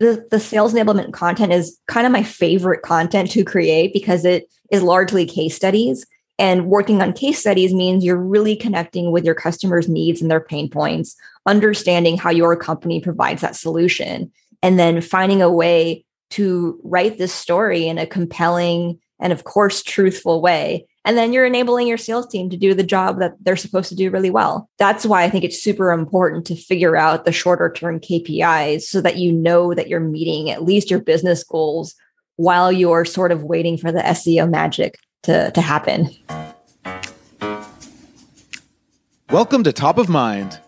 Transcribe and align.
the, 0.00 0.26
the 0.30 0.40
sales 0.40 0.74
enablement 0.74 1.12
content 1.12 1.52
is 1.52 1.78
kind 1.86 2.06
of 2.06 2.12
my 2.12 2.22
favorite 2.22 2.82
content 2.82 3.30
to 3.32 3.44
create 3.44 3.92
because 3.92 4.24
it 4.24 4.48
is 4.70 4.82
largely 4.82 5.24
case 5.24 5.54
studies. 5.54 6.04
And 6.38 6.66
working 6.66 7.00
on 7.00 7.12
case 7.12 7.38
studies 7.38 7.72
means 7.72 8.04
you're 8.04 8.16
really 8.16 8.56
connecting 8.56 9.12
with 9.12 9.24
your 9.24 9.36
customers' 9.36 9.88
needs 9.88 10.20
and 10.20 10.30
their 10.30 10.40
pain 10.40 10.68
points, 10.68 11.14
understanding 11.46 12.16
how 12.18 12.30
your 12.30 12.56
company 12.56 13.00
provides 13.00 13.40
that 13.42 13.54
solution, 13.54 14.32
and 14.60 14.78
then 14.78 15.00
finding 15.00 15.42
a 15.42 15.50
way 15.50 16.04
to 16.30 16.80
write 16.82 17.18
this 17.18 17.32
story 17.32 17.86
in 17.86 17.98
a 17.98 18.06
compelling 18.06 18.98
and, 19.20 19.32
of 19.32 19.44
course, 19.44 19.82
truthful 19.82 20.42
way 20.42 20.86
and 21.06 21.18
then 21.18 21.34
you're 21.34 21.44
enabling 21.44 21.86
your 21.86 21.98
sales 21.98 22.26
team 22.26 22.48
to 22.48 22.56
do 22.56 22.72
the 22.72 22.82
job 22.82 23.18
that 23.18 23.34
they're 23.40 23.56
supposed 23.56 23.90
to 23.90 23.94
do 23.94 24.10
really 24.10 24.30
well. 24.30 24.70
That's 24.78 25.04
why 25.04 25.22
I 25.22 25.28
think 25.28 25.44
it's 25.44 25.62
super 25.62 25.92
important 25.92 26.46
to 26.46 26.56
figure 26.56 26.96
out 26.96 27.26
the 27.26 27.32
shorter 27.32 27.70
term 27.70 28.00
KPIs 28.00 28.82
so 28.82 29.02
that 29.02 29.16
you 29.16 29.30
know 29.30 29.74
that 29.74 29.88
you're 29.88 30.00
meeting 30.00 30.50
at 30.50 30.62
least 30.62 30.90
your 30.90 31.00
business 31.00 31.44
goals 31.44 31.94
while 32.36 32.72
you're 32.72 33.04
sort 33.04 33.32
of 33.32 33.44
waiting 33.44 33.76
for 33.76 33.92
the 33.92 34.00
SEO 34.00 34.48
magic 34.48 34.98
to, 35.24 35.50
to 35.50 35.60
happen. 35.60 36.08
Welcome 39.28 39.62
to 39.64 39.72
Top 39.74 39.98
of 39.98 40.08
Mind, 40.08 40.58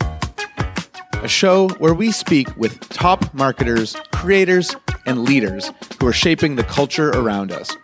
a 0.00 1.28
show 1.28 1.68
where 1.78 1.94
we 1.94 2.12
speak 2.12 2.54
with 2.58 2.78
top 2.90 3.32
marketers, 3.32 3.96
creators, 4.12 4.76
and 5.06 5.24
leaders 5.24 5.72
who 5.98 6.06
are 6.06 6.12
shaping 6.12 6.56
the 6.56 6.64
culture 6.64 7.10
around 7.10 7.52
us. 7.52 7.74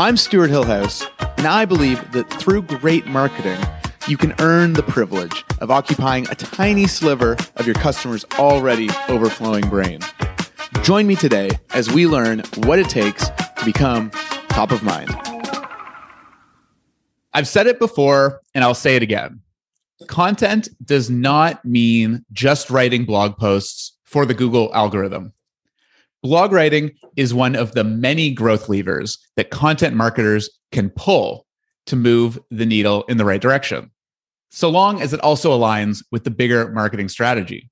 I'm 0.00 0.16
Stewart 0.16 0.48
Hillhouse, 0.48 1.04
and 1.38 1.48
I 1.48 1.64
believe 1.64 2.12
that 2.12 2.30
through 2.34 2.62
great 2.62 3.06
marketing, 3.06 3.58
you 4.06 4.16
can 4.16 4.32
earn 4.38 4.74
the 4.74 4.82
privilege 4.84 5.44
of 5.60 5.72
occupying 5.72 6.24
a 6.28 6.36
tiny 6.36 6.86
sliver 6.86 7.36
of 7.56 7.66
your 7.66 7.74
customer's 7.74 8.24
already 8.38 8.90
overflowing 9.08 9.68
brain. 9.68 9.98
Join 10.84 11.08
me 11.08 11.16
today 11.16 11.50
as 11.74 11.90
we 11.92 12.06
learn 12.06 12.44
what 12.58 12.78
it 12.78 12.88
takes 12.88 13.28
to 13.28 13.64
become 13.64 14.12
top 14.50 14.70
of 14.70 14.84
mind. 14.84 15.10
I've 17.34 17.48
said 17.48 17.66
it 17.66 17.80
before, 17.80 18.40
and 18.54 18.62
I'll 18.62 18.74
say 18.74 18.94
it 18.94 19.02
again. 19.02 19.40
Content 20.06 20.68
does 20.84 21.10
not 21.10 21.64
mean 21.64 22.24
just 22.30 22.70
writing 22.70 23.04
blog 23.04 23.36
posts 23.36 23.98
for 24.04 24.24
the 24.24 24.34
Google 24.34 24.72
algorithm. 24.72 25.32
Blog 26.22 26.50
writing 26.50 26.90
is 27.16 27.32
one 27.32 27.54
of 27.54 27.72
the 27.72 27.84
many 27.84 28.30
growth 28.32 28.68
levers 28.68 29.18
that 29.36 29.50
content 29.50 29.94
marketers 29.94 30.50
can 30.72 30.90
pull 30.90 31.46
to 31.86 31.94
move 31.94 32.38
the 32.50 32.66
needle 32.66 33.04
in 33.04 33.18
the 33.18 33.24
right 33.24 33.40
direction, 33.40 33.90
so 34.50 34.68
long 34.68 35.00
as 35.00 35.12
it 35.12 35.20
also 35.20 35.56
aligns 35.56 36.04
with 36.10 36.24
the 36.24 36.30
bigger 36.30 36.72
marketing 36.72 37.08
strategy. 37.08 37.70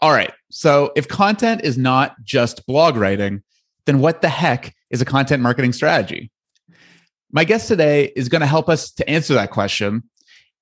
All 0.00 0.12
right, 0.12 0.32
so 0.50 0.92
if 0.94 1.08
content 1.08 1.62
is 1.64 1.76
not 1.76 2.14
just 2.22 2.64
blog 2.66 2.96
writing, 2.96 3.42
then 3.86 3.98
what 3.98 4.22
the 4.22 4.28
heck 4.28 4.74
is 4.90 5.02
a 5.02 5.04
content 5.04 5.42
marketing 5.42 5.72
strategy? 5.72 6.30
My 7.32 7.42
guest 7.42 7.66
today 7.66 8.12
is 8.14 8.28
going 8.28 8.40
to 8.40 8.46
help 8.46 8.68
us 8.68 8.92
to 8.92 9.10
answer 9.10 9.34
that 9.34 9.50
question 9.50 10.04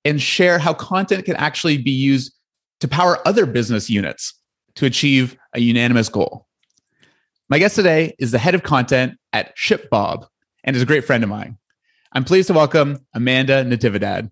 and 0.05 0.21
share 0.21 0.59
how 0.59 0.73
content 0.73 1.27
can 1.27 1.37
actually 1.37 1.77
be 1.77 1.91
used 1.91 2.35
to 2.81 2.89
power 2.89 3.19
other 3.29 3.45
business 3.45 3.91
units 3.91 4.33
to 4.77 4.87
achieve 4.87 5.37
a 5.53 5.61
unanimous 5.61 6.09
goal. 6.09 6.47
My 7.53 7.58
guest 7.58 7.77
today 7.77 8.14
is 8.19 8.31
the 8.31 8.39
head 8.39 8.55
of 8.55 8.62
content 8.62 9.19
at 9.34 9.55
ShipBob 9.58 10.27
and 10.64 10.75
is 10.75 10.81
a 10.81 10.86
great 10.86 11.05
friend 11.05 11.22
of 11.22 11.28
mine. 11.28 11.59
I'm 12.11 12.25
pleased 12.25 12.47
to 12.47 12.55
welcome 12.55 13.05
Amanda 13.12 13.62
Natividad. 13.62 14.31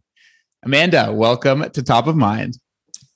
Amanda, 0.63 1.13
welcome 1.13 1.69
to 1.69 1.83
Top 1.83 2.07
of 2.07 2.17
Mind. 2.17 2.57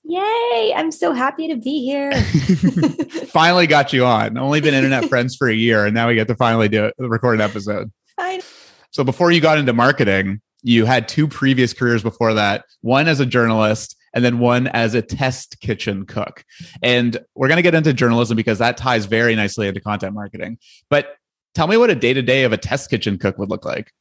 Yay! 0.03 0.75
I'm 0.77 0.93
so 0.93 1.15
happy 1.15 1.49
to 1.49 1.57
be 1.57 1.83
here. 1.83 2.13
finally 3.29 3.67
got 3.67 3.95
you 3.95 4.05
on. 4.05 4.37
Only 4.37 4.61
been 4.61 4.75
internet 4.75 5.05
friends 5.09 5.37
for 5.37 5.49
a 5.49 5.55
year, 5.55 5.87
and 5.87 5.95
now 5.95 6.09
we 6.09 6.17
get 6.17 6.29
to 6.29 6.35
finally 6.35 6.69
do 6.69 6.85
it, 6.85 6.95
record 6.99 7.37
an 7.37 7.41
episode. 7.41 7.91
I 8.19 8.43
so 8.91 9.05
before 9.05 9.33
you 9.33 9.41
got 9.41 9.57
into 9.57 9.73
marketing, 9.73 10.43
you 10.63 10.85
had 10.85 11.09
two 11.09 11.27
previous 11.27 11.73
careers 11.73 12.03
before 12.03 12.35
that. 12.35 12.67
One 12.83 13.09
as 13.09 13.21
a 13.21 13.27
journalist 13.27 13.97
and 14.15 14.25
then 14.25 14.39
one 14.39 14.69
as 14.69 14.95
a 14.95 15.03
test 15.03 15.61
kitchen 15.61 16.07
cook. 16.07 16.45
And 16.83 17.19
we're 17.35 17.49
going 17.49 17.57
to 17.57 17.63
get 17.63 17.75
into 17.75 17.93
journalism 17.93 18.37
because 18.37 18.59
that 18.59 18.77
ties 18.77 19.05
very 19.05 19.35
nicely 19.35 19.69
into 19.69 19.81
content 19.81 20.15
marketing. 20.15 20.59
But 20.89 21.17
tell 21.55 21.67
me 21.67 21.77
what 21.77 21.91
a 21.91 21.95
day 21.95 22.15
to 22.15 22.23
day 22.23 22.45
of 22.45 22.53
a 22.53 22.57
test 22.57 22.89
kitchen 22.89 23.19
cook 23.19 23.37
would 23.39 23.51
look 23.51 23.65
like. 23.65 23.93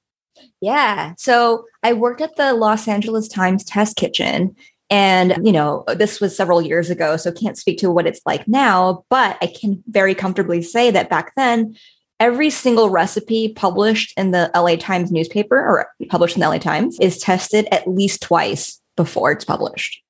Yeah. 0.62 1.14
So 1.18 1.66
I 1.82 1.94
worked 1.94 2.22
at 2.22 2.36
the 2.36 2.54
Los 2.54 2.88
Angeles 2.88 3.28
Times 3.28 3.64
test 3.64 3.98
kitchen. 3.98 4.56
And, 4.90 5.36
you 5.44 5.52
know, 5.52 5.84
this 5.96 6.22
was 6.22 6.38
several 6.38 6.62
years 6.62 6.90
ago, 6.90 7.18
so 7.18 7.32
can't 7.32 7.58
speak 7.58 7.80
to 7.80 7.90
what 7.90 8.06
it's 8.06 8.22
like 8.26 8.48
now, 8.48 9.06
but 9.10 9.38
I 9.42 9.48
can 9.48 9.84
very 9.88 10.14
comfortably 10.14 10.62
say 10.62 10.92
that 10.92 11.10
back 11.10 11.34
then, 11.36 11.76
every 12.20 12.52
single 12.52 12.90
recipe 12.90 13.54
published 13.54 14.14
in 14.18 14.32
the 14.32 14.52
LA 14.54 14.76
Times 14.76 15.12
newspaper 15.12 15.58
or 15.58 15.88
published 16.10 16.36
in 16.36 16.42
the 16.42 16.50
LA 16.50 16.60
Times 16.60 17.00
is 17.00 17.18
tested 17.18 17.68
at 17.72 17.88
least 17.88 18.22
twice 18.22 18.80
before 18.96 19.32
it's 19.32 19.46
published 19.46 20.03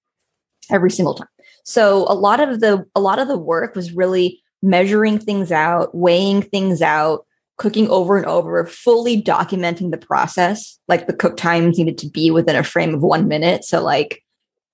every 0.74 0.92
single 0.92 1.14
time. 1.14 1.28
So 1.64 2.06
a 2.10 2.16
lot 2.16 2.42
of 2.42 2.60
the 2.60 2.86
a 2.96 3.00
lot 3.00 3.20
of 3.20 3.30
the 3.30 3.38
work 3.38 3.76
was 3.76 3.94
really 3.94 4.42
measuring 4.62 5.20
things 5.20 5.52
out, 5.52 5.96
weighing 5.96 6.42
things 6.42 6.82
out, 6.82 7.26
cooking 7.58 7.90
over 7.90 8.18
and 8.18 8.26
over, 8.26 8.66
fully 8.66 9.22
documenting 9.22 9.92
the 9.92 9.98
process. 9.98 10.78
Like 10.90 11.08
the 11.08 11.14
cook 11.14 11.38
times 11.38 11.78
needed 11.78 11.98
to 12.00 12.10
be 12.10 12.32
within 12.32 12.56
a 12.56 12.64
frame 12.64 12.94
of 12.94 13.02
1 13.02 13.28
minute. 13.28 13.64
So 13.64 13.82
like, 13.82 14.22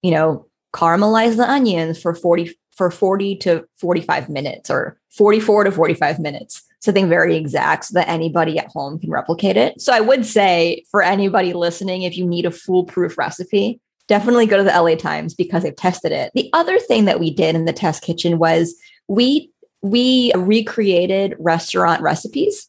you 0.02 0.12
know, 0.12 0.48
caramelize 0.74 1.38
the 1.38 1.50
onions 1.50 2.02
for 2.02 2.16
40 2.16 2.58
for 2.76 2.90
40 2.90 3.36
to 3.38 3.66
45 3.78 4.30
minutes 4.30 4.70
or 4.70 4.98
44 5.12 5.66
to 5.66 5.72
45 5.72 6.20
minutes 6.20 6.64
something 6.82 7.10
very 7.10 7.36
exact 7.36 7.86
so 7.86 7.94
that 7.94 8.08
anybody 8.08 8.58
at 8.58 8.68
home 8.68 9.00
can 9.00 9.10
replicate 9.10 9.58
it. 9.58 9.80
So 9.82 9.94
I 9.94 10.00
would 10.00 10.26
say 10.26 10.86
for 10.90 11.02
anybody 11.02 11.54
listening, 11.54 12.04
if 12.04 12.18
you 12.18 12.26
need 12.26 12.46
a 12.46 12.52
foolproof 12.52 13.18
recipe, 13.18 13.82
definitely 14.10 14.48
go 14.48 14.58
to 14.58 14.64
the 14.64 14.72
LA 14.72 14.96
Times 14.96 15.34
because 15.34 15.64
they've 15.64 15.76
tested 15.76 16.12
it. 16.12 16.32
The 16.34 16.50
other 16.52 16.80
thing 16.80 17.06
that 17.06 17.20
we 17.20 17.32
did 17.32 17.56
in 17.56 17.66
the 17.66 17.72
test 17.72 18.04
kitchen 18.04 18.40
was 18.40 18.76
we 19.08 19.52
we 19.82 20.34
recreated 20.36 21.36
restaurant 21.40 22.02
recipes 22.02 22.68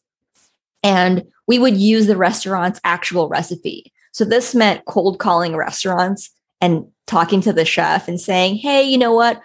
and 0.81 1.23
we 1.47 1.59
would 1.59 1.75
use 1.75 2.07
the 2.07 2.15
restaurant's 2.15 2.79
actual 2.85 3.27
recipe. 3.27 3.91
So 4.13 4.23
this 4.23 4.55
meant 4.55 4.85
cold 4.85 5.19
calling 5.19 5.57
restaurants 5.57 6.29
and 6.61 6.85
talking 7.07 7.41
to 7.41 7.51
the 7.51 7.65
chef 7.65 8.07
and 8.07 8.21
saying, 8.21 8.55
"Hey, 8.55 8.83
you 8.83 8.97
know 8.97 9.13
what? 9.13 9.41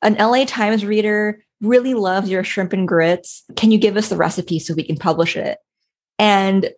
An 0.00 0.14
LA 0.14 0.44
Times 0.46 0.86
reader 0.86 1.44
really 1.60 1.94
loves 1.94 2.30
your 2.30 2.44
shrimp 2.44 2.72
and 2.72 2.88
grits. 2.88 3.42
Can 3.56 3.70
you 3.70 3.78
give 3.78 3.96
us 3.96 4.08
the 4.08 4.16
recipe 4.16 4.58
so 4.58 4.74
we 4.74 4.84
can 4.84 4.96
publish 4.96 5.36
it?" 5.36 5.58
And 6.18 6.70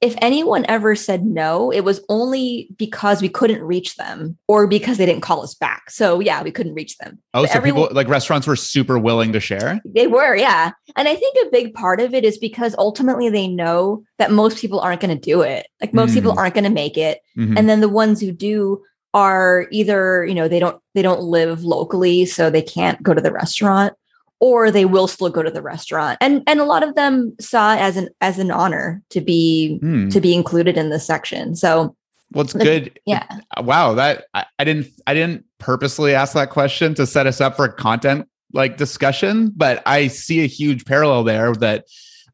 if 0.00 0.14
anyone 0.18 0.64
ever 0.68 0.94
said 0.94 1.24
no, 1.24 1.72
it 1.72 1.80
was 1.80 2.00
only 2.08 2.68
because 2.76 3.20
we 3.20 3.28
couldn't 3.28 3.62
reach 3.62 3.96
them 3.96 4.38
or 4.46 4.68
because 4.68 4.96
they 4.96 5.06
didn't 5.06 5.22
call 5.22 5.42
us 5.42 5.54
back. 5.54 5.90
So 5.90 6.20
yeah, 6.20 6.42
we 6.42 6.52
couldn't 6.52 6.74
reach 6.74 6.96
them. 6.98 7.18
Oh, 7.34 7.42
but 7.42 7.50
so 7.50 7.58
everyone, 7.58 7.82
people 7.82 7.96
like 7.96 8.08
restaurants 8.08 8.46
were 8.46 8.54
super 8.54 8.98
willing 8.98 9.32
to 9.32 9.40
share? 9.40 9.80
They 9.84 10.06
were, 10.06 10.36
yeah. 10.36 10.70
And 10.94 11.08
I 11.08 11.16
think 11.16 11.36
a 11.42 11.50
big 11.50 11.74
part 11.74 12.00
of 12.00 12.14
it 12.14 12.24
is 12.24 12.38
because 12.38 12.76
ultimately 12.78 13.28
they 13.28 13.48
know 13.48 14.04
that 14.18 14.30
most 14.30 14.58
people 14.58 14.78
aren't 14.78 15.00
going 15.00 15.14
to 15.14 15.20
do 15.20 15.42
it. 15.42 15.66
Like 15.80 15.92
most 15.92 16.12
mm. 16.12 16.14
people 16.14 16.38
aren't 16.38 16.54
going 16.54 16.64
to 16.64 16.70
make 16.70 16.96
it. 16.96 17.20
Mm-hmm. 17.36 17.58
And 17.58 17.68
then 17.68 17.80
the 17.80 17.88
ones 17.88 18.20
who 18.20 18.30
do 18.30 18.82
are 19.14 19.66
either, 19.72 20.24
you 20.26 20.34
know, 20.34 20.46
they 20.46 20.60
don't 20.60 20.80
they 20.94 21.02
don't 21.02 21.22
live 21.22 21.64
locally 21.64 22.24
so 22.24 22.50
they 22.50 22.62
can't 22.62 23.02
go 23.02 23.14
to 23.14 23.20
the 23.20 23.32
restaurant 23.32 23.94
or 24.40 24.70
they 24.70 24.84
will 24.84 25.08
still 25.08 25.30
go 25.30 25.42
to 25.42 25.50
the 25.50 25.62
restaurant. 25.62 26.18
And 26.20 26.42
and 26.46 26.60
a 26.60 26.64
lot 26.64 26.82
of 26.82 26.94
them 26.94 27.34
saw 27.40 27.74
it 27.74 27.80
as 27.80 27.96
an 27.96 28.08
as 28.20 28.38
an 28.38 28.50
honor 28.50 29.02
to 29.10 29.20
be 29.20 29.78
hmm. 29.78 30.08
to 30.08 30.20
be 30.20 30.34
included 30.34 30.76
in 30.76 30.90
this 30.90 31.06
section. 31.06 31.56
So 31.56 31.96
well 32.32 32.44
it's 32.44 32.52
good. 32.52 32.98
yeah. 33.06 33.26
Wow 33.58 33.94
that 33.94 34.26
I, 34.34 34.44
I, 34.58 34.64
didn't 34.64 34.88
i 35.06 35.14
didn't 35.14 35.44
purposely 35.58 36.14
ask 36.14 36.34
that 36.34 36.50
question 36.50 36.94
to 36.94 37.06
set 37.06 37.26
us 37.26 37.40
up 37.40 37.56
for 37.56 37.64
a 37.64 37.72
content 37.72 38.28
like 38.52 38.76
discussion 38.76 39.52
but 39.56 39.82
i 39.86 40.08
see 40.08 40.42
a 40.42 40.46
huge 40.46 40.84
parallel 40.84 41.24
there 41.24 41.52
that 41.54 41.84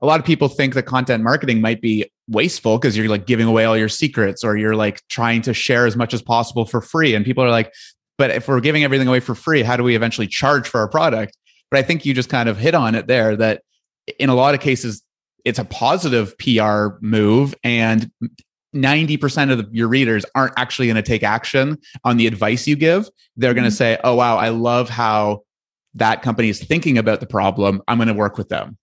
a 0.02 0.06
lot 0.06 0.20
of 0.20 0.26
people 0.26 0.48
think 0.48 0.74
that 0.74 0.82
content 0.82 1.22
marketing 1.22 1.60
might 1.60 1.80
be 1.80 2.10
wasteful 2.28 2.78
because 2.78 2.96
you're 2.96 3.08
like 3.08 3.26
giving 3.26 3.46
away 3.46 3.64
all 3.64 3.76
your 3.76 3.88
secrets 3.88 4.44
or 4.44 4.56
you're 4.56 4.76
like 4.76 5.00
trying 5.08 5.42
to 5.42 5.54
share 5.54 5.86
as 5.86 5.96
much 5.96 6.12
as 6.14 6.22
possible 6.22 6.64
for 6.64 6.80
free. 6.80 7.14
And 7.14 7.24
people 7.24 7.44
are 7.44 7.50
like 7.50 7.72
but 8.16 8.30
if 8.30 8.46
we're 8.46 8.60
giving 8.60 8.84
everything 8.84 9.08
away 9.08 9.20
for 9.20 9.34
free 9.34 9.62
how 9.62 9.76
do 9.76 9.82
we 9.82 9.96
eventually 9.96 10.26
charge 10.26 10.68
for 10.68 10.80
our 10.80 10.88
product 10.88 11.36
but 11.74 11.80
I 11.80 11.82
think 11.82 12.06
you 12.06 12.14
just 12.14 12.28
kind 12.28 12.48
of 12.48 12.56
hit 12.56 12.76
on 12.76 12.94
it 12.94 13.08
there 13.08 13.34
that 13.34 13.62
in 14.20 14.28
a 14.28 14.34
lot 14.36 14.54
of 14.54 14.60
cases, 14.60 15.02
it's 15.44 15.58
a 15.58 15.64
positive 15.64 16.38
PR 16.38 16.98
move 17.00 17.52
and 17.64 18.12
90% 18.76 19.50
of 19.50 19.58
the, 19.58 19.68
your 19.72 19.88
readers 19.88 20.24
aren't 20.36 20.52
actually 20.56 20.86
going 20.86 20.94
to 20.94 21.02
take 21.02 21.24
action 21.24 21.76
on 22.04 22.16
the 22.16 22.28
advice 22.28 22.68
you 22.68 22.76
give. 22.76 23.08
They're 23.36 23.54
going 23.54 23.64
to 23.64 23.70
mm-hmm. 23.70 23.76
say, 23.76 23.98
oh, 24.04 24.14
wow, 24.14 24.36
I 24.36 24.50
love 24.50 24.88
how 24.88 25.42
that 25.94 26.22
company 26.22 26.48
is 26.48 26.62
thinking 26.62 26.96
about 26.96 27.18
the 27.18 27.26
problem. 27.26 27.82
I'm 27.88 27.98
going 27.98 28.06
to 28.06 28.14
work 28.14 28.38
with 28.38 28.50
them. 28.50 28.78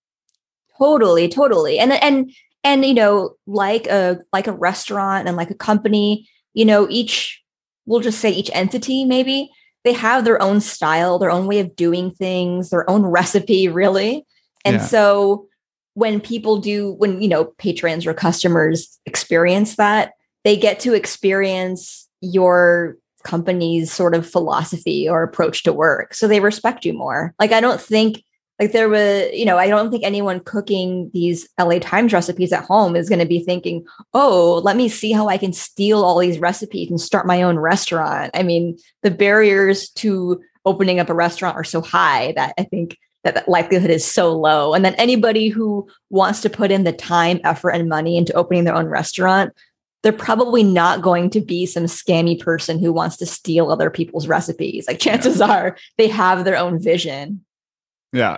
Totally, 0.78 1.30
totally. 1.30 1.80
And, 1.80 1.94
and, 1.94 2.30
and, 2.66 2.84
you 2.84 2.94
know, 2.94 3.36
like 3.48 3.88
a, 3.88 4.20
like 4.34 4.48
a 4.48 4.52
restaurant 4.52 5.30
and 5.30 5.38
like 5.38 5.50
a 5.50 5.56
company, 5.56 6.28
you 6.54 6.66
know, 6.66 6.90
each, 6.90 7.42
we'll 7.86 8.02
just 8.02 8.20
say 8.20 8.32
each 8.32 8.52
entity 8.54 9.06
maybe 9.06 9.50
they 9.84 9.94
have 9.94 10.26
their 10.26 10.42
own 10.42 10.62
style, 10.62 11.18
their 11.20 11.32
own 11.32 11.48
way 11.48 11.60
of 11.60 11.76
doing 11.76 12.12
things, 12.12 12.70
their 12.70 12.90
own 12.90 13.04
recipe, 13.04 13.68
really. 13.68 14.26
And 14.64 14.76
Yeah. 14.76 14.86
so 14.86 15.48
when 15.94 16.22
people 16.22 16.58
do, 16.58 16.94
when, 16.94 17.22
you 17.22 17.28
know, 17.28 17.46
patrons 17.58 18.06
or 18.06 18.14
customers 18.14 19.00
experience 19.06 19.76
that, 19.76 20.14
they 20.44 20.56
get 20.56 20.80
to 20.82 20.94
experience 20.94 22.08
your 22.22 22.98
company's 23.24 23.92
sort 23.92 24.16
of 24.16 24.28
philosophy 24.30 25.08
or 25.10 25.24
approach 25.24 25.64
to 25.64 25.74
work. 25.74 26.14
So 26.14 26.28
they 26.28 26.40
respect 26.40 26.86
you 26.86 26.94
more. 26.94 27.34
Like, 27.40 27.52
I 27.52 27.60
don't 27.60 27.82
think, 27.82 28.24
like, 28.62 28.74
there 28.74 28.90
was, 28.90 29.28
you 29.34 29.44
know, 29.44 29.58
I 29.58 29.68
don't 29.68 29.90
think 29.90 30.04
anyone 30.04 30.40
cooking 30.40 31.10
these 31.16 31.50
LA 31.60 31.80
Times 31.80 32.14
recipes 32.14 32.54
at 32.54 32.64
home 32.64 32.96
is 32.96 33.10
going 33.10 33.18
to 33.18 33.26
be 33.26 33.44
thinking, 33.44 33.84
oh, 34.14 34.62
let 34.64 34.78
me 34.78 34.88
see 34.88 35.12
how 35.12 35.28
I 35.28 35.40
can 35.40 35.52
steal 35.52 36.04
all 36.04 36.20
these 36.20 36.38
recipes 36.38 36.92
and 36.92 37.02
start 37.02 37.26
my 37.26 37.42
own 37.42 37.58
restaurant. 37.58 38.30
I 38.36 38.44
mean, 38.44 38.78
the 39.02 39.10
barriers 39.10 39.90
to 39.90 40.40
opening 40.64 41.00
up 41.00 41.10
a 41.10 41.16
restaurant 41.16 41.58
are 41.58 41.64
so 41.64 41.82
high 41.82 42.34
that 42.36 42.54
I 42.56 42.64
think 42.64 43.00
that 43.24 43.34
that 43.34 43.50
likelihood 43.50 43.90
is 43.90 44.06
so 44.06 44.38
low. 44.38 44.76
And 44.76 44.86
then 44.86 44.94
anybody 44.94 45.50
who 45.50 45.88
wants 46.12 46.42
to 46.42 46.50
put 46.50 46.70
in 46.70 46.84
the 46.84 46.94
time, 46.94 47.40
effort, 47.44 47.72
and 47.72 47.90
money 47.90 48.16
into 48.16 48.34
opening 48.34 48.64
their 48.66 48.76
own 48.76 48.86
restaurant, 48.86 49.54
they're 50.04 50.14
probably 50.14 50.64
not 50.64 51.02
going 51.02 51.32
to 51.32 51.42
be 51.42 51.66
some 51.66 51.86
scammy 51.86 52.40
person 52.40 52.78
who 52.78 52.94
wants 52.94 53.18
to 53.18 53.26
steal 53.26 53.72
other 53.72 53.90
people's 53.90 54.28
recipes. 54.28 54.86
Like 54.88 55.00
chances 55.00 55.42
are 55.42 55.78
they 55.98 56.10
have 56.10 56.46
their 56.46 56.58
own 56.58 56.80
vision. 56.80 57.44
Yeah. 58.14 58.38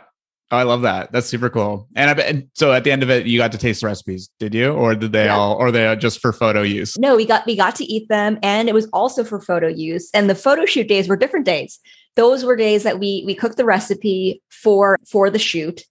Oh, 0.54 0.58
I 0.58 0.64
love 0.64 0.84
that. 0.84 1.12
That's 1.12 1.26
super 1.26 1.50
cool. 1.50 1.88
And 1.96 2.12
I 2.12 2.24
and 2.26 2.48
so 2.54 2.74
at 2.74 2.84
the 2.84 2.92
end 2.92 3.02
of 3.02 3.10
it, 3.10 3.26
you 3.26 3.40
got 3.40 3.52
to 3.54 3.58
taste 3.58 3.82
the 3.82 3.88
recipes, 3.88 4.30
did 4.40 4.54
you? 4.54 4.72
Or 4.72 4.94
did 4.94 5.12
they 5.12 5.26
Yeah. 5.26 5.36
all, 5.36 5.56
or 5.56 5.72
they 5.72 5.88
are 5.88 5.96
just 5.96 6.20
for 6.20 6.32
photo 6.32 6.62
use? 6.62 6.96
No, 7.00 7.16
we 7.16 7.26
got 7.26 7.44
we 7.48 7.56
got 7.56 7.76
to 7.78 7.86
eat 7.86 8.08
them 8.08 8.38
and 8.44 8.70
it 8.70 8.74
was 8.76 8.88
also 8.94 9.24
for 9.24 9.42
photo 9.42 9.68
use. 9.68 10.12
And 10.14 10.30
the 10.30 10.36
photo 10.36 10.68
shoot 10.68 10.88
days 10.88 11.08
were 11.08 11.16
different 11.18 11.48
days. 11.48 11.80
Those 12.16 12.46
were 12.46 12.56
days 12.56 12.84
that 12.84 13.00
we 13.00 13.24
we 13.26 13.34
cooked 13.34 13.58
the 13.58 13.66
recipe 13.66 14.44
for 14.52 15.00
for 15.10 15.32
the 15.32 15.40
shoot. 15.40 15.82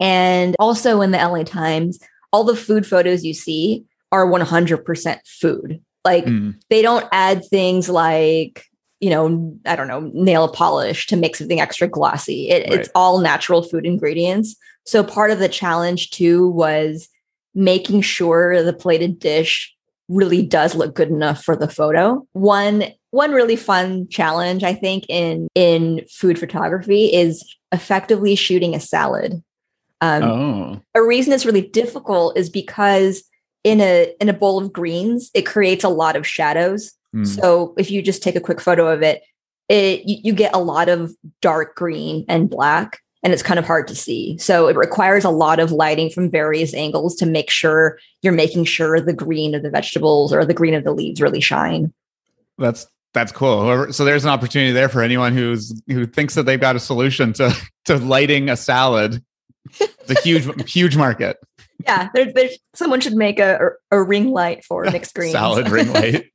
And 0.00 0.56
also 0.58 1.00
in 1.00 1.12
the 1.12 1.18
LA 1.18 1.44
Times, 1.44 2.00
all 2.32 2.42
the 2.42 2.56
food 2.56 2.88
photos 2.88 3.24
you 3.24 3.34
see 3.34 3.84
are 4.10 4.26
100% 4.26 5.18
food. 5.26 5.80
Like 6.04 6.24
Mm, 6.24 6.56
they 6.70 6.82
don't 6.82 7.06
add 7.12 7.44
things 7.48 7.88
like 7.88 8.64
you 9.00 9.10
know 9.10 9.56
i 9.66 9.76
don't 9.76 9.88
know 9.88 10.10
nail 10.14 10.48
polish 10.48 11.06
to 11.06 11.16
make 11.16 11.36
something 11.36 11.60
extra 11.60 11.88
glossy. 11.88 12.48
It, 12.48 12.68
Right. 12.68 12.80
it's 12.80 12.90
all 12.94 13.18
natural 13.18 13.62
food 13.62 13.86
ingredients. 13.86 14.56
So 14.84 15.04
part 15.04 15.30
of 15.30 15.38
the 15.38 15.48
challenge 15.48 16.10
too 16.10 16.48
was 16.50 17.08
making 17.54 18.00
sure 18.02 18.62
the 18.62 18.72
plated 18.72 19.18
dish 19.18 19.74
really 20.08 20.42
does 20.42 20.74
look 20.74 20.94
good 20.94 21.08
enough 21.10 21.44
for 21.44 21.54
the 21.54 21.68
photo. 21.68 22.26
One 22.32 22.84
one 23.10 23.32
really 23.32 23.56
fun 23.56 24.06
challenge 24.08 24.62
i 24.62 24.74
think 24.74 25.04
in 25.08 25.48
in 25.54 26.04
food 26.10 26.38
photography 26.38 27.06
is 27.06 27.42
effectively 27.72 28.34
shooting 28.34 28.74
a 28.74 28.80
salad. 28.80 29.42
Um, 30.00 30.22
oh, 30.22 30.80
a 30.94 31.02
reason 31.02 31.32
it's 31.32 31.46
really 31.46 31.66
difficult 31.68 32.36
is 32.36 32.48
because 32.50 33.24
in 33.64 33.80
a 33.80 34.14
in 34.20 34.28
a 34.28 34.32
bowl 34.32 34.58
of 34.58 34.72
greens 34.72 35.30
it 35.34 35.42
creates 35.42 35.84
a 35.84 35.88
lot 35.88 36.16
of 36.16 36.26
shadows 36.26 36.92
mm, 37.14 37.26
so 37.26 37.74
if 37.78 37.90
you 37.90 38.02
just 38.02 38.22
take 38.22 38.36
a 38.36 38.40
quick 38.40 38.60
photo 38.60 38.88
of 38.88 39.02
it 39.02 39.22
it 39.68 40.02
you, 40.06 40.18
you 40.24 40.32
get 40.32 40.54
a 40.54 40.58
lot 40.58 40.88
of 40.88 41.12
dark 41.40 41.74
green 41.74 42.24
and 42.28 42.50
black 42.50 43.00
and 43.22 43.32
it's 43.32 43.42
kind 43.42 43.58
of 43.58 43.66
hard 43.66 43.88
to 43.88 43.94
see 43.94 44.38
so 44.38 44.68
it 44.68 44.76
requires 44.76 45.24
a 45.24 45.30
lot 45.30 45.58
of 45.58 45.72
lighting 45.72 46.10
from 46.10 46.30
various 46.30 46.72
angles 46.74 47.14
to 47.16 47.26
make 47.26 47.50
sure 47.50 47.98
you're 48.22 48.32
making 48.32 48.64
sure 48.64 49.00
the 49.00 49.12
green 49.12 49.54
of 49.54 49.62
the 49.62 49.70
vegetables 49.70 50.32
or 50.32 50.44
the 50.44 50.54
green 50.54 50.74
of 50.74 50.84
the 50.84 50.92
leaves 50.92 51.20
really 51.20 51.40
shine 51.40 51.92
that's, 52.58 52.86
that's 53.14 53.32
cool. 53.32 53.62
Whoever, 53.62 53.92
so 53.92 54.04
there's 54.04 54.24
an 54.24 54.30
opportunity 54.30 54.72
there 54.72 54.88
for 54.88 55.02
anyone 55.02 55.32
who's, 55.32 55.80
who 55.86 56.06
thinks 56.06 56.34
that 56.34 56.42
they've 56.44 56.60
got 56.60 56.76
a 56.76 56.80
solution 56.80 57.32
to, 57.34 57.56
to 57.86 57.96
lighting 57.96 58.50
a 58.50 58.56
salad. 58.56 59.22
It's 59.80 60.10
a 60.10 60.20
huge, 60.20 60.46
huge 60.70 60.96
market. 60.96 61.38
yeah 61.84 62.08
there, 62.14 62.32
there's 62.32 62.58
someone 62.74 63.00
should 63.00 63.14
make 63.14 63.38
a, 63.38 63.70
a 63.90 64.02
ring 64.02 64.30
light 64.30 64.64
for 64.64 64.84
mixed 64.92 65.14
greens 65.14 65.32
Salad 65.32 65.68
ring 65.68 65.92
light. 65.92 66.26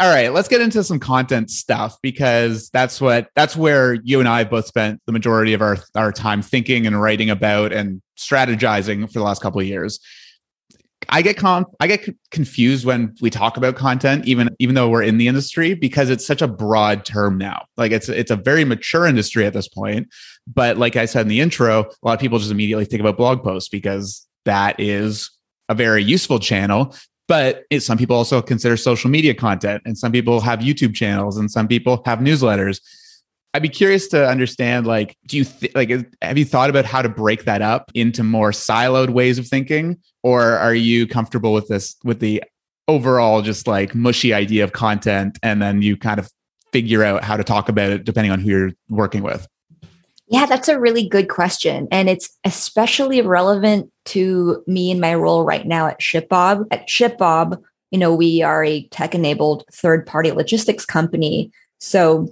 All 0.00 0.14
right, 0.14 0.32
let's 0.32 0.46
get 0.46 0.60
into 0.60 0.84
some 0.84 1.00
content 1.00 1.50
stuff 1.50 1.96
because 2.02 2.70
that's 2.70 3.00
what 3.00 3.30
that's 3.34 3.56
where 3.56 3.94
you 3.94 4.20
and 4.20 4.28
I 4.28 4.38
have 4.38 4.50
both 4.50 4.66
spent 4.66 5.00
the 5.06 5.12
majority 5.12 5.54
of 5.54 5.60
our 5.60 5.76
our 5.96 6.12
time 6.12 6.40
thinking 6.40 6.86
and 6.86 7.00
writing 7.00 7.30
about 7.30 7.72
and 7.72 8.00
strategizing 8.16 9.06
for 9.12 9.18
the 9.18 9.24
last 9.24 9.42
couple 9.42 9.60
of 9.60 9.66
years. 9.66 9.98
I 11.08 11.22
get 11.22 11.36
con- 11.36 11.64
I 11.80 11.88
get 11.88 12.08
confused 12.30 12.84
when 12.84 13.16
we 13.20 13.28
talk 13.28 13.56
about 13.56 13.74
content 13.74 14.26
even 14.26 14.50
even 14.60 14.76
though 14.76 14.88
we're 14.88 15.02
in 15.02 15.18
the 15.18 15.26
industry 15.26 15.74
because 15.74 16.10
it's 16.10 16.24
such 16.24 16.42
a 16.42 16.48
broad 16.48 17.04
term 17.04 17.36
now. 17.36 17.64
Like 17.76 17.90
it's 17.90 18.08
it's 18.08 18.30
a 18.30 18.36
very 18.36 18.64
mature 18.64 19.04
industry 19.04 19.46
at 19.46 19.52
this 19.52 19.66
point, 19.66 20.06
but 20.46 20.76
like 20.76 20.94
I 20.94 21.06
said 21.06 21.22
in 21.22 21.28
the 21.28 21.40
intro, 21.40 21.80
a 21.80 22.06
lot 22.06 22.14
of 22.14 22.20
people 22.20 22.38
just 22.38 22.52
immediately 22.52 22.84
think 22.84 23.00
about 23.00 23.16
blog 23.16 23.42
posts 23.42 23.68
because 23.68 24.28
that 24.44 24.78
is 24.78 25.28
a 25.68 25.74
very 25.74 26.04
useful 26.04 26.38
channel 26.38 26.94
but 27.28 27.64
it, 27.70 27.80
some 27.80 27.98
people 27.98 28.16
also 28.16 28.42
consider 28.42 28.76
social 28.76 29.10
media 29.10 29.34
content 29.34 29.82
and 29.84 29.96
some 29.96 30.10
people 30.10 30.40
have 30.40 30.60
youtube 30.60 30.94
channels 30.94 31.36
and 31.36 31.50
some 31.50 31.68
people 31.68 32.02
have 32.04 32.18
newsletters. 32.18 32.80
I'd 33.54 33.62
be 33.62 33.68
curious 33.68 34.08
to 34.08 34.28
understand 34.28 34.86
like 34.86 35.16
do 35.26 35.36
you 35.36 35.44
th- 35.44 35.74
like 35.74 35.90
have 36.22 36.36
you 36.36 36.44
thought 36.44 36.70
about 36.70 36.84
how 36.84 37.02
to 37.02 37.08
break 37.08 37.44
that 37.44 37.62
up 37.62 37.90
into 37.94 38.22
more 38.22 38.50
siloed 38.50 39.10
ways 39.10 39.38
of 39.38 39.46
thinking? 39.46 39.98
Or 40.22 40.42
are 40.42 40.74
you 40.74 41.06
comfortable 41.06 41.52
with 41.52 41.68
this 41.68 41.96
with 42.04 42.20
the 42.20 42.42
overall 42.88 43.42
just 43.42 43.66
like 43.66 43.94
mushy 43.94 44.34
idea 44.34 44.64
of 44.64 44.72
content 44.72 45.38
and 45.42 45.62
then 45.62 45.82
you 45.82 45.96
kind 45.96 46.18
of 46.18 46.30
figure 46.72 47.04
out 47.04 47.22
how 47.22 47.36
to 47.36 47.44
talk 47.44 47.68
about 47.68 47.90
it 47.90 48.04
depending 48.04 48.32
on 48.32 48.40
who 48.40 48.50
you're 48.50 48.72
working 48.88 49.22
with 49.22 49.46
Yeah, 50.30 50.46
that's 50.46 50.68
a 50.68 50.78
really 50.78 51.08
good 51.08 51.28
question. 51.28 51.88
And 51.90 52.08
it's 52.08 52.28
especially 52.44 53.22
relevant 53.22 53.90
to 54.06 54.62
me 54.66 54.90
in 54.90 55.00
my 55.00 55.14
role 55.14 55.44
right 55.44 55.66
now 55.66 55.86
at 55.86 56.00
ShipBob. 56.00 56.66
At 56.70 56.86
ShipBob, 56.86 57.62
you 57.90 57.98
know, 57.98 58.14
we 58.14 58.42
are 58.42 58.62
a 58.62 58.86
tech 58.88 59.14
enabled 59.14 59.64
third 59.72 60.06
party 60.06 60.30
logistics 60.32 60.84
company. 60.84 61.50
So, 61.78 62.28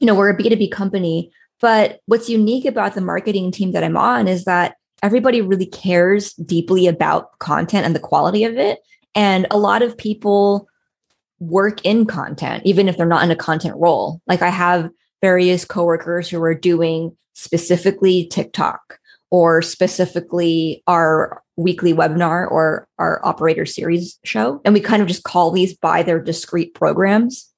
you 0.00 0.06
know, 0.06 0.14
we're 0.14 0.30
a 0.30 0.36
B2B 0.36 0.72
company. 0.72 1.30
But 1.60 2.00
what's 2.06 2.28
unique 2.28 2.64
about 2.64 2.94
the 2.94 3.00
marketing 3.00 3.52
team 3.52 3.72
that 3.72 3.84
I'm 3.84 3.96
on 3.96 4.26
is 4.26 4.44
that 4.44 4.76
everybody 5.02 5.40
really 5.40 5.66
cares 5.66 6.32
deeply 6.34 6.86
about 6.86 7.38
content 7.38 7.86
and 7.86 7.94
the 7.94 8.00
quality 8.00 8.44
of 8.44 8.56
it. 8.56 8.80
And 9.14 9.46
a 9.50 9.58
lot 9.58 9.82
of 9.82 9.96
people 9.96 10.68
work 11.40 11.84
in 11.84 12.04
content, 12.04 12.64
even 12.66 12.88
if 12.88 12.96
they're 12.96 13.06
not 13.06 13.22
in 13.22 13.30
a 13.30 13.36
content 13.36 13.76
role. 13.76 14.20
Like 14.26 14.42
I 14.42 14.50
have 14.50 14.90
various 15.20 15.64
coworkers 15.64 16.28
who 16.28 16.42
are 16.42 16.54
doing 16.54 17.16
specifically 17.34 18.26
TikTok 18.26 18.98
or 19.30 19.62
specifically 19.62 20.82
our 20.86 21.42
weekly 21.56 21.92
webinar 21.92 22.50
or 22.50 22.88
our 22.98 23.24
operator 23.24 23.66
series 23.66 24.18
show. 24.24 24.60
And 24.64 24.72
we 24.72 24.80
kind 24.80 25.02
of 25.02 25.08
just 25.08 25.24
call 25.24 25.50
these 25.50 25.76
by 25.76 26.02
their 26.02 26.20
discrete 26.20 26.74
programs. 26.74 27.52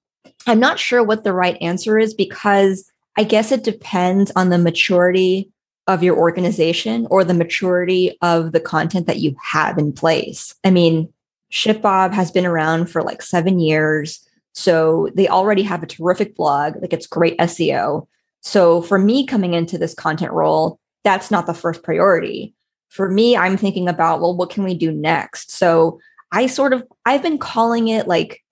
I'm 0.47 0.61
not 0.61 0.79
sure 0.79 1.05
what 1.05 1.23
the 1.23 1.33
right 1.33 1.57
answer 1.61 1.99
is 1.99 2.14
because 2.14 2.90
I 3.17 3.25
guess 3.25 3.52
it 3.52 3.64
depends 3.64 4.33
on 4.37 4.49
the 4.49 4.59
maturity 4.59 5.50
of 5.87 6.02
your 6.02 6.17
organization 6.17 7.07
or 7.11 7.25
the 7.25 7.35
maturity 7.35 8.17
of 8.23 8.52
the 8.52 8.61
content 8.61 9.07
that 9.07 9.19
you 9.19 9.35
have 9.43 9.76
in 9.76 9.93
place. 9.93 10.55
I 10.64 10.71
mean, 10.71 11.12
ShipBob 11.52 12.12
has 12.12 12.31
been 12.31 12.47
around 12.47 12.87
for 12.87 13.02
like 13.02 13.23
seven 13.23 13.59
years. 13.59 14.26
So 14.52 15.09
they 15.14 15.28
already 15.28 15.62
have 15.62 15.83
a 15.83 15.87
terrific 15.87 16.37
blog, 16.37 16.75
like 16.80 16.92
it's 16.92 17.07
great 17.07 17.38
SEO. 17.38 18.07
So 18.40 18.83
for 18.83 18.99
me 18.99 19.26
coming 19.26 19.54
into 19.54 19.78
this 19.78 19.95
content 19.95 20.33
role, 20.33 20.78
that's 21.04 21.30
not 21.30 21.47
the 21.47 21.54
first 21.54 21.83
priority. 21.83 22.54
For 22.88 23.09
me, 23.09 23.37
I'm 23.37 23.57
thinking 23.57 23.88
about, 23.88 24.21
well, 24.21 24.37
what 24.37 24.50
can 24.50 24.64
we 24.64 24.75
do 24.75 24.90
next? 24.90 25.52
So 25.52 26.00
I 26.33 26.47
sort 26.47 26.73
of, 26.73 26.85
I've 27.07 27.23
been 27.23 27.38
calling 27.38 27.88
it 27.88 28.09
like 28.09 28.42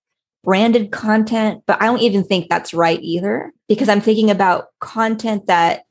branded 0.45 0.93
content, 0.93 1.63
but 1.67 1.81
I 1.83 1.87
don't 1.87 2.03
even 2.03 2.25
think 2.25 2.49
that's 2.49 2.73
right 2.73 3.01
either 3.03 3.53
because 3.69 3.89
I'm 3.89 4.01
thinking 4.01 4.31
about 4.31 4.69
content 4.81 5.47
that 5.47 5.83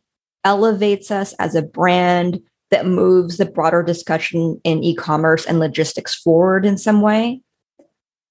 elevates 0.45 1.11
us 1.11 1.33
as 1.33 1.55
a 1.55 1.61
brand 1.61 2.39
that 2.71 2.85
moves 2.85 3.37
the 3.37 3.45
broader 3.45 3.83
discussion 3.83 4.59
in 4.63 4.83
e-commerce 4.83 5.45
and 5.45 5.59
logistics 5.59 6.15
forward 6.15 6.65
in 6.65 6.77
some 6.77 7.01
way. 7.01 7.41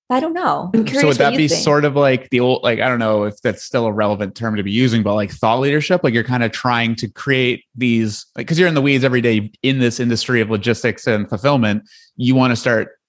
I 0.08 0.20
don't 0.20 0.34
know. 0.34 0.70
I'm 0.72 0.84
curious. 0.84 1.00
so 1.00 1.08
would 1.08 1.16
that 1.16 1.36
be 1.36 1.48
think. 1.48 1.62
sort 1.62 1.84
of 1.84 1.96
like 1.96 2.30
the 2.30 2.38
old 2.38 2.62
like 2.62 2.78
i 2.78 2.88
don't 2.88 3.00
know 3.00 3.24
if 3.24 3.40
that's 3.42 3.64
still 3.64 3.86
a 3.86 3.92
relevant 3.92 4.36
term 4.36 4.54
to 4.54 4.62
be 4.62 4.70
using 4.70 5.02
but 5.02 5.14
like 5.14 5.32
thought 5.32 5.58
leadership 5.58 6.02
like 6.04 6.14
you're 6.14 6.22
kind 6.22 6.44
of 6.44 6.52
trying 6.52 6.94
to 6.94 7.08
create 7.08 7.64
these 7.74 8.26
like 8.36 8.46
because 8.46 8.58
you're 8.58 8.68
in 8.68 8.74
the 8.74 8.82
weeds 8.82 9.02
every 9.02 9.20
day 9.20 9.50
in 9.62 9.80
this 9.80 9.98
industry 9.98 10.40
of 10.40 10.48
logistics 10.48 11.06
and 11.08 11.28
fulfillment 11.28 11.82
you 12.16 12.36
want 12.36 12.52
to 12.52 12.56
start 12.56 13.00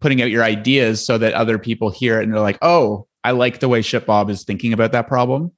putting 0.00 0.20
out 0.20 0.30
your 0.30 0.42
ideas 0.44 1.04
so 1.04 1.16
that 1.16 1.32
other 1.32 1.58
people 1.58 1.88
hear 1.88 2.20
it 2.20 2.24
and 2.24 2.34
they're 2.34 2.40
like 2.40 2.58
oh 2.60 3.06
i 3.24 3.30
like 3.30 3.60
the 3.60 3.68
way 3.68 3.80
shipbob 3.80 4.28
is 4.28 4.44
thinking 4.44 4.74
about 4.74 4.92
that 4.92 5.08
problem 5.08 5.50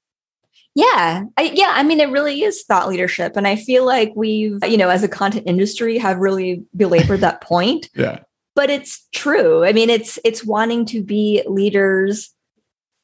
Yeah. 0.75 1.25
I, 1.37 1.43
yeah. 1.55 1.73
I 1.75 1.83
mean, 1.83 1.99
it 1.99 2.09
really 2.11 2.45
is 2.45 2.63
thought 2.63 2.89
leadership. 2.89 3.37
And 3.37 3.49
I 3.49 3.57
feel 3.57 3.85
like 3.85 4.13
we've, 4.15 4.61
you 4.65 4.77
know, 4.77 4.91
as 4.91 5.03
a 5.03 5.09
content 5.09 5.45
industry 5.49 5.99
have 5.99 6.19
really 6.19 6.63
belabored 6.77 7.21
that 7.21 7.41
point, 7.41 7.91
yeah 7.97 8.21
but 8.59 8.71
it's 8.71 9.07
true. 9.13 9.65
I 9.65 9.73
mean, 9.73 9.89
it's, 9.89 10.19
it's 10.25 10.45
wanting 10.45 10.85
to 10.87 11.01
be 11.01 11.45
leaders 11.47 12.35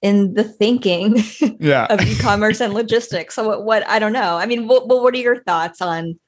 in 0.03 0.35
the 0.35 0.43
thinking 0.43 1.23
yeah. 1.61 1.87
of 1.91 2.01
e-commerce 2.01 2.61
and 2.61 2.75
logistics. 2.75 3.37
So 3.37 3.47
what, 3.47 3.63
what 3.63 3.87
I 3.87 4.01
don't 4.01 4.13
know. 4.13 4.37
I 4.37 4.47
mean, 4.47 4.67
what, 4.67 4.89
what 4.89 5.15
are 5.15 5.19
your 5.19 5.45
thoughts 5.45 5.81
on 5.81 6.19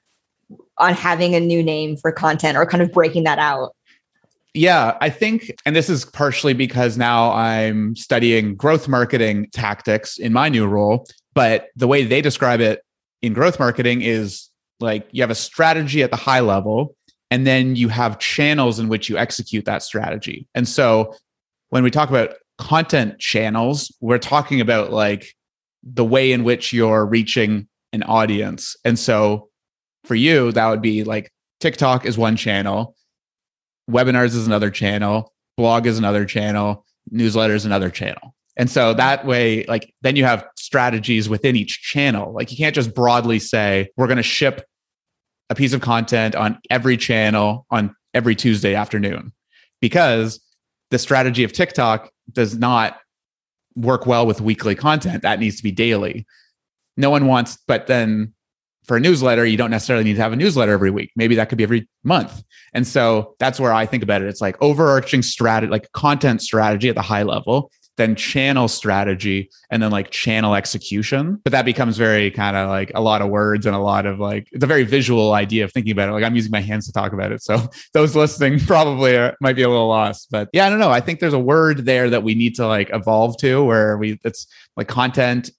on 0.78 0.94
having 0.94 1.34
a 1.34 1.40
new 1.40 1.60
name 1.60 1.96
for 1.96 2.12
content 2.12 2.56
or 2.56 2.64
kind 2.66 2.84
of 2.84 2.92
breaking 2.92 3.24
that 3.24 3.40
out? 3.40 3.74
Yeah, 4.54 4.96
I 5.00 5.10
think, 5.10 5.50
and 5.66 5.74
this 5.74 5.90
is 5.90 6.04
partially 6.04 6.54
because 6.54 6.96
now 6.96 7.32
I'm 7.32 7.96
studying 7.96 8.54
growth 8.54 8.86
marketing 8.86 9.48
tactics 9.52 10.18
in 10.18 10.32
my 10.32 10.48
new 10.48 10.68
role. 10.68 11.04
But 11.34 11.70
the 11.74 11.88
way 11.88 12.04
they 12.04 12.20
describe 12.20 12.60
it 12.60 12.80
in 13.22 13.32
growth 13.32 13.58
marketing 13.58 14.02
is 14.02 14.48
like 14.78 15.08
you 15.10 15.24
have 15.24 15.30
a 15.30 15.34
strategy 15.34 16.04
at 16.04 16.12
the 16.12 16.16
high 16.16 16.40
level, 16.40 16.95
and 17.30 17.46
then 17.46 17.76
you 17.76 17.88
have 17.88 18.18
channels 18.18 18.78
in 18.78 18.88
which 18.88 19.08
you 19.08 19.16
execute 19.16 19.64
that 19.64 19.82
strategy. 19.82 20.46
And 20.54 20.68
so 20.68 21.14
when 21.70 21.82
we 21.82 21.90
talk 21.90 22.08
about 22.08 22.34
content 22.58 23.18
channels, 23.18 23.94
we're 24.00 24.18
talking 24.18 24.60
about 24.60 24.92
like 24.92 25.34
the 25.82 26.04
way 26.04 26.32
in 26.32 26.44
which 26.44 26.72
you're 26.72 27.04
reaching 27.04 27.68
an 27.92 28.02
audience. 28.04 28.76
And 28.84 28.98
so 28.98 29.48
for 30.04 30.14
you, 30.14 30.52
that 30.52 30.68
would 30.68 30.82
be 30.82 31.04
like 31.04 31.32
TikTok 31.60 32.06
is 32.06 32.16
one 32.16 32.36
channel 32.36 32.96
webinars 33.90 34.34
is 34.34 34.46
another 34.46 34.70
channel, 34.70 35.32
blog 35.56 35.86
is 35.86 35.98
another 35.98 36.24
channel, 36.24 36.84
newsletter 37.10 37.54
is 37.54 37.64
another 37.64 37.90
channel. 37.90 38.34
And 38.56 38.70
so 38.70 38.94
that 38.94 39.26
way, 39.26 39.64
like, 39.66 39.92
then 40.00 40.16
you 40.16 40.24
have 40.24 40.46
strategies 40.56 41.28
within 41.28 41.56
each 41.56 41.82
channel. 41.82 42.32
Like, 42.32 42.50
you 42.50 42.56
can't 42.56 42.74
just 42.74 42.94
broadly 42.94 43.38
say, 43.38 43.90
we're 43.96 44.06
going 44.06 44.16
to 44.16 44.22
ship 44.22 44.66
a 45.50 45.54
piece 45.54 45.72
of 45.72 45.80
content 45.80 46.34
on 46.34 46.58
every 46.70 46.96
channel 46.96 47.66
on 47.70 47.94
every 48.14 48.34
Tuesday 48.34 48.74
afternoon, 48.74 49.32
because 49.80 50.40
the 50.90 50.98
strategy 50.98 51.44
of 51.44 51.52
TikTok 51.52 52.10
does 52.32 52.56
not 52.56 52.98
work 53.74 54.06
well 54.06 54.26
with 54.26 54.40
weekly 54.40 54.74
content. 54.74 55.22
That 55.22 55.38
needs 55.38 55.56
to 55.56 55.62
be 55.62 55.72
daily. 55.72 56.26
No 56.96 57.10
one 57.10 57.26
wants, 57.26 57.58
but 57.66 57.86
then 57.86 58.32
for 58.84 58.96
a 58.96 59.00
newsletter, 59.00 59.44
you 59.44 59.56
don't 59.56 59.70
necessarily 59.70 60.04
need 60.04 60.14
to 60.14 60.22
have 60.22 60.32
a 60.32 60.36
newsletter 60.36 60.72
every 60.72 60.90
week. 60.90 61.10
Maybe 61.16 61.34
that 61.34 61.48
could 61.48 61.58
be 61.58 61.64
every 61.64 61.88
month. 62.04 62.42
And 62.72 62.86
so 62.86 63.34
that's 63.38 63.58
where 63.58 63.72
I 63.72 63.84
think 63.84 64.02
about 64.02 64.22
it. 64.22 64.28
It's 64.28 64.40
like 64.40 64.56
overarching 64.62 65.22
strategy, 65.22 65.70
like 65.70 65.90
content 65.92 66.40
strategy 66.40 66.88
at 66.88 66.94
the 66.94 67.02
high 67.02 67.24
level, 67.24 67.70
then 67.96 68.14
channel 68.14 68.68
strategy, 68.68 69.50
and 69.70 69.82
then 69.82 69.90
like 69.90 70.10
channel 70.10 70.54
execution. 70.54 71.40
But 71.44 71.52
that 71.52 71.64
becomes 71.64 71.96
very 71.96 72.30
kind 72.30 72.56
of 72.56 72.68
like 72.68 72.92
a 72.94 73.00
lot 73.00 73.22
of 73.22 73.28
words 73.28 73.66
and 73.66 73.74
a 73.74 73.80
lot 73.80 74.06
of 74.06 74.18
like, 74.18 74.48
it's 74.52 74.62
a 74.62 74.66
very 74.66 74.84
visual 74.84 75.32
idea 75.32 75.64
of 75.64 75.72
thinking 75.72 75.92
about 75.92 76.08
it. 76.08 76.12
Like 76.12 76.24
I'm 76.24 76.36
using 76.36 76.50
my 76.50 76.60
hands 76.60 76.86
to 76.86 76.92
talk 76.92 77.12
about 77.12 77.32
it. 77.32 77.42
So 77.42 77.68
those 77.94 78.14
listening 78.14 78.60
probably 78.66 79.16
are, 79.16 79.36
might 79.40 79.56
be 79.56 79.62
a 79.62 79.68
little 79.68 79.88
lost. 79.88 80.28
But 80.30 80.48
yeah, 80.52 80.66
I 80.66 80.70
don't 80.70 80.78
know. 80.78 80.90
I 80.90 81.00
think 81.00 81.20
there's 81.20 81.32
a 81.32 81.38
word 81.38 81.84
there 81.84 82.10
that 82.10 82.22
we 82.22 82.34
need 82.34 82.54
to 82.56 82.66
like 82.66 82.90
evolve 82.92 83.38
to 83.38 83.64
where 83.64 83.96
we, 83.96 84.20
it's 84.24 84.46
like 84.76 84.88
content 84.88 85.50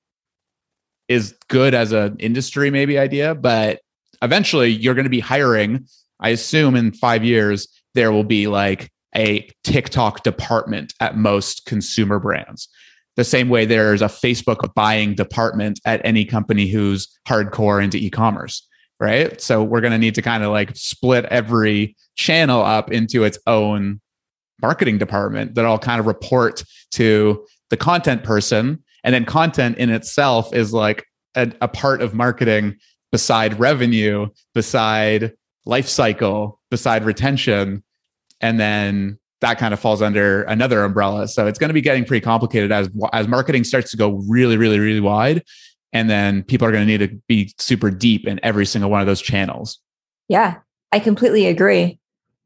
is 1.07 1.35
good 1.47 1.73
as 1.73 1.91
an 1.91 2.17
industry 2.19 2.69
maybe 2.69 2.99
idea, 2.99 3.33
but 3.33 3.79
eventually 4.21 4.69
you're 4.69 4.93
going 4.93 5.05
to 5.05 5.09
be 5.09 5.19
hiring. 5.19 5.87
I 6.19 6.29
assume 6.29 6.75
in 6.75 6.91
five 6.91 7.23
years 7.23 7.67
there 7.93 8.11
will 8.11 8.23
be 8.23 8.47
like 8.47 8.91
a 9.15 9.49
TikTok 9.63 10.23
department 10.23 10.93
at 10.99 11.17
most 11.17 11.65
consumer 11.65 12.19
brands. 12.19 12.69
The 13.15 13.23
same 13.23 13.49
way 13.49 13.65
there's 13.65 14.01
a 14.01 14.05
Facebook 14.05 14.73
buying 14.75 15.15
department 15.15 15.79
at 15.85 16.01
any 16.03 16.23
company 16.23 16.67
who's 16.67 17.07
hardcore 17.27 17.83
into 17.83 17.97
e-commerce, 17.97 18.67
right? 18.99 19.39
So 19.41 19.63
we're 19.63 19.81
going 19.81 19.91
to 19.91 19.97
need 19.97 20.15
to 20.15 20.21
kind 20.21 20.43
of 20.43 20.51
like 20.51 20.75
split 20.75 21.25
every 21.25 21.95
channel 22.15 22.61
up 22.61 22.91
into 22.91 23.23
its 23.23 23.39
own 23.47 24.01
marketing 24.61 24.97
department 24.97 25.55
that 25.55 25.65
all 25.65 25.79
kind 25.79 25.99
of 25.99 26.05
report 26.05 26.63
to 26.91 27.45
the 27.69 27.77
content 27.77 28.23
person 28.23 28.83
and 29.03 29.13
then 29.13 29.25
content 29.25 29.77
in 29.77 29.89
itself 29.89 30.53
is 30.53 30.73
like 30.73 31.05
a, 31.35 31.51
a 31.61 31.67
part 31.67 32.01
of 32.01 32.13
marketing 32.13 32.75
beside 33.11 33.59
revenue, 33.59 34.27
beside 34.53 35.33
life 35.65 35.87
cycle, 35.87 36.59
beside 36.69 37.05
retention. 37.05 37.83
And 38.41 38.59
then 38.59 39.17
that 39.41 39.57
kind 39.57 39.73
of 39.73 39.79
falls 39.79 40.01
under 40.01 40.43
another 40.43 40.83
umbrella. 40.83 41.27
So 41.27 41.47
it's 41.47 41.59
going 41.59 41.69
to 41.69 41.73
be 41.73 41.81
getting 41.81 42.05
pretty 42.05 42.23
complicated 42.23 42.71
as 42.71 42.89
as 43.13 43.27
marketing 43.27 43.63
starts 43.63 43.91
to 43.91 43.97
go 43.97 44.21
really, 44.27 44.57
really, 44.57 44.79
really 44.79 44.99
wide. 44.99 45.43
And 45.93 46.09
then 46.09 46.43
people 46.43 46.67
are 46.67 46.71
going 46.71 46.85
to 46.85 46.97
need 46.97 47.09
to 47.09 47.21
be 47.27 47.53
super 47.57 47.89
deep 47.89 48.27
in 48.27 48.39
every 48.43 48.65
single 48.65 48.89
one 48.89 49.01
of 49.01 49.07
those 49.07 49.21
channels. 49.21 49.79
Yeah, 50.27 50.57
I 50.91 50.99
completely 50.99 51.45
agree. 51.45 51.99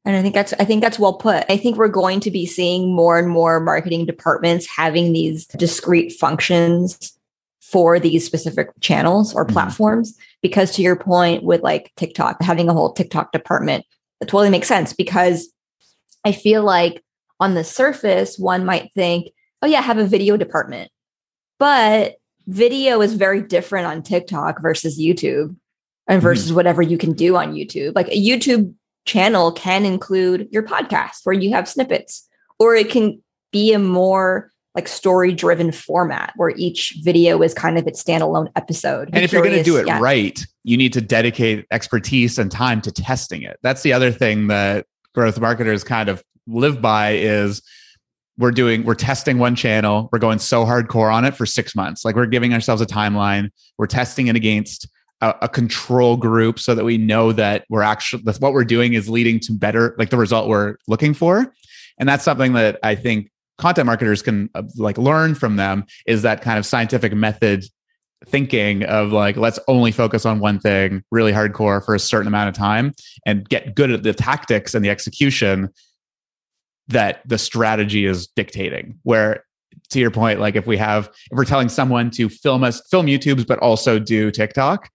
And 0.03 0.15
I 0.15 0.21
think 0.21 0.33
that's 0.33 0.53
I 0.53 0.65
think 0.65 0.81
that's 0.81 0.99
well 0.99 1.13
put. 1.13 1.45
I 1.49 1.57
think 1.57 1.77
we're 1.77 1.87
going 1.87 2.19
to 2.21 2.31
be 2.31 2.45
seeing 2.45 2.95
more 2.95 3.19
and 3.19 3.29
more 3.29 3.59
marketing 3.59 4.05
departments 4.05 4.67
having 4.67 5.13
these 5.13 5.45
discrete 5.45 6.11
functions 6.13 7.17
for 7.61 7.99
these 7.99 8.25
specific 8.25 8.69
channels 8.81 9.33
or 9.33 9.45
mm-hmm. 9.45 9.53
platforms 9.53 10.13
mm-hmm. 10.13 10.21
because 10.41 10.71
to 10.71 10.81
your 10.81 10.95
point 10.95 11.43
with 11.43 11.61
like 11.61 11.91
TikTok 11.95 12.41
having 12.41 12.67
a 12.67 12.73
whole 12.73 12.91
TikTok 12.91 13.31
department 13.31 13.85
it 14.19 14.27
totally 14.27 14.49
makes 14.49 14.67
sense 14.67 14.93
because 14.93 15.47
I 16.25 16.31
feel 16.31 16.63
like 16.63 17.03
on 17.39 17.53
the 17.53 17.63
surface 17.63 18.37
one 18.37 18.65
might 18.65 18.93
think 18.93 19.31
oh 19.61 19.67
yeah 19.67 19.79
I 19.79 19.83
have 19.83 19.97
a 19.97 20.05
video 20.05 20.37
department 20.37 20.91
but 21.59 22.15
video 22.47 23.01
is 23.01 23.13
very 23.13 23.41
different 23.41 23.87
on 23.87 24.03
TikTok 24.03 24.61
versus 24.61 24.99
YouTube 24.99 25.55
and 26.07 26.17
mm-hmm. 26.17 26.23
versus 26.23 26.47
mm-hmm. 26.47 26.55
whatever 26.55 26.81
you 26.81 26.97
can 26.97 27.13
do 27.13 27.35
on 27.35 27.53
YouTube 27.53 27.95
like 27.95 28.07
a 28.09 28.21
YouTube 28.21 28.73
channel 29.05 29.51
can 29.51 29.85
include 29.85 30.47
your 30.51 30.63
podcast 30.63 31.19
where 31.23 31.33
you 31.33 31.51
have 31.51 31.67
snippets, 31.67 32.27
or 32.59 32.75
it 32.75 32.89
can 32.89 33.21
be 33.51 33.73
a 33.73 33.79
more 33.79 34.51
like 34.73 34.87
story 34.87 35.33
driven 35.33 35.71
format 35.71 36.31
where 36.37 36.51
each 36.51 36.97
video 37.03 37.41
is 37.41 37.53
kind 37.53 37.77
of 37.77 37.85
its 37.87 38.01
standalone 38.01 38.49
episode. 38.55 39.09
And 39.11 39.23
if 39.23 39.33
you're 39.33 39.43
going 39.43 39.57
to 39.57 39.63
do 39.63 39.75
it 39.75 39.85
yeah. 39.85 39.99
right, 39.99 40.39
you 40.63 40.77
need 40.77 40.93
to 40.93 41.01
dedicate 41.01 41.65
expertise 41.71 42.39
and 42.39 42.49
time 42.49 42.81
to 42.81 42.91
testing 42.91 43.41
it. 43.41 43.59
That's 43.63 43.81
the 43.81 43.91
other 43.91 44.11
thing 44.11 44.47
that 44.47 44.85
growth 45.13 45.39
marketers 45.39 45.83
kind 45.83 46.09
of 46.09 46.23
live 46.47 46.81
by 46.81 47.11
is 47.11 47.61
we're 48.37 48.51
doing 48.51 48.83
we're 48.83 48.95
testing 48.95 49.37
one 49.37 49.55
channel. 49.55 50.09
We're 50.11 50.19
going 50.19 50.39
so 50.39 50.65
hardcore 50.65 51.13
on 51.13 51.25
it 51.25 51.35
for 51.35 51.45
six 51.45 51.75
months. 51.75 52.03
Like 52.03 52.15
we're 52.15 52.25
giving 52.25 52.53
ourselves 52.53 52.81
a 52.81 52.85
timeline. 52.85 53.49
We're 53.77 53.87
testing 53.87 54.27
it 54.27 54.35
against 54.35 54.87
a, 55.21 55.35
a, 55.41 55.49
control 55.49 56.17
group 56.17 56.57
so 56.57 56.73
that 56.73 56.83
we 56.83 56.97
know 56.97 57.31
that 57.33 57.65
we're 57.69 57.83
actually 57.83 58.23
that 58.23 58.37
what 58.37 58.53
we're 58.53 58.63
doing 58.63 58.93
is 58.93 59.07
leading 59.09 59.39
to 59.41 59.53
better 59.53 59.95
like 59.99 60.09
the 60.09 60.17
result 60.17 60.49
we're 60.49 60.75
looking 60.87 61.13
for. 61.13 61.53
And 61.99 62.09
that's 62.09 62.23
something 62.23 62.53
that 62.53 62.79
i 62.83 62.95
think 62.95 63.29
content 63.61 63.85
marketers 63.85 64.21
can 64.21 64.49
uh, 64.55 64.63
like 64.77 64.97
learn 64.97 65.35
from 65.35 65.55
them 65.55 65.85
is 66.07 66.23
that 66.23 66.41
kind 66.41 66.57
of 66.57 66.65
scientific 66.65 67.13
method 67.13 67.63
thinking 68.25 68.83
of 68.83 69.11
like 69.11 69.35
let's 69.35 69.59
only 69.67 69.91
focus 69.91 70.25
on 70.25 70.39
one 70.39 70.59
thing 70.59 71.03
really 71.11 71.31
hardcore 71.31 71.83
for 71.83 71.95
a 71.95 71.99
certain 71.99 72.27
amount 72.27 72.49
of 72.49 72.55
time 72.55 72.93
and 73.25 73.49
get 73.49 73.75
good 73.75 73.91
at 73.91 74.03
the 74.03 74.13
tactics 74.13 74.75
and 74.75 74.85
the 74.85 74.89
execution 74.89 75.69
that 76.87 77.21
the 77.27 77.37
strategy 77.37 78.05
is 78.05 78.27
dictating 78.27 78.99
where 79.03 79.43
to 79.89 79.99
your 79.99 80.11
point 80.11 80.39
like 80.39 80.55
if 80.55 80.67
we 80.67 80.77
have 80.77 81.07
if 81.31 81.37
we're 81.37 81.45
telling 81.45 81.67
someone 81.67 82.11
to 82.11 82.29
film 82.29 82.63
us 82.63 82.81
film 82.91 83.07
youtubes 83.07 83.45
but 83.45 83.57
also 83.59 83.97
do 83.97 84.29
tiktok 84.29 84.89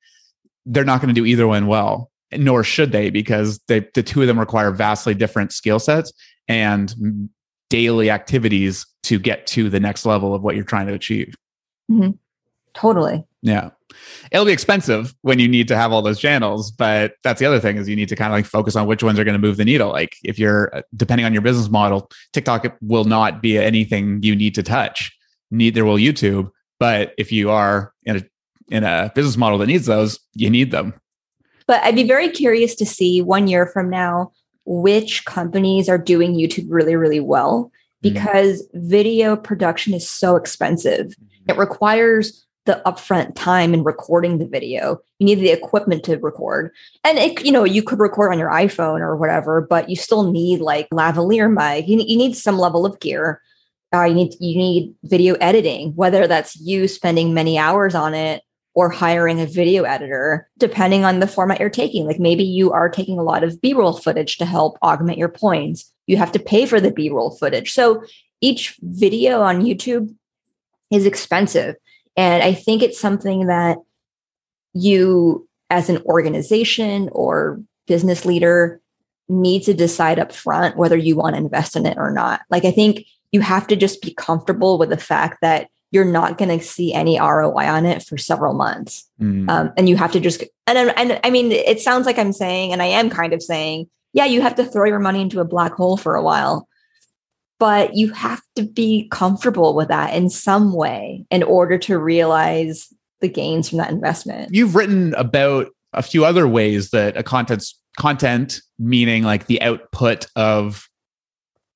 they're 0.67 0.85
not 0.85 1.01
going 1.01 1.15
to 1.15 1.19
do 1.19 1.25
either 1.25 1.47
one 1.47 1.69
well, 1.69 2.11
nor 2.37 2.65
should 2.65 2.93
they, 2.93 3.09
because 3.09 3.61
they, 3.69 3.87
the 3.95 4.03
two 4.03 4.21
of 4.21 4.27
them 4.27 4.39
require 4.39 4.73
vastly 4.73 5.15
different 5.15 5.53
skill 5.53 5.79
sets 5.79 6.13
and 6.49 7.31
daily 7.71 8.11
activities 8.11 8.85
to 9.05 9.19
get 9.19 9.47
to 9.47 9.71
the 9.71 9.81
next 9.81 10.05
level 10.05 10.35
of 10.35 10.43
what 10.43 10.57
you're 10.57 10.65
trying 10.65 10.89
to 10.89 10.93
achieve. 10.93 11.35
Mm-hmm. 11.91 12.11
Totally. 12.77 13.25
Yeah. 13.41 13.71
It'll 14.31 14.45
be 14.45 14.53
expensive 14.53 15.15
when 15.23 15.39
you 15.39 15.49
need 15.49 15.67
to 15.69 15.77
have 15.77 15.93
all 15.93 16.03
those 16.03 16.21
channels, 16.21 16.71
but 16.71 17.15
that's 17.25 17.41
the 17.41 17.47
other 17.47 17.59
thing 17.59 17.79
is 17.79 17.89
you 17.89 17.97
need 17.97 18.11
to 18.11 18.17
kind 18.17 18.33
of 18.33 18.37
like 18.37 18.45
focus 18.45 18.77
on 18.77 18.87
which 18.87 19.03
ones 19.03 19.19
are 19.19 19.25
going 19.25 19.41
to 19.41 19.47
move 19.47 19.57
the 19.57 19.65
needle. 19.65 19.91
Like 19.91 20.17
if 20.23 20.39
you're 20.39 20.77
uh, 20.77 20.83
depending 20.95 21.25
on 21.25 21.33
your 21.33 21.43
business 21.43 21.71
model, 21.71 22.11
TikTok 22.33 22.77
will 22.83 23.05
not 23.05 23.41
be 23.41 23.57
anything 23.57 24.23
you 24.23 24.37
need 24.37 24.55
to 24.57 24.63
touch. 24.63 25.17
Neither 25.51 25.85
will 25.85 25.97
YouTube. 25.97 26.51
But 26.79 27.15
if 27.17 27.33
you 27.33 27.51
are 27.51 27.95
in 28.05 28.19
a 28.19 28.23
in 28.69 28.85
a 28.85 29.11
business 29.15 29.39
model 29.39 29.59
that 29.59 29.69
needs 29.69 29.87
those, 29.87 30.19
you 30.35 30.51
need 30.51 30.71
them. 30.71 30.93
But 31.67 31.83
I'd 31.83 31.95
be 31.95 32.07
very 32.07 32.29
curious 32.29 32.75
to 32.77 32.87
see 32.87 33.23
one 33.23 33.49
year 33.49 33.67
from 33.67 33.89
now 33.89 34.33
which 34.67 35.25
companies 35.25 35.89
are 35.89 35.99
doing 35.99 36.35
YouTube 36.35 36.67
really, 36.69 36.97
really 36.97 37.21
well 37.21 37.71
mm-hmm. 38.05 38.13
because 38.13 38.67
mm-hmm. 38.67 38.89
video 38.91 39.37
production 39.37 39.95
is 39.95 40.07
so 40.07 40.37
expensive. 40.37 41.07
Mm-hmm. 41.07 41.51
It 41.51 41.57
requires 41.57 42.46
the 42.67 42.83
upfront 42.85 43.35
time 43.35 43.73
in 43.73 43.85
recording 43.85 44.39
the 44.39 44.47
video. 44.47 45.01
You 45.19 45.27
need 45.27 45.37
the 45.37 45.51
equipment 45.51 46.05
to 46.05 46.19
record. 46.19 46.73
And 47.05 47.19
it, 47.19 47.45
you 47.45 47.53
know, 47.53 47.65
you 47.65 47.83
could 47.83 47.99
record 47.99 48.33
on 48.33 48.39
your 48.39 48.51
iPhone 48.51 49.01
or 49.01 49.17
whatever, 49.17 49.61
but 49.61 49.89
you 49.89 49.97
still 49.97 50.31
need 50.31 50.61
like 50.61 50.89
lavalier 50.91 51.51
mic. 51.51 51.89
You, 51.89 52.05
you 52.07 52.17
need 52.17 52.37
some 52.37 52.59
level 52.59 52.85
of 52.85 53.01
gear. 53.01 53.41
Uh, 53.95 54.05
you 54.05 54.15
need 54.15 54.35
you 54.41 54.59
need 54.59 54.95
video 55.05 55.35
editing, 55.35 55.95
whether 55.95 56.27
that's 56.27 56.57
you 56.57 56.89
spending 56.89 57.33
many 57.33 57.57
hours 57.57 57.95
on 57.95 58.15
it 58.15 58.43
or 58.75 58.91
hiring 58.91 59.41
a 59.41 59.47
video 59.47 59.85
editor, 59.85 60.51
depending 60.59 61.05
on 61.05 61.21
the 61.21 61.27
format 61.27 61.61
you're 61.61 61.71
taking. 61.71 62.05
Like 62.05 62.19
maybe 62.19 62.45
you 62.45 62.73
are 62.73 62.91
taking 62.91 63.19
a 63.19 63.23
lot 63.23 63.43
of 63.43 63.61
B 63.63 63.73
roll 63.73 63.95
footage 63.97 64.37
to 64.39 64.45
help 64.45 64.77
augment 64.83 65.19
your 65.19 65.31
points. 65.31 65.91
You 66.07 66.19
have 66.19 66.33
to 66.33 66.39
pay 66.39 66.67
for 66.67 66.81
the 66.81 66.91
B 66.91 67.09
roll 67.09 67.31
footage. 67.31 67.73
So 67.73 68.03
each 68.41 68.77
video 68.83 69.41
on 69.41 69.63
YouTube 69.63 70.15
is 70.91 71.07
expensive. 71.07 71.77
And 72.17 72.43
I 72.43 72.55
think 72.55 72.83
it's 72.83 73.01
something 73.01 73.47
that 73.47 73.79
you, 74.73 75.49
as 75.71 75.89
an 75.89 76.03
organization 76.03 77.09
or 77.13 77.61
business 77.87 78.25
leader, 78.25 78.81
need 79.29 79.63
to 79.65 79.75
decide 79.75 80.19
up 80.19 80.33
front 80.33 80.77
whether 80.77 80.97
you 80.97 81.17
want 81.17 81.35
to 81.35 81.41
invest 81.41 81.77
in 81.77 81.87
it 81.87 81.99
or 81.99 82.11
not. 82.13 82.41
Like, 82.51 82.65
I 82.65 82.71
think 82.71 83.07
you 83.33 83.41
have 83.41 83.67
to 83.69 83.77
just 83.77 84.01
be 84.01 84.15
comfortable 84.15 84.79
with 84.79 84.91
the 84.91 84.97
fact 84.97 85.39
that 85.43 85.69
you're 85.91 86.05
not 86.05 86.39
going 86.39 86.59
to 86.59 86.65
see 86.65 86.93
any 86.93 87.19
ROI 87.19 87.65
on 87.65 87.87
it 87.87 88.03
for 88.03 88.19
several 88.19 88.55
months. 88.55 89.09
Mm. 89.21 89.49
Um, 89.49 89.73
and 89.77 89.89
you 89.89 89.97
have 89.97 90.13
to 90.13 90.21
just, 90.21 90.43
and, 90.67 90.93
and 90.97 91.21
I 91.23 91.31
mean, 91.31 91.53
it 91.53 91.81
sounds 91.81 92.07
like 92.07 92.19
I'm 92.19 92.33
saying, 92.33 92.73
and 92.73 92.83
I 92.83 92.87
am 92.87 93.09
kind 93.09 93.33
of 93.33 93.43
saying, 93.43 93.89
yeah, 94.13 94.25
you 94.25 94.41
have 94.41 94.55
to 94.57 94.65
throw 94.65 94.85
your 94.85 94.99
money 94.99 95.21
into 95.21 95.41
a 95.41 95.45
black 95.45 95.73
hole 95.73 95.97
for 95.97 96.15
a 96.15 96.23
while, 96.23 96.69
but 97.59 97.95
you 97.95 98.13
have 98.13 98.43
to 98.57 98.63
be 98.63 99.09
comfortable 99.11 99.75
with 99.75 99.89
that 99.89 100.15
in 100.15 100.29
some 100.31 100.73
way 100.73 101.25
in 101.31 101.43
order 101.43 101.79
to 101.79 101.99
realize 101.99 102.93
the 103.21 103.29
gains 103.29 103.69
from 103.69 103.79
that 103.79 103.91
investment. 103.91 104.55
You've 104.55 104.75
written 104.75 105.15
about 105.15 105.69
a 105.93 106.03
few 106.03 106.25
other 106.25 106.47
ways 106.47 106.91
that 106.91 107.17
a 107.17 107.23
content's 107.23 107.79
content, 107.99 108.61
meaning 108.79 109.23
like 109.23 109.47
the 109.47 109.63
output 109.63 110.27
of 110.37 110.89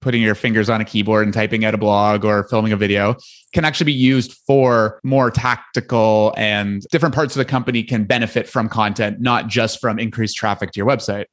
putting 0.00 0.22
your 0.22 0.34
fingers 0.34 0.70
on 0.70 0.80
a 0.80 0.84
keyboard 0.84 1.26
and 1.26 1.34
typing 1.34 1.64
out 1.64 1.75
a 1.75 1.78
blog 1.78 2.25
or 2.25 2.49
filming 2.49 2.72
a 2.72 2.76
video 2.76 3.16
can 3.52 3.64
actually 3.64 3.84
be 3.84 3.92
used 3.92 4.32
for 4.46 4.99
more 5.02 5.30
tactical 5.30 6.32
and 6.37 6.82
different 6.90 7.14
parts 7.14 7.34
of 7.37 7.38
the 7.38 7.44
company 7.44 7.82
can 7.82 8.04
benefit 8.04 8.49
from 8.49 8.68
content, 8.68 9.20
not 9.20 9.46
just 9.46 9.80
from 9.80 9.99
increased 9.99 10.37
traffic 10.37 10.70
to 10.72 10.78
your 10.78 10.87
website. 10.87 11.26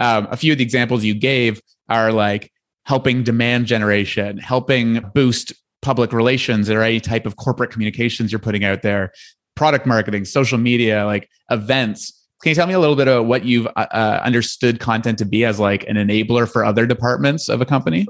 Um, 0.00 0.28
a 0.30 0.36
few 0.36 0.52
of 0.52 0.58
the 0.58 0.64
examples 0.64 1.04
you 1.04 1.14
gave 1.14 1.60
are 1.88 2.10
like 2.10 2.50
helping 2.86 3.24
demand 3.24 3.66
generation, 3.66 4.38
helping 4.38 5.00
boost 5.12 5.52
public 5.82 6.12
relations 6.12 6.70
or 6.70 6.82
any 6.82 7.00
type 7.00 7.26
of 7.26 7.36
corporate 7.36 7.70
communications 7.70 8.30
you're 8.30 8.38
putting 8.38 8.64
out 8.64 8.82
there, 8.82 9.12
product 9.56 9.86
marketing, 9.86 10.24
social 10.24 10.56
media, 10.56 11.04
like 11.04 11.28
events. 11.50 12.12
Can 12.42 12.50
you 12.50 12.54
tell 12.54 12.66
me 12.66 12.74
a 12.74 12.78
little 12.78 12.94
bit 12.94 13.08
about 13.08 13.26
what 13.26 13.44
you've 13.44 13.66
uh, 13.66 13.86
uh, 13.90 14.20
understood 14.24 14.78
content 14.78 15.18
to 15.18 15.24
be 15.24 15.44
as 15.44 15.58
like 15.58 15.84
an 15.88 15.96
enabler 15.96 16.50
for 16.50 16.64
other 16.64 16.86
departments 16.86 17.48
of 17.48 17.60
a 17.60 17.66
company? 17.66 18.06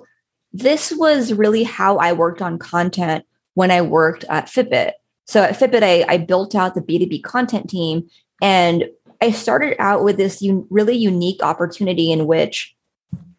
This 0.52 0.92
was 0.92 1.32
really 1.32 1.62
how 1.62 1.96
I 1.96 2.12
worked 2.12 2.42
on 2.42 2.58
content 2.58 3.24
when 3.54 3.70
I 3.70 3.80
worked 3.80 4.24
at 4.24 4.46
Fitbit. 4.46 4.92
So 5.26 5.42
at 5.42 5.58
Fitbit, 5.58 5.82
I, 5.82 6.04
I 6.06 6.18
built 6.18 6.54
out 6.54 6.74
the 6.74 6.82
B2B 6.82 7.22
content 7.22 7.70
team 7.70 8.08
and 8.42 8.84
I 9.22 9.30
started 9.30 9.76
out 9.78 10.04
with 10.04 10.18
this 10.18 10.42
un- 10.42 10.66
really 10.68 10.96
unique 10.96 11.42
opportunity 11.42 12.12
in 12.12 12.26
which 12.26 12.76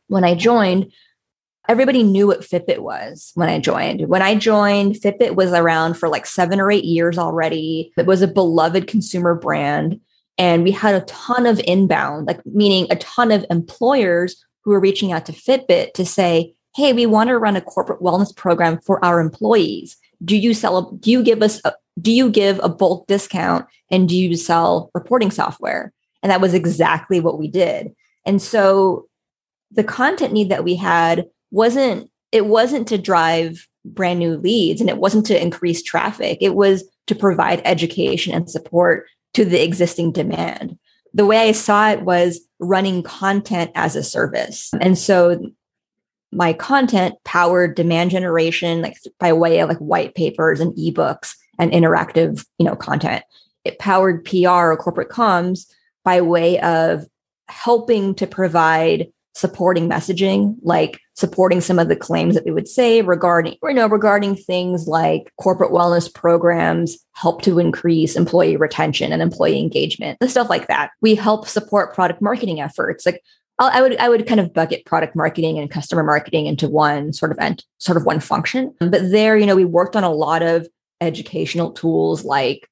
when 0.08 0.24
I 0.24 0.34
joined, 0.34 0.92
everybody 1.68 2.04
knew 2.04 2.28
what 2.28 2.42
Fitbit 2.42 2.80
was 2.80 3.32
when 3.36 3.50
I 3.50 3.60
joined. 3.60 4.08
When 4.08 4.22
I 4.22 4.36
joined, 4.36 4.96
Fitbit 4.96 5.36
was 5.36 5.52
around 5.52 5.96
for 5.96 6.10
like 6.10 6.26
seven 6.26 6.60
or 6.60 6.72
eight 6.72 6.86
years 6.86 7.18
already. 7.18 7.92
It 7.98 8.06
was 8.06 8.22
a 8.22 8.28
beloved 8.28 8.88
consumer 8.88 9.36
brand. 9.36 10.00
And 10.38 10.64
we 10.64 10.72
had 10.72 10.96
a 10.96 11.06
ton 11.06 11.46
of 11.46 11.60
inbound, 11.66 12.28
like 12.28 12.46
meaning 12.46 12.88
a 12.90 12.96
ton 12.98 13.32
of 13.32 13.46
employers 13.50 14.44
who 14.64 14.72
were 14.72 14.80
reaching 14.80 15.12
out 15.12 15.26
to 15.26 15.32
Fitbit 15.32 15.94
to 15.94 16.06
say, 16.06 16.54
hey, 16.76 16.94
we 16.94 17.06
want 17.06 17.30
to 17.30 17.38
run 17.38 17.56
a 17.56 17.62
corporate 17.62 18.02
wellness 18.02 18.36
program 18.36 18.80
for 18.82 19.04
our 19.04 19.20
employees. 19.20 19.98
Do 20.24 20.38
you 20.38 20.54
sell, 20.54 20.92
do 20.92 21.10
you 21.10 21.24
give 21.24 21.42
us, 21.42 21.60
a, 21.66 21.74
do 22.00 22.12
you 22.12 22.30
give 22.30 22.60
a 22.62 22.70
bulk 22.70 23.08
discount 23.08 23.66
and 23.90 24.08
do 24.08 24.16
you 24.16 24.36
sell 24.36 24.92
reporting 24.94 25.32
software? 25.32 25.92
And 26.22 26.32
that 26.32 26.42
was 26.42 26.54
exactly 26.54 27.20
what 27.20 27.40
we 27.40 27.48
did. 27.48 27.96
And 28.26 28.42
so 28.42 29.08
the 29.72 29.84
content 29.84 30.34
need 30.34 30.50
that 30.50 30.64
we 30.64 30.76
had 30.76 31.26
wasn't, 31.58 32.10
it 32.32 32.46
wasn't 32.46 32.88
to 32.90 32.98
drive 32.98 33.68
brand 33.84 34.20
new 34.20 34.38
leads 34.38 34.80
and 34.80 34.90
it 34.90 35.00
wasn't 35.00 35.26
to 35.26 35.42
increase 35.42 35.82
traffic. 35.82 36.38
It 36.40 36.54
was 36.56 36.84
to 37.08 37.16
provide 37.16 37.62
education 37.66 38.34
and 38.34 38.50
support 38.50 39.08
to 39.34 39.44
the 39.44 39.64
existing 39.64 40.12
demand. 40.12 40.78
The 41.14 41.26
way 41.26 41.50
I 41.50 41.52
saw 41.54 41.90
it 41.90 42.04
was 42.04 42.42
running 42.60 43.02
content 43.02 43.72
as 43.74 43.96
a 43.96 44.04
service. 44.04 44.72
And 44.80 44.98
so 44.98 45.52
my 46.32 46.54
content 46.54 47.16
powered 47.24 47.76
demand 47.76 48.12
generation 48.12 48.82
like 48.82 48.98
by 49.20 49.34
way 49.34 49.60
of 49.60 49.70
like 49.70 49.80
white 49.80 50.14
papers 50.14 50.60
and 50.60 50.76
ebooks 50.76 51.34
and 51.58 51.72
interactive, 51.72 52.46
you 52.60 52.66
know, 52.66 52.76
content. 52.76 53.24
It 53.64 53.80
powered 53.80 54.26
PR 54.26 54.72
or 54.72 54.78
corporate 54.78 55.10
comms 55.10 55.66
by 56.04 56.22
way 56.22 56.60
of 56.60 57.08
helping 57.48 58.14
to 58.16 58.28
provide 58.28 59.08
supporting 59.38 59.88
messaging, 59.88 60.56
like 60.64 61.00
supporting 61.14 61.62
some 61.62 61.78
of 61.78 61.90
the 61.90 61.96
claims 61.96 62.34
that 62.34 62.44
we 62.44 62.52
would 62.52 62.68
say 62.68 63.04
regarding, 63.04 63.56
you 63.62 63.74
know, 63.74 63.88
regarding 63.88 64.36
things 64.36 64.88
like 64.88 65.32
corporate 65.40 65.72
wellness 65.72 66.12
programs 66.12 66.98
help 67.14 67.44
to 67.44 67.60
increase 67.60 68.16
employee 68.16 68.58
retention 68.58 69.14
and 69.14 69.22
employee 69.22 69.60
engagement, 69.60 70.18
the 70.20 70.28
stuff 70.28 70.50
like 70.50 70.68
that. 70.68 70.90
We 71.02 71.14
help 71.14 71.48
support 71.48 71.94
product 71.94 72.20
marketing 72.20 72.60
efforts. 72.62 73.06
Like 73.06 73.22
I 73.60 73.80
would 73.80 73.96
I 73.98 74.10
would 74.10 74.26
kind 74.26 74.40
of 74.40 74.54
bucket 74.54 74.86
product 74.86 75.16
marketing 75.16 75.60
and 75.60 75.70
customer 75.70 76.04
marketing 76.04 76.48
into 76.48 76.68
one 76.68 77.14
sort 77.14 77.32
of 77.32 77.38
ent- 77.38 77.64
sort 77.78 77.98
of 77.98 78.06
one 78.06 78.20
function. 78.20 78.74
But 78.80 79.12
there, 79.12 79.38
you 79.38 79.46
know, 79.46 79.56
we 79.56 79.66
worked 79.66 79.96
on 79.96 80.04
a 80.04 80.12
lot 80.12 80.42
of 80.42 80.68
educational 81.00 81.72
tools 81.74 82.26
like 82.26 82.68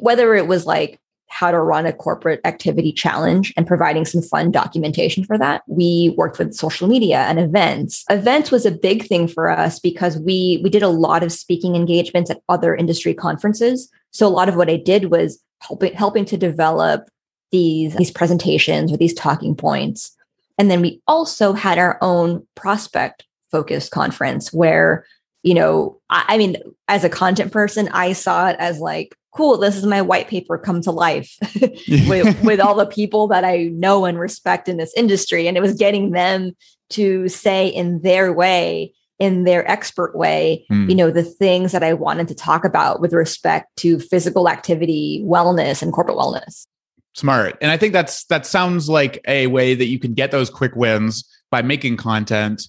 whether 0.00 0.34
it 0.34 0.46
was 0.46 0.64
like 0.64 0.98
how 1.28 1.50
to 1.50 1.60
run 1.60 1.86
a 1.86 1.92
corporate 1.92 2.40
activity 2.44 2.92
challenge 2.92 3.52
and 3.56 3.66
providing 3.66 4.04
some 4.04 4.22
fun 4.22 4.50
documentation 4.50 5.24
for 5.24 5.38
that. 5.38 5.62
We 5.66 6.14
worked 6.16 6.38
with 6.38 6.54
social 6.54 6.88
media 6.88 7.18
and 7.20 7.38
events. 7.38 8.04
Events 8.10 8.50
was 8.50 8.66
a 8.66 8.70
big 8.70 9.06
thing 9.06 9.28
for 9.28 9.50
us 9.50 9.78
because 9.78 10.18
we 10.18 10.60
we 10.62 10.70
did 10.70 10.82
a 10.82 10.88
lot 10.88 11.22
of 11.22 11.32
speaking 11.32 11.76
engagements 11.76 12.30
at 12.30 12.42
other 12.48 12.74
industry 12.74 13.14
conferences. 13.14 13.90
So 14.10 14.26
a 14.26 14.30
lot 14.30 14.48
of 14.48 14.56
what 14.56 14.70
I 14.70 14.76
did 14.76 15.10
was 15.10 15.42
helping 15.60 15.94
helping 15.94 16.24
to 16.26 16.36
develop 16.36 17.08
these 17.52 17.94
these 17.96 18.10
presentations 18.10 18.92
or 18.92 18.96
these 18.96 19.14
talking 19.14 19.54
points. 19.54 20.16
And 20.58 20.70
then 20.70 20.80
we 20.80 21.00
also 21.06 21.52
had 21.52 21.78
our 21.78 21.98
own 22.00 22.46
prospect 22.54 23.24
focused 23.50 23.90
conference 23.90 24.52
where 24.52 25.06
you 25.42 25.54
know, 25.54 26.00
I, 26.10 26.24
I 26.28 26.38
mean, 26.38 26.56
as 26.88 27.04
a 27.04 27.08
content 27.08 27.52
person, 27.52 27.88
I 27.92 28.12
saw 28.12 28.48
it 28.48 28.56
as 28.58 28.80
like, 28.80 29.14
cool, 29.32 29.58
this 29.58 29.76
is 29.76 29.86
my 29.86 30.02
white 30.02 30.28
paper 30.28 30.58
come 30.58 30.80
to 30.82 30.90
life 30.90 31.36
with, 32.08 32.40
with 32.42 32.60
all 32.60 32.74
the 32.74 32.86
people 32.86 33.28
that 33.28 33.44
I 33.44 33.64
know 33.64 34.04
and 34.04 34.18
respect 34.18 34.68
in 34.68 34.78
this 34.78 34.92
industry. 34.94 35.46
And 35.46 35.56
it 35.56 35.60
was 35.60 35.74
getting 35.74 36.10
them 36.10 36.52
to 36.90 37.28
say 37.28 37.68
in 37.68 38.00
their 38.00 38.32
way, 38.32 38.92
in 39.18 39.44
their 39.44 39.68
expert 39.70 40.16
way, 40.16 40.64
mm. 40.70 40.88
you 40.88 40.94
know, 40.94 41.10
the 41.10 41.22
things 41.22 41.72
that 41.72 41.82
I 41.82 41.92
wanted 41.92 42.28
to 42.28 42.34
talk 42.34 42.64
about 42.64 43.00
with 43.00 43.12
respect 43.12 43.76
to 43.78 43.98
physical 43.98 44.48
activity, 44.48 45.22
wellness, 45.26 45.82
and 45.82 45.92
corporate 45.92 46.16
wellness. 46.16 46.66
Smart. 47.14 47.58
And 47.60 47.70
I 47.70 47.76
think 47.76 47.92
that's 47.92 48.24
that 48.26 48.46
sounds 48.46 48.88
like 48.88 49.20
a 49.26 49.48
way 49.48 49.74
that 49.74 49.86
you 49.86 49.98
can 49.98 50.14
get 50.14 50.30
those 50.30 50.50
quick 50.50 50.76
wins 50.76 51.28
by 51.50 51.62
making 51.62 51.96
content 51.96 52.68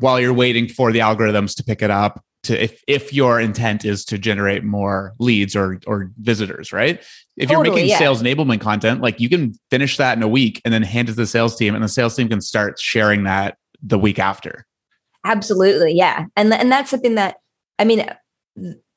while 0.00 0.20
you're 0.20 0.32
waiting 0.32 0.68
for 0.68 0.92
the 0.92 0.98
algorithms 1.00 1.56
to 1.56 1.64
pick 1.64 1.82
it 1.82 1.90
up 1.90 2.22
to 2.44 2.62
if 2.62 2.82
if 2.86 3.12
your 3.12 3.40
intent 3.40 3.84
is 3.84 4.04
to 4.04 4.18
generate 4.18 4.64
more 4.64 5.14
leads 5.18 5.54
or 5.54 5.80
or 5.86 6.10
visitors 6.20 6.72
right? 6.72 7.02
If 7.36 7.48
totally, 7.48 7.68
you're 7.68 7.74
making 7.74 7.90
yeah. 7.90 7.98
sales 7.98 8.22
enablement 8.22 8.60
content 8.60 9.00
like 9.00 9.20
you 9.20 9.28
can 9.28 9.54
finish 9.70 9.96
that 9.96 10.16
in 10.16 10.22
a 10.22 10.28
week 10.28 10.60
and 10.64 10.72
then 10.72 10.82
hand 10.82 11.08
it 11.08 11.12
to 11.12 11.16
the 11.16 11.26
sales 11.26 11.56
team 11.56 11.74
and 11.74 11.82
the 11.82 11.88
sales 11.88 12.16
team 12.16 12.28
can 12.28 12.40
start 12.40 12.78
sharing 12.78 13.24
that 13.24 13.58
the 13.82 13.98
week 13.98 14.18
after. 14.18 14.66
Absolutely 15.24 15.92
yeah. 15.92 16.26
And 16.36 16.52
and 16.54 16.70
that's 16.70 16.90
something 16.90 17.16
that 17.16 17.36
i 17.78 17.84
mean 17.84 18.08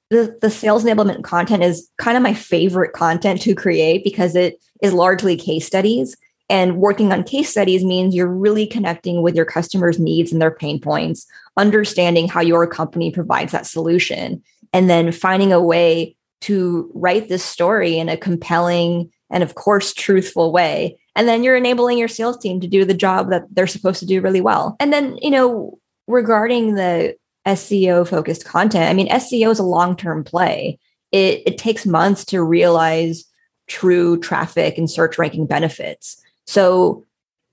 the, 0.09 0.37
the 0.41 0.49
sales 0.49 0.83
enablement 0.83 1.23
content 1.23 1.63
is 1.63 1.89
kind 1.97 2.17
of 2.17 2.23
my 2.23 2.33
favorite 2.33 2.93
content 2.93 3.41
to 3.41 3.53
create 3.53 4.03
because 4.03 4.35
it 4.35 4.59
is 4.81 4.93
largely 4.93 5.35
case 5.35 5.67
studies 5.67 6.15
and 6.49 6.77
working 6.77 7.11
on 7.11 7.23
case 7.23 7.49
studies 7.49 7.83
means 7.83 8.15
you're 8.15 8.27
really 8.27 8.65
connecting 8.65 9.21
with 9.21 9.35
your 9.35 9.45
customers' 9.45 9.99
needs 9.99 10.31
and 10.31 10.41
their 10.41 10.51
pain 10.51 10.79
points, 10.79 11.27
understanding 11.57 12.27
how 12.27 12.41
your 12.41 12.65
company 12.65 13.11
provides 13.11 13.51
that 13.51 13.67
solution, 13.67 14.41
and 14.73 14.89
then 14.89 15.11
finding 15.11 15.53
a 15.53 15.61
way 15.61 16.15
to 16.41 16.89
write 16.95 17.29
this 17.29 17.43
story 17.43 17.97
in 17.97 18.09
a 18.09 18.17
compelling 18.17 19.11
and, 19.29 19.43
of 19.43 19.55
course, 19.55 19.93
truthful 19.93 20.51
way. 20.51 20.97
And 21.15 21.27
then 21.27 21.43
you're 21.43 21.55
enabling 21.55 21.97
your 21.97 22.07
sales 22.07 22.37
team 22.37 22.59
to 22.61 22.67
do 22.67 22.83
the 22.83 22.93
job 22.93 23.29
that 23.29 23.43
they're 23.51 23.67
supposed 23.67 23.99
to 23.99 24.05
do 24.05 24.21
really 24.21 24.41
well. 24.41 24.75
And 24.79 24.91
then, 24.91 25.17
you 25.21 25.29
know, 25.29 25.77
regarding 26.07 26.75
the 26.75 27.15
SEO 27.45 28.07
focused 28.07 28.45
content, 28.45 28.89
I 28.89 28.93
mean, 28.93 29.09
SEO 29.09 29.51
is 29.51 29.59
a 29.59 29.63
long 29.63 29.95
term 29.95 30.23
play. 30.23 30.79
It, 31.11 31.43
it 31.45 31.57
takes 31.57 31.85
months 31.85 32.25
to 32.25 32.41
realize 32.41 33.25
true 33.67 34.19
traffic 34.19 34.77
and 34.77 34.89
search 34.89 35.17
ranking 35.17 35.45
benefits. 35.45 36.21
So 36.49 37.05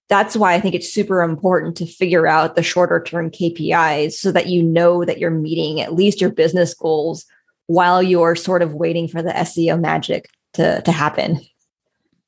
that's 0.09 0.39
why 0.39 0.55
I 0.55 0.61
think 0.61 0.75
it's 0.75 0.91
super 0.91 1.21
important 1.23 1.77
to 1.77 1.87
figure 1.87 2.27
out 2.27 2.57
the 2.57 2.63
shorter 2.63 3.03
term 3.03 3.31
KPIs 3.31 4.13
so 4.13 4.33
that 4.33 4.47
you 4.47 4.63
know 4.63 5.05
that 5.05 5.19
you're 5.19 5.31
meeting 5.31 5.83
at 5.83 5.93
least 5.93 6.19
your 6.19 6.31
business 6.31 6.73
goals 6.73 7.27
while 7.67 8.03
you're 8.03 8.35
sort 8.35 8.63
of 8.63 8.73
waiting 8.73 9.07
for 9.07 9.23
the 9.23 9.33
SEO 9.33 9.79
magic 9.79 10.31
to, 10.55 10.81
to 10.81 10.93
happen. 10.93 11.39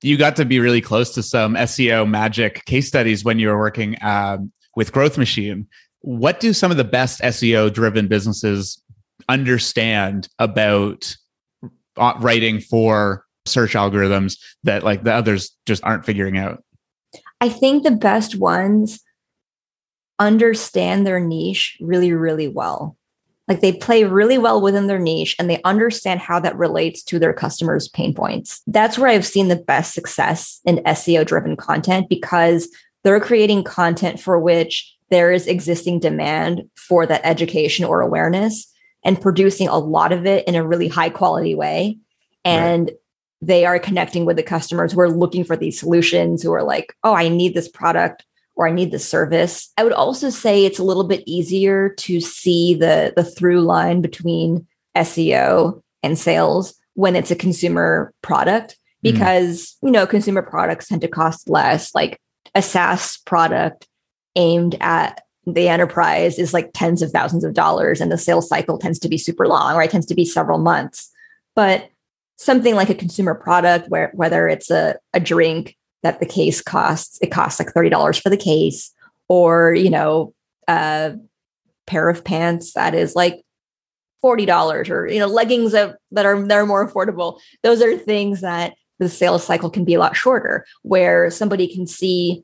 You 0.03 0.19
got 0.19 0.37
to 0.37 0.45
be 0.45 0.61
really 0.61 0.83
close 0.83 1.15
to 1.15 1.23
some 1.23 1.55
SEO 1.55 2.07
magic 2.07 2.67
case 2.67 2.87
studies 2.87 3.25
when 3.25 3.39
you 3.39 3.49
were 3.49 3.59
working 3.59 3.97
um, 4.03 4.53
with 4.77 4.93
Growth 4.93 5.17
Machine. 5.17 5.67
What 6.01 6.39
do 6.39 6.53
some 6.53 6.71
of 6.71 6.77
the 6.77 6.85
best 6.85 7.23
SEO 7.23 7.73
driven 7.73 8.09
businesses 8.09 8.83
understand 9.27 10.29
about 10.39 11.17
uh, 11.97 12.13
writing 12.21 12.61
for 12.61 13.25
search 13.49 13.75
algorithms 13.75 14.39
that 14.65 14.83
like 14.83 15.05
the 15.05 15.13
others 15.13 15.57
just 15.67 15.83
aren't 15.85 16.05
figuring 16.05 16.39
out? 16.39 16.63
I 17.41 17.49
think 17.49 17.83
the 17.83 17.91
best 17.91 18.37
ones 18.37 19.01
understand 20.19 21.07
their 21.07 21.21
niche 21.21 21.77
really, 21.81 22.13
really 22.13 22.49
well. 22.49 22.97
Like 23.47 23.61
they 23.61 23.73
play 23.73 24.05
really 24.05 24.37
well 24.37 24.61
within 24.61 24.89
their 24.89 24.99
niche 24.99 25.35
and 25.39 25.49
they 25.49 25.63
understand 25.65 26.21
how 26.21 26.39
that 26.41 26.59
relates 26.59 27.03
to 27.05 27.19
their 27.19 27.33
customers' 27.33 27.89
pain 27.89 28.15
points. 28.15 28.61
That's 28.67 28.99
where 28.99 29.09
I've 29.09 29.27
seen 29.27 29.49
the 29.49 29.57
best 29.57 29.95
success 29.95 30.61
in 30.65 30.79
SEO 30.79 31.25
driven 31.25 31.57
content 31.57 32.09
because 32.11 32.69
they're 33.05 33.21
creating 33.21 33.65
content 33.65 34.21
for 34.21 34.39
which 34.39 34.95
there 35.11 35.33
is 35.33 35.47
existing 35.47 36.01
demand 36.01 36.63
for 36.77 37.07
that 37.07 37.23
education 37.25 37.87
or 37.87 38.03
awareness 38.03 38.71
and 39.05 39.21
producing 39.21 39.69
a 39.69 39.79
lot 39.79 40.13
of 40.13 40.27
it 40.27 40.47
in 40.47 40.55
a 40.55 40.67
really 40.67 40.89
high 40.89 41.09
quality 41.09 41.55
way. 41.55 41.97
And 42.45 42.89
right. 42.89 42.97
They 43.41 43.65
are 43.65 43.79
connecting 43.79 44.25
with 44.25 44.37
the 44.37 44.43
customers 44.43 44.93
who 44.93 45.01
are 45.01 45.11
looking 45.11 45.45
for 45.45 45.57
these 45.57 45.79
solutions, 45.79 46.43
who 46.43 46.53
are 46.53 46.65
like, 46.65 46.95
oh, 47.05 47.15
I 47.15 47.29
need 47.29 47.55
this 47.55 47.69
product 47.69 48.25
or 48.57 48.67
I 48.67 48.73
need 48.73 48.91
this 48.91 49.09
service. 49.09 49.73
I 49.79 49.85
would 49.85 49.93
also 49.93 50.31
say 50.31 50.65
it's 50.65 50.81
a 50.81 50.85
little 50.85 51.05
bit 51.05 51.23
easier 51.27 51.91
to 51.91 52.21
see 52.21 52.75
the, 52.75 53.13
the 53.15 53.23
through 53.23 53.61
line 53.61 54.01
between 54.01 54.67
SEO 54.97 55.81
and 56.03 56.19
sales 56.19 56.75
when 56.95 57.15
it's 57.15 57.31
a 57.31 57.37
consumer 57.37 58.13
product 58.23 58.73
mm-hmm. 58.73 59.13
because 59.13 59.77
mm. 59.83 59.87
you 59.87 59.91
know 59.93 60.07
consumer 60.07 60.43
products 60.43 60.89
tend 60.89 61.01
to 61.01 61.09
cost 61.09 61.49
less 61.49 61.95
like 61.95 62.21
a 62.55 62.63
SaaS 62.63 63.19
product 63.19 63.87
aimed 64.35 64.77
at 64.81 65.23
the 65.47 65.69
enterprise 65.69 66.39
is 66.39 66.53
like 66.53 66.71
tens 66.75 67.01
of 67.01 67.11
thousands 67.11 67.45
of 67.45 67.55
dollars 67.55 68.01
and 68.01 68.13
the 68.13 68.19
sales 68.19 68.49
cycle 68.49 68.79
tends 68.79 68.99
to 68.99 69.09
be 69.09 69.17
super 69.17 69.47
long 69.47 69.77
right 69.77 69.89
it 69.89 69.93
tends 69.93 70.07
to 70.07 70.15
be 70.15 70.25
several 70.25 70.59
months 70.59 71.11
but 71.55 71.89
something 72.39 72.75
like 72.75 72.89
a 72.89 72.95
consumer 72.95 73.35
product 73.35 73.89
where 73.89 74.11
whether 74.15 74.49
it's 74.49 74.71
a, 74.71 74.97
a 75.13 75.21
drink 75.21 75.77
that 76.03 76.21
the 76.21 76.27
case 76.27 76.63
costs 76.63 77.19
it 77.21 77.31
costs 77.31 77.61
like 77.61 77.75
$30 77.75 78.23
for 78.23 78.31
the 78.31 78.37
case 78.37 78.93
or 79.29 79.75
you 79.75 79.91
know 79.91 80.33
a 80.69 81.15
pair 81.87 82.09
of 82.09 82.25
pants 82.25 82.73
that 82.73 82.95
is 82.95 83.15
like 83.15 83.43
$40 84.25 84.89
or 84.89 85.09
you 85.09 85.19
know 85.19 85.27
leggings 85.27 85.73
that, 85.73 85.97
that 86.13 86.25
are 86.25 86.41
that 86.47 86.57
are 86.57 86.67
more 86.67 86.89
affordable 86.89 87.41
those 87.63 87.83
are 87.83 87.97
things 87.97 88.41
that 88.41 88.75
the 88.99 89.09
sales 89.09 89.45
cycle 89.45 89.71
can 89.71 89.85
be 89.85 89.95
a 89.95 89.99
lot 89.99 90.17
shorter 90.17 90.65
where 90.83 91.31
somebody 91.31 91.73
can 91.73 91.87
see 91.87 92.43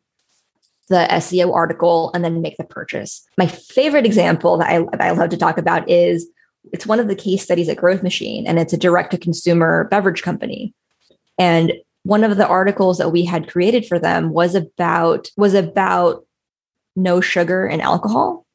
the 0.88 1.06
SEO 1.10 1.54
article 1.54 2.10
and 2.14 2.22
then 2.22 2.42
make 2.42 2.56
the 2.58 2.64
purchase. 2.64 3.26
My 3.38 3.46
favorite 3.46 4.04
example 4.04 4.58
that 4.58 4.68
I, 4.68 4.80
that 4.80 5.00
I 5.00 5.10
love 5.12 5.30
to 5.30 5.36
talk 5.36 5.56
about 5.56 5.88
is 5.88 6.28
it's 6.72 6.86
one 6.86 7.00
of 7.00 7.08
the 7.08 7.14
case 7.14 7.42
studies 7.42 7.68
at 7.68 7.76
Growth 7.76 8.02
Machine, 8.02 8.46
and 8.46 8.58
it's 8.58 8.72
a 8.72 8.78
direct 8.78 9.10
to 9.12 9.18
consumer 9.18 9.84
beverage 9.90 10.22
company. 10.22 10.74
And 11.38 11.72
one 12.04 12.24
of 12.24 12.36
the 12.36 12.46
articles 12.46 12.98
that 12.98 13.10
we 13.10 13.24
had 13.24 13.48
created 13.48 13.86
for 13.86 13.98
them 13.98 14.30
was 14.30 14.54
about 14.54 15.30
was 15.36 15.54
about 15.54 16.26
no 16.96 17.20
sugar 17.20 17.66
and 17.66 17.82
alcohol. 17.82 18.46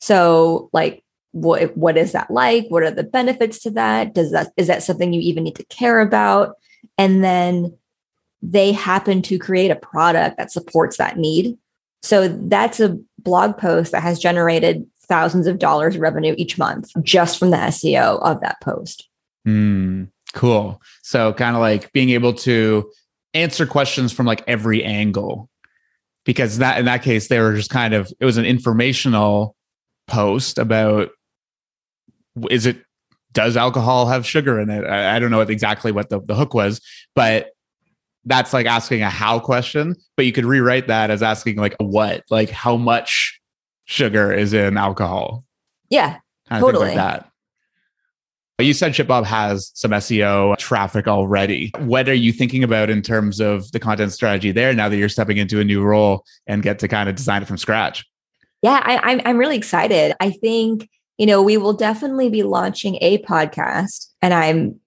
So, 0.00 0.70
like, 0.72 1.04
what 1.32 1.76
what 1.76 1.96
is 1.96 2.12
that 2.12 2.30
like? 2.30 2.66
What 2.68 2.82
are 2.82 2.90
the 2.90 3.04
benefits 3.04 3.60
to 3.60 3.70
that? 3.72 4.14
Does 4.14 4.32
that 4.32 4.52
is 4.56 4.66
that 4.66 4.82
something 4.82 5.12
you 5.12 5.20
even 5.20 5.44
need 5.44 5.56
to 5.56 5.64
care 5.64 6.00
about? 6.00 6.56
And 6.98 7.22
then 7.22 7.76
they 8.42 8.72
happen 8.72 9.22
to 9.22 9.38
create 9.38 9.70
a 9.70 9.76
product 9.76 10.38
that 10.38 10.50
supports 10.50 10.96
that 10.96 11.18
need. 11.18 11.58
So 12.02 12.28
that's 12.28 12.80
a 12.80 12.98
blog 13.18 13.58
post 13.58 13.92
that 13.92 14.02
has 14.02 14.18
generated 14.18 14.86
thousands 15.10 15.46
of 15.46 15.58
dollars 15.58 15.98
revenue 15.98 16.34
each 16.38 16.56
month 16.56 16.90
just 17.02 17.38
from 17.38 17.50
the 17.50 17.58
SEO 17.58 18.18
of 18.22 18.40
that 18.40 18.58
post. 18.62 19.08
Mm, 19.46 20.08
cool. 20.32 20.80
So 21.02 21.34
kind 21.34 21.54
of 21.54 21.60
like 21.60 21.92
being 21.92 22.10
able 22.10 22.32
to 22.34 22.90
answer 23.34 23.66
questions 23.66 24.12
from 24.12 24.24
like 24.24 24.42
every 24.46 24.82
angle 24.82 25.50
because 26.24 26.58
that 26.58 26.78
in 26.78 26.86
that 26.86 27.02
case 27.02 27.28
they 27.28 27.40
were 27.40 27.54
just 27.54 27.70
kind 27.70 27.94
of 27.94 28.12
it 28.18 28.24
was 28.24 28.38
an 28.38 28.44
informational 28.44 29.54
post 30.08 30.58
about 30.58 31.10
is 32.50 32.66
it 32.66 32.82
does 33.32 33.56
alcohol 33.56 34.06
have 34.06 34.26
sugar 34.26 34.58
in 34.58 34.68
it 34.68 34.84
i, 34.84 35.14
I 35.14 35.20
don't 35.20 35.30
know 35.30 35.38
what, 35.38 35.48
exactly 35.48 35.92
what 35.92 36.08
the, 36.08 36.20
the 36.20 36.34
hook 36.34 36.54
was 36.54 36.80
but 37.14 37.52
that's 38.24 38.52
like 38.52 38.66
asking 38.66 39.02
a 39.02 39.10
how 39.10 39.38
question, 39.38 39.96
but 40.16 40.26
you 40.26 40.32
could 40.32 40.44
rewrite 40.44 40.88
that 40.88 41.10
as 41.10 41.22
asking 41.22 41.56
like 41.56 41.74
what, 41.78 42.24
like 42.30 42.50
how 42.50 42.76
much 42.76 43.39
sugar 43.90 44.32
is 44.32 44.52
in 44.52 44.76
alcohol. 44.76 45.44
Yeah, 45.90 46.18
kind 46.48 46.62
totally. 46.62 46.86
like 46.86 46.94
that. 46.94 47.26
You 48.60 48.74
said 48.74 48.92
ShipBob 48.92 49.24
has 49.24 49.72
some 49.74 49.90
SEO 49.90 50.56
traffic 50.58 51.08
already. 51.08 51.72
What 51.78 52.08
are 52.08 52.14
you 52.14 52.30
thinking 52.30 52.62
about 52.62 52.90
in 52.90 53.00
terms 53.00 53.40
of 53.40 53.72
the 53.72 53.80
content 53.80 54.12
strategy 54.12 54.52
there 54.52 54.74
now 54.74 54.88
that 54.88 54.96
you're 54.96 55.08
stepping 55.08 55.38
into 55.38 55.60
a 55.60 55.64
new 55.64 55.82
role 55.82 56.24
and 56.46 56.62
get 56.62 56.78
to 56.80 56.88
kind 56.88 57.08
of 57.08 57.16
design 57.16 57.42
it 57.42 57.46
from 57.46 57.56
scratch? 57.56 58.04
Yeah, 58.62 58.82
I, 58.84 58.98
I'm 58.98 59.20
I'm 59.24 59.38
really 59.38 59.56
excited. 59.56 60.14
I 60.20 60.30
think 60.30 60.88
you 61.18 61.26
know 61.26 61.42
we 61.42 61.56
will 61.56 61.72
definitely 61.72 62.28
be 62.28 62.42
launching 62.42 62.98
a 63.00 63.18
podcast, 63.22 64.06
and 64.22 64.32
I'm 64.32 64.78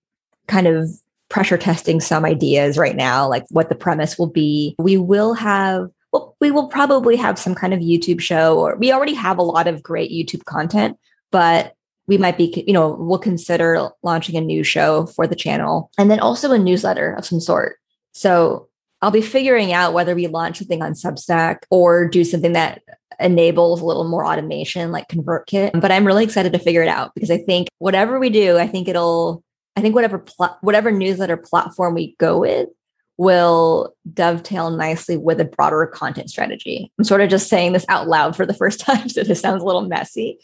kind 0.48 0.68
of 0.68 0.90
pressure 1.30 1.58
testing 1.58 2.00
some 2.00 2.24
ideas 2.24 2.78
right 2.78 2.96
now, 2.96 3.28
like 3.28 3.44
what 3.50 3.68
the 3.68 3.76
premise 3.76 4.20
will 4.20 4.30
be. 4.30 4.76
We 4.78 4.98
will 4.98 5.34
have 5.34 5.90
well, 6.14 6.36
we 6.40 6.52
will 6.52 6.68
probably 6.68 7.16
have 7.16 7.40
some 7.40 7.56
kind 7.56 7.74
of 7.74 7.80
YouTube 7.80 8.22
show, 8.22 8.60
or 8.60 8.78
we 8.78 8.92
already 8.92 9.16
have 9.16 9.40
a 9.40 9.44
lot 9.44 9.68
of 9.68 9.82
great 9.82 10.12
YouTube 10.12 10.46
content, 10.46 10.98
but 11.32 11.74
we 12.06 12.18
might 12.18 12.38
be, 12.38 12.64
you 12.68 12.74
know, 12.74 12.96
we'll 13.00 13.18
consider 13.18 13.90
launching 14.04 14.38
a 14.38 14.42
new 14.42 14.64
show 14.64 15.08
for 15.08 15.26
the 15.26 15.36
channel 15.36 15.90
and 15.98 16.12
then 16.12 16.20
also 16.20 16.52
a 16.52 16.60
newsletter 16.60 17.14
of 17.14 17.26
some 17.26 17.40
sort. 17.40 17.78
So 18.14 18.68
I'll 19.02 19.12
be 19.12 19.22
figuring 19.22 19.74
out 19.74 19.94
whether 19.94 20.14
we 20.14 20.28
launch 20.28 20.60
something 20.60 20.82
on 20.82 20.94
Substack 20.94 21.60
or 21.70 22.08
do 22.08 22.24
something 22.24 22.54
that 22.54 22.82
enables 23.20 23.82
a 23.82 23.86
little 23.86 24.08
more 24.08 24.26
automation 24.26 24.92
like 24.92 25.08
ConvertKit. 25.08 25.80
But 25.80 25.92
I'm 25.92 26.06
really 26.06 26.24
excited 26.24 26.54
to 26.54 26.60
figure 26.60 26.84
it 26.84 26.90
out 26.90 27.14
because 27.16 27.32
I 27.32 27.38
think 27.38 27.70
whatever 27.80 28.20
we 28.20 28.30
do, 28.30 28.58
I 28.58 28.68
think 28.68 28.88
it'll 28.88 29.44
I 29.76 29.82
think 29.82 29.96
whatever 29.96 30.20
pl- 30.20 30.58
whatever 30.62 30.92
newsletter 30.92 31.38
platform 31.38 31.96
we 31.96 32.16
go 32.20 32.40
with 32.40 32.70
will 33.18 33.96
dovetail 34.12 34.72
nicely 34.72 35.18
with 35.18 35.40
a 35.40 35.46
broader 35.46 35.86
content 35.86 36.30
strategy. 36.30 36.92
I'm 36.98 37.06
sort 37.06 37.22
of 37.22 37.30
just 37.30 37.48
saying 37.48 37.74
this 37.74 37.86
out 37.90 38.08
loud 38.08 38.36
for 38.36 38.46
the 38.46 38.54
first 38.54 38.80
time, 38.82 39.10
so 39.10 39.24
this 39.24 39.40
sounds 39.40 39.62
a 39.62 39.66
little 39.66 39.88
messy, 39.88 40.40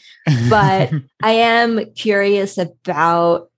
but 0.50 0.92
I 1.24 1.32
am 1.32 1.92
curious 1.94 2.58
about 2.58 3.50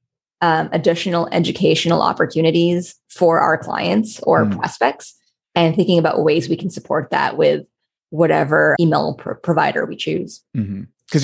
um, 0.41 0.69
additional 0.71 1.27
educational 1.31 2.01
opportunities 2.01 2.95
for 3.09 3.39
our 3.39 3.57
clients 3.57 4.19
or 4.21 4.45
mm. 4.45 4.57
prospects, 4.57 5.15
and 5.53 5.75
thinking 5.75 5.99
about 5.99 6.23
ways 6.23 6.49
we 6.49 6.57
can 6.57 6.69
support 6.69 7.11
that 7.11 7.37
with 7.37 7.65
whatever 8.09 8.75
email 8.79 9.13
provider 9.43 9.85
we 9.85 9.95
choose. 9.95 10.41
Because 10.53 10.67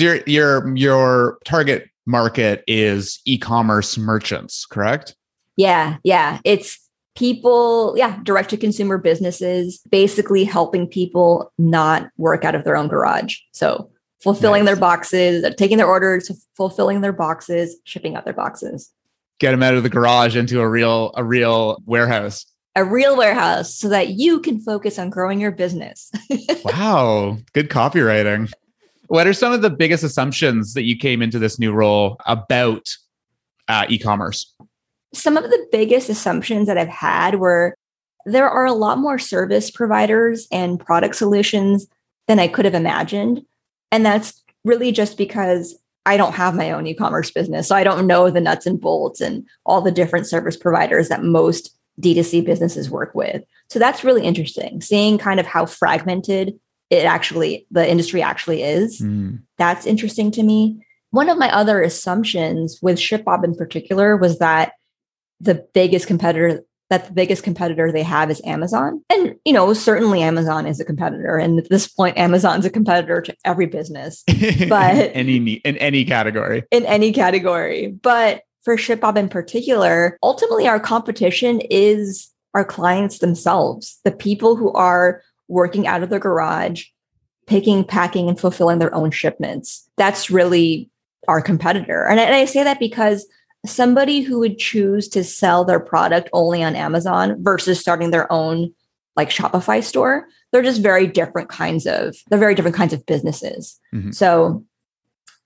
your 0.00 0.16
your 0.26 0.76
your 0.76 1.38
target 1.44 1.88
market 2.06 2.64
is 2.66 3.20
e-commerce 3.24 3.98
merchants, 3.98 4.66
correct? 4.66 5.14
Yeah, 5.56 5.96
yeah. 6.04 6.40
It's 6.44 6.87
people, 7.18 7.94
yeah, 7.96 8.16
direct 8.22 8.48
to 8.50 8.56
consumer 8.56 8.96
businesses, 8.96 9.80
basically 9.90 10.44
helping 10.44 10.86
people 10.86 11.52
not 11.58 12.08
work 12.16 12.44
out 12.44 12.54
of 12.54 12.62
their 12.62 12.76
own 12.76 12.86
garage. 12.86 13.38
So 13.50 13.90
fulfilling 14.20 14.64
nice. 14.64 14.68
their 14.68 14.80
boxes, 14.80 15.54
taking 15.56 15.78
their 15.78 15.88
orders, 15.88 16.30
fulfilling 16.56 17.00
their 17.00 17.12
boxes, 17.12 17.76
shipping 17.82 18.14
out 18.14 18.24
their 18.24 18.34
boxes. 18.34 18.92
Get 19.40 19.50
them 19.50 19.64
out 19.64 19.74
of 19.74 19.82
the 19.82 19.88
garage 19.88 20.36
into 20.36 20.60
a 20.60 20.68
real 20.68 21.12
a 21.16 21.24
real 21.24 21.82
warehouse. 21.86 22.46
A 22.76 22.84
real 22.84 23.16
warehouse 23.16 23.74
so 23.74 23.88
that 23.88 24.10
you 24.10 24.38
can 24.40 24.60
focus 24.60 24.98
on 24.98 25.10
growing 25.10 25.40
your 25.40 25.50
business. 25.50 26.12
wow, 26.64 27.36
good 27.52 27.68
copywriting. 27.68 28.52
What 29.08 29.26
are 29.26 29.32
some 29.32 29.52
of 29.52 29.62
the 29.62 29.70
biggest 29.70 30.04
assumptions 30.04 30.74
that 30.74 30.84
you 30.84 30.96
came 30.96 31.20
into 31.20 31.40
this 31.40 31.58
new 31.58 31.72
role 31.72 32.20
about 32.26 32.88
uh, 33.66 33.86
e-commerce? 33.88 34.54
Some 35.14 35.36
of 35.36 35.44
the 35.44 35.66
biggest 35.72 36.08
assumptions 36.08 36.66
that 36.66 36.78
I've 36.78 36.88
had 36.88 37.36
were 37.36 37.74
there 38.26 38.48
are 38.48 38.66
a 38.66 38.72
lot 38.72 38.98
more 38.98 39.18
service 39.18 39.70
providers 39.70 40.46
and 40.52 40.78
product 40.78 41.16
solutions 41.16 41.86
than 42.26 42.38
I 42.38 42.48
could 42.48 42.66
have 42.66 42.74
imagined. 42.74 43.42
And 43.90 44.04
that's 44.04 44.42
really 44.64 44.92
just 44.92 45.16
because 45.16 45.78
I 46.04 46.16
don't 46.16 46.34
have 46.34 46.54
my 46.54 46.70
own 46.72 46.86
e 46.86 46.94
commerce 46.94 47.30
business. 47.30 47.68
So 47.68 47.74
I 47.74 47.84
don't 47.84 48.06
know 48.06 48.30
the 48.30 48.40
nuts 48.40 48.66
and 48.66 48.80
bolts 48.80 49.20
and 49.20 49.46
all 49.64 49.80
the 49.80 49.90
different 49.90 50.26
service 50.26 50.56
providers 50.56 51.08
that 51.08 51.22
most 51.22 51.74
D2C 52.00 52.44
businesses 52.44 52.90
work 52.90 53.14
with. 53.14 53.42
So 53.68 53.78
that's 53.78 54.04
really 54.04 54.24
interesting, 54.24 54.80
seeing 54.80 55.18
kind 55.18 55.40
of 55.40 55.46
how 55.46 55.66
fragmented 55.66 56.58
it 56.90 57.04
actually 57.04 57.66
the 57.70 57.88
industry 57.88 58.22
actually 58.22 58.62
is. 58.62 59.00
Mm. 59.00 59.42
That's 59.58 59.86
interesting 59.86 60.30
to 60.32 60.42
me. 60.42 60.84
One 61.10 61.28
of 61.28 61.38
my 61.38 61.54
other 61.54 61.82
assumptions 61.82 62.78
with 62.80 62.98
ShipBob 62.98 63.44
in 63.44 63.54
particular 63.54 64.16
was 64.16 64.38
that 64.38 64.72
the 65.40 65.66
biggest 65.74 66.06
competitor 66.06 66.64
that 66.90 67.06
the 67.06 67.12
biggest 67.12 67.42
competitor 67.42 67.92
they 67.92 68.02
have 68.02 68.30
is 68.30 68.40
Amazon. 68.44 69.02
And, 69.10 69.36
you 69.44 69.52
know, 69.52 69.74
certainly 69.74 70.22
Amazon 70.22 70.66
is 70.66 70.80
a 70.80 70.84
competitor. 70.84 71.36
And 71.36 71.58
at 71.58 71.68
this 71.68 71.86
point, 71.86 72.16
Amazon's 72.16 72.64
a 72.64 72.70
competitor 72.70 73.20
to 73.20 73.36
every 73.44 73.66
business, 73.66 74.24
but 74.68 75.10
any 75.14 75.36
in 75.36 75.76
any 75.76 76.04
category. 76.04 76.64
In 76.70 76.86
any 76.86 77.12
category. 77.12 77.88
But 77.88 78.42
for 78.62 78.76
ShipBob 78.76 79.16
in 79.16 79.28
particular, 79.28 80.18
ultimately 80.22 80.66
our 80.66 80.80
competition 80.80 81.60
is 81.70 82.32
our 82.54 82.64
clients 82.64 83.18
themselves, 83.18 84.00
the 84.04 84.10
people 84.10 84.56
who 84.56 84.72
are 84.72 85.22
working 85.48 85.86
out 85.86 86.02
of 86.02 86.10
their 86.10 86.18
garage, 86.18 86.86
picking, 87.46 87.84
packing, 87.84 88.28
and 88.28 88.40
fulfilling 88.40 88.78
their 88.78 88.94
own 88.94 89.10
shipments. 89.10 89.88
That's 89.96 90.30
really 90.30 90.90
our 91.28 91.42
competitor. 91.42 92.06
And 92.06 92.18
I, 92.18 92.24
and 92.24 92.34
I 92.34 92.46
say 92.46 92.64
that 92.64 92.78
because 92.78 93.26
somebody 93.66 94.20
who 94.20 94.38
would 94.38 94.58
choose 94.58 95.08
to 95.08 95.24
sell 95.24 95.64
their 95.64 95.80
product 95.80 96.28
only 96.32 96.62
on 96.62 96.76
Amazon 96.76 97.42
versus 97.42 97.80
starting 97.80 98.10
their 98.10 98.30
own 98.32 98.72
like 99.16 99.30
Shopify 99.30 99.82
store, 99.82 100.28
they're 100.52 100.62
just 100.62 100.80
very 100.80 101.06
different 101.06 101.48
kinds 101.48 101.86
of 101.86 102.16
they're 102.28 102.38
very 102.38 102.54
different 102.54 102.76
kinds 102.76 102.92
of 102.92 103.04
businesses. 103.04 103.78
Mm-hmm. 103.92 104.12
So 104.12 104.64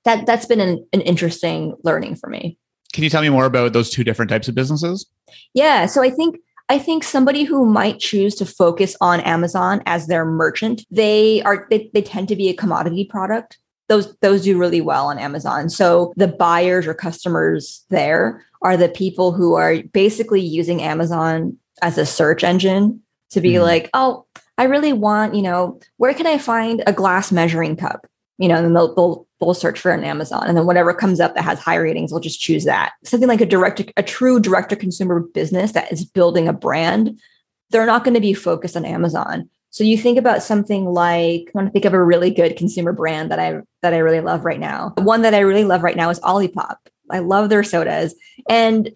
that 0.04 0.26
that's 0.26 0.46
been 0.46 0.60
an, 0.60 0.86
an 0.92 1.00
interesting 1.00 1.74
learning 1.82 2.16
for 2.16 2.28
me. 2.28 2.58
Can 2.92 3.02
you 3.02 3.10
tell 3.10 3.22
me 3.22 3.30
more 3.30 3.46
about 3.46 3.72
those 3.72 3.88
two 3.88 4.04
different 4.04 4.30
types 4.30 4.48
of 4.48 4.54
businesses? 4.54 5.06
Yeah, 5.54 5.86
so 5.86 6.02
I 6.02 6.10
think 6.10 6.36
I 6.68 6.78
think 6.78 7.04
somebody 7.04 7.44
who 7.44 7.66
might 7.66 7.98
choose 7.98 8.34
to 8.36 8.46
focus 8.46 8.96
on 9.00 9.20
Amazon 9.20 9.82
as 9.86 10.06
their 10.06 10.24
merchant, 10.24 10.84
they 10.90 11.42
are 11.42 11.66
they, 11.70 11.90
they 11.94 12.02
tend 12.02 12.28
to 12.28 12.36
be 12.36 12.48
a 12.48 12.54
commodity 12.54 13.04
product. 13.04 13.58
Those 13.88 14.14
those 14.20 14.42
do 14.42 14.58
really 14.58 14.80
well 14.80 15.06
on 15.06 15.18
Amazon. 15.18 15.68
So 15.68 16.12
the 16.16 16.28
buyers 16.28 16.86
or 16.86 16.94
customers 16.94 17.84
there 17.90 18.44
are 18.62 18.76
the 18.76 18.88
people 18.88 19.32
who 19.32 19.54
are 19.54 19.82
basically 19.92 20.40
using 20.40 20.82
Amazon 20.82 21.56
as 21.82 21.98
a 21.98 22.06
search 22.06 22.44
engine 22.44 23.00
to 23.30 23.40
be 23.40 23.52
mm. 23.52 23.62
like, 23.62 23.90
oh, 23.92 24.26
I 24.58 24.64
really 24.64 24.92
want, 24.92 25.34
you 25.34 25.42
know, 25.42 25.80
where 25.96 26.14
can 26.14 26.26
I 26.26 26.38
find 26.38 26.82
a 26.86 26.92
glass 26.92 27.32
measuring 27.32 27.76
cup? 27.76 28.06
You 28.38 28.48
know, 28.48 28.56
and 28.56 28.74
they'll, 28.74 28.94
they'll 28.94 29.26
we'll 29.40 29.54
search 29.54 29.78
for 29.78 29.90
an 29.90 30.04
Amazon, 30.04 30.44
and 30.46 30.56
then 30.56 30.66
whatever 30.66 30.94
comes 30.94 31.20
up 31.20 31.34
that 31.34 31.44
has 31.44 31.58
high 31.58 31.76
ratings, 31.76 32.12
we'll 32.12 32.20
just 32.20 32.40
choose 32.40 32.64
that. 32.64 32.92
Something 33.04 33.28
like 33.28 33.40
a 33.40 33.46
direct, 33.46 33.82
a 33.96 34.02
true 34.02 34.40
direct 34.40 34.70
to 34.70 34.76
consumer 34.76 35.20
business 35.20 35.72
that 35.72 35.90
is 35.92 36.04
building 36.04 36.48
a 36.48 36.52
brand, 36.52 37.18
they're 37.70 37.86
not 37.86 38.04
going 38.04 38.14
to 38.14 38.20
be 38.20 38.34
focused 38.34 38.76
on 38.76 38.84
Amazon. 38.84 39.48
So 39.72 39.82
you 39.84 39.98
think 39.98 40.18
about 40.18 40.42
something 40.42 40.84
like 40.84 41.48
I 41.48 41.50
want 41.54 41.66
to 41.66 41.72
think 41.72 41.84
of 41.84 41.94
a 41.94 42.02
really 42.02 42.30
good 42.30 42.56
consumer 42.56 42.92
brand 42.92 43.30
that 43.30 43.40
I 43.40 43.60
that 43.82 43.94
I 43.94 43.98
really 43.98 44.20
love 44.20 44.44
right 44.44 44.60
now. 44.60 44.92
One 44.98 45.22
that 45.22 45.34
I 45.34 45.40
really 45.40 45.64
love 45.64 45.82
right 45.82 45.96
now 45.96 46.10
is 46.10 46.20
Olipop. 46.20 46.76
I 47.10 47.18
love 47.18 47.48
their 47.48 47.64
sodas, 47.64 48.14
and 48.48 48.90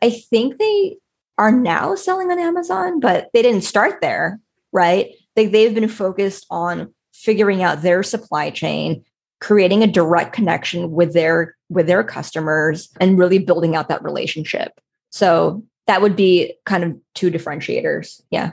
I 0.00 0.10
think 0.10 0.58
they 0.58 0.96
are 1.38 1.50
now 1.50 1.96
selling 1.96 2.30
on 2.30 2.38
Amazon, 2.38 3.00
but 3.00 3.30
they 3.32 3.42
didn't 3.42 3.62
start 3.62 4.00
there, 4.00 4.38
right? 4.70 5.10
They, 5.34 5.46
they've 5.46 5.74
been 5.74 5.88
focused 5.88 6.46
on 6.50 6.94
figuring 7.12 7.62
out 7.62 7.82
their 7.82 8.02
supply 8.02 8.50
chain, 8.50 9.04
creating 9.42 9.82
a 9.82 9.88
direct 9.88 10.32
connection 10.32 10.92
with 10.92 11.14
their 11.14 11.56
with 11.68 11.88
their 11.88 12.04
customers 12.04 12.88
and 13.00 13.18
really 13.18 13.40
building 13.40 13.74
out 13.74 13.88
that 13.88 14.02
relationship 14.04 14.80
so 15.10 15.62
that 15.88 16.00
would 16.00 16.14
be 16.14 16.54
kind 16.64 16.84
of 16.84 16.96
two 17.14 17.28
differentiators 17.28 18.22
yeah 18.30 18.52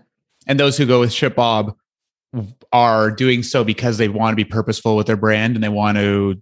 and 0.49 0.59
those 0.59 0.75
who 0.77 0.85
go 0.85 0.99
with 0.99 1.11
ShipBob 1.11 1.73
are 2.73 3.09
doing 3.09 3.41
so 3.41 3.63
because 3.63 3.97
they 3.97 4.09
want 4.09 4.33
to 4.33 4.35
be 4.35 4.43
purposeful 4.43 4.97
with 4.97 5.07
their 5.07 5.15
brand 5.15 5.55
and 5.55 5.63
they 5.63 5.69
want 5.69 5.97
to 5.97 6.41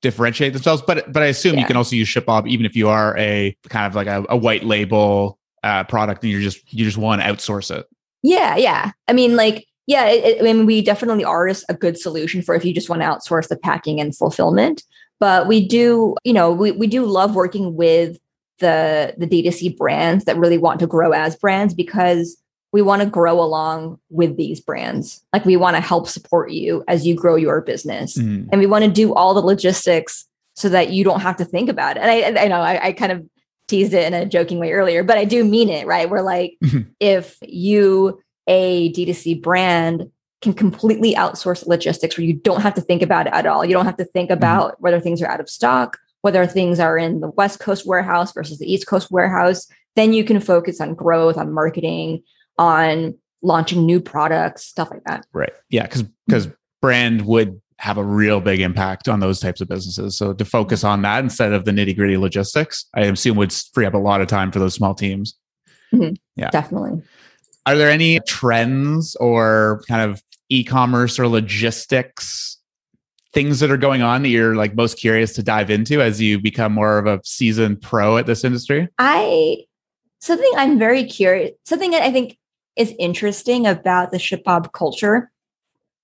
differentiate 0.00 0.54
themselves 0.54 0.82
but 0.86 1.12
but 1.12 1.22
i 1.22 1.26
assume 1.26 1.54
yeah. 1.54 1.60
you 1.60 1.66
can 1.66 1.76
also 1.76 1.94
use 1.94 2.08
ShipBob 2.08 2.48
even 2.48 2.64
if 2.64 2.74
you 2.74 2.88
are 2.88 3.16
a 3.18 3.54
kind 3.68 3.86
of 3.86 3.94
like 3.94 4.06
a, 4.06 4.24
a 4.30 4.36
white 4.36 4.64
label 4.64 5.38
uh, 5.62 5.84
product 5.84 6.24
and 6.24 6.32
you 6.32 6.40
just 6.40 6.72
you 6.72 6.86
just 6.86 6.96
want 6.96 7.20
to 7.20 7.28
outsource 7.28 7.70
it 7.70 7.86
yeah 8.22 8.56
yeah 8.56 8.92
i 9.08 9.12
mean 9.12 9.36
like 9.36 9.66
yeah, 9.90 10.06
it, 10.06 10.24
it, 10.24 10.40
I 10.40 10.44
mean, 10.44 10.66
we 10.66 10.82
definitely 10.82 11.24
are 11.24 11.48
a 11.68 11.74
good 11.74 11.98
solution 11.98 12.42
for 12.42 12.54
if 12.54 12.64
you 12.64 12.72
just 12.72 12.88
want 12.88 13.02
to 13.02 13.08
outsource 13.08 13.48
the 13.48 13.56
packing 13.56 14.00
and 14.00 14.16
fulfillment. 14.16 14.84
But 15.18 15.48
we 15.48 15.66
do, 15.66 16.14
you 16.22 16.32
know, 16.32 16.52
we, 16.52 16.70
we 16.70 16.86
do 16.86 17.04
love 17.04 17.34
working 17.34 17.74
with 17.74 18.16
the 18.60 19.14
the 19.18 19.26
D2C 19.26 19.76
brands 19.76 20.26
that 20.26 20.36
really 20.36 20.58
want 20.58 20.78
to 20.78 20.86
grow 20.86 21.10
as 21.10 21.34
brands 21.34 21.74
because 21.74 22.40
we 22.72 22.82
want 22.82 23.02
to 23.02 23.08
grow 23.08 23.40
along 23.40 23.98
with 24.10 24.36
these 24.36 24.60
brands. 24.60 25.24
Like 25.32 25.44
we 25.44 25.56
want 25.56 25.76
to 25.76 25.80
help 25.80 26.08
support 26.08 26.52
you 26.52 26.84
as 26.86 27.06
you 27.06 27.14
grow 27.14 27.34
your 27.34 27.60
business. 27.60 28.16
Mm. 28.16 28.48
And 28.52 28.60
we 28.60 28.66
want 28.66 28.84
to 28.84 28.90
do 28.90 29.14
all 29.14 29.34
the 29.34 29.40
logistics 29.40 30.26
so 30.54 30.68
that 30.68 30.90
you 30.90 31.04
don't 31.04 31.20
have 31.20 31.36
to 31.38 31.44
think 31.44 31.68
about 31.68 31.96
it. 31.96 32.02
And 32.02 32.38
I, 32.38 32.44
I 32.44 32.48
know 32.48 32.60
I, 32.60 32.86
I 32.86 32.92
kind 32.92 33.12
of 33.12 33.26
teased 33.66 33.94
it 33.94 34.06
in 34.06 34.14
a 34.14 34.26
joking 34.26 34.58
way 34.58 34.72
earlier, 34.72 35.02
but 35.02 35.18
I 35.18 35.24
do 35.24 35.44
mean 35.44 35.68
it, 35.68 35.86
right? 35.86 36.08
We're 36.08 36.22
like, 36.22 36.58
if 37.00 37.36
you 37.42 38.20
a 38.46 38.92
D2C 38.92 39.40
brand 39.40 40.10
can 40.42 40.54
completely 40.54 41.14
outsource 41.14 41.66
logistics 41.66 42.16
where 42.16 42.24
you 42.24 42.32
don't 42.32 42.62
have 42.62 42.74
to 42.74 42.80
think 42.80 43.02
about 43.02 43.26
it 43.26 43.32
at 43.32 43.46
all. 43.46 43.64
You 43.64 43.74
don't 43.74 43.84
have 43.84 43.98
to 43.98 44.04
think 44.04 44.30
mm-hmm. 44.30 44.38
about 44.38 44.72
mm-hmm. 44.72 44.82
whether 44.82 45.00
things 45.00 45.20
are 45.22 45.28
out 45.28 45.40
of 45.40 45.50
stock, 45.50 45.98
whether 46.22 46.46
things 46.46 46.80
are 46.80 46.96
in 46.98 47.20
the 47.20 47.30
West 47.30 47.60
Coast 47.60 47.86
warehouse 47.86 48.32
versus 48.32 48.58
the 48.58 48.70
East 48.70 48.86
Coast 48.86 49.10
warehouse. 49.10 49.68
Then 49.96 50.12
you 50.12 50.24
can 50.24 50.40
focus 50.40 50.80
on 50.80 50.94
growth, 50.94 51.36
on 51.36 51.52
marketing, 51.52 52.22
on 52.60 53.16
launching 53.42 53.86
new 53.86 54.00
products, 54.00 54.64
stuff 54.64 54.90
like 54.90 55.02
that. 55.04 55.26
Right. 55.32 55.52
Yeah. 55.70 55.86
Cause 55.86 56.04
because 56.26 56.48
brand 56.80 57.26
would 57.26 57.60
have 57.78 57.96
a 57.96 58.04
real 58.04 58.40
big 58.40 58.60
impact 58.60 59.08
on 59.08 59.20
those 59.20 59.40
types 59.40 59.62
of 59.62 59.68
businesses. 59.68 60.16
So 60.16 60.34
to 60.34 60.44
focus 60.44 60.84
on 60.84 61.00
that 61.02 61.24
instead 61.24 61.54
of 61.54 61.64
the 61.64 61.70
nitty 61.70 61.96
gritty 61.96 62.18
logistics, 62.18 62.84
I 62.94 63.02
assume 63.02 63.38
would 63.38 63.52
free 63.52 63.86
up 63.86 63.94
a 63.94 63.98
lot 63.98 64.20
of 64.20 64.28
time 64.28 64.52
for 64.52 64.58
those 64.58 64.74
small 64.74 64.94
teams. 64.94 65.34
Mm-hmm. 65.92 66.14
Yeah. 66.36 66.50
Definitely. 66.50 67.02
Are 67.64 67.76
there 67.76 67.90
any 67.90 68.20
trends 68.20 69.16
or 69.16 69.82
kind 69.88 70.10
of 70.10 70.22
e-commerce 70.50 71.18
or 71.18 71.26
logistics 71.26 72.58
things 73.32 73.60
that 73.60 73.70
are 73.70 73.78
going 73.78 74.02
on 74.02 74.22
that 74.22 74.28
you're 74.28 74.56
like 74.56 74.74
most 74.74 74.98
curious 74.98 75.32
to 75.34 75.42
dive 75.42 75.70
into 75.70 76.02
as 76.02 76.20
you 76.20 76.38
become 76.40 76.72
more 76.72 76.98
of 76.98 77.06
a 77.06 77.20
seasoned 77.24 77.80
pro 77.80 78.18
at 78.18 78.26
this 78.26 78.44
industry? 78.44 78.88
I 78.98 79.64
something 80.20 80.52
I'm 80.56 80.78
very 80.78 81.04
curious, 81.04 81.52
something 81.64 81.92
that 81.92 82.02
I 82.02 82.12
think 82.12 82.36
is 82.76 82.94
interesting 82.98 83.66
about 83.66 84.12
the 84.12 84.18
ShipBob 84.18 84.72
culture 84.72 85.30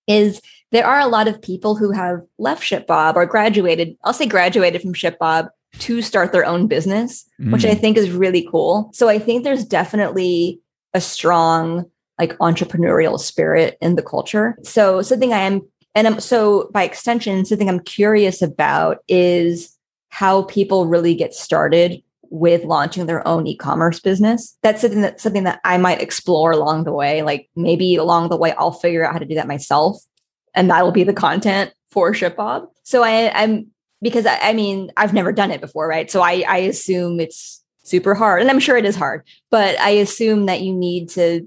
is 0.07 0.41
there 0.73 0.87
are 0.87 1.01
a 1.01 1.07
lot 1.07 1.29
of 1.29 1.43
people 1.43 1.77
who 1.77 1.91
have 1.91 2.21
left 2.39 2.63
ShipBob 2.63 3.17
or 3.17 3.27
graduated, 3.27 3.97
I'll 4.05 4.13
say 4.13 4.27
graduated 4.27 4.83
from 4.83 4.95
ShipBob 4.95 5.49
to 5.79 6.03
start 6.03 6.33
their 6.33 6.45
own 6.45 6.67
business, 6.67 7.25
mm. 7.41 7.53
which 7.53 7.65
I 7.65 7.75
mm. 7.75 7.81
think 7.81 7.97
is 7.97 8.11
really 8.11 8.47
cool. 8.51 8.91
So 8.95 9.09
I 9.09 9.19
think 9.19 9.45
there's 9.45 9.65
definitely 9.65 10.61
a 10.95 11.01
strong 11.01 11.91
like 12.19 12.37
entrepreneurial 12.39 13.19
spirit 13.19 13.77
in 13.81 13.97
the 13.97 14.03
culture. 14.03 14.57
So 14.63 15.03
something 15.03 15.33
I 15.33 15.41
am 15.41 15.63
and 15.95 16.07
I'm 16.07 16.21
so 16.21 16.71
by 16.73 16.83
extension 16.83 17.45
something 17.45 17.69
I'm 17.69 17.81
curious 17.81 18.43
about 18.43 18.99
is 19.09 19.77
how 20.09 20.43
people 20.45 20.87
really 20.87 21.15
get 21.15 21.35
started 21.35 22.03
with 22.31 22.65
launching 22.65 23.07
their 23.07 23.27
own 23.27 23.47
e-commerce 23.47 24.01
business. 24.01 24.57
That's 24.63 24.81
something 24.81 25.03
that 25.03 25.21
something 25.21 25.45
that 25.45 25.61
I 25.65 25.79
might 25.79 26.03
explore 26.03 26.51
along 26.53 26.85
the 26.85 26.93
way. 26.93 27.23
Like 27.23 27.49
maybe 27.57 27.97
along 27.97 28.29
the 28.29 28.37
way 28.37 28.53
I'll 28.53 28.73
figure 28.73 29.07
out 29.07 29.13
how 29.13 29.19
to 29.19 29.27
do 29.27 29.35
that 29.37 29.49
myself 29.49 29.99
and 30.57 30.71
that'll 30.71 30.91
be 30.91 31.05
the 31.05 31.13
content 31.13 31.73
for 31.91 32.13
ShipBob. 32.13 32.69
So 32.83 33.05
I, 33.05 33.31
I'm 33.33 33.69
because 34.03 34.27
I, 34.27 34.39
I 34.41 34.53
mean 34.55 34.91
I've 34.97 35.15
never 35.15 35.31
done 35.31 35.51
it 35.51 35.61
before, 35.61 35.87
right? 35.87 36.11
So 36.11 36.23
I 36.23 36.45
I 36.49 36.59
assume 36.59 37.21
it's 37.21 37.63
super 37.85 38.15
hard. 38.15 38.41
And 38.41 38.51
I'm 38.51 38.59
sure 38.59 38.77
it 38.77 38.85
is 38.85 38.97
hard, 38.97 39.23
but 39.51 39.79
I 39.79 39.91
assume 39.91 40.47
that 40.47 40.63
you 40.63 40.75
need 40.75 41.11
to, 41.11 41.47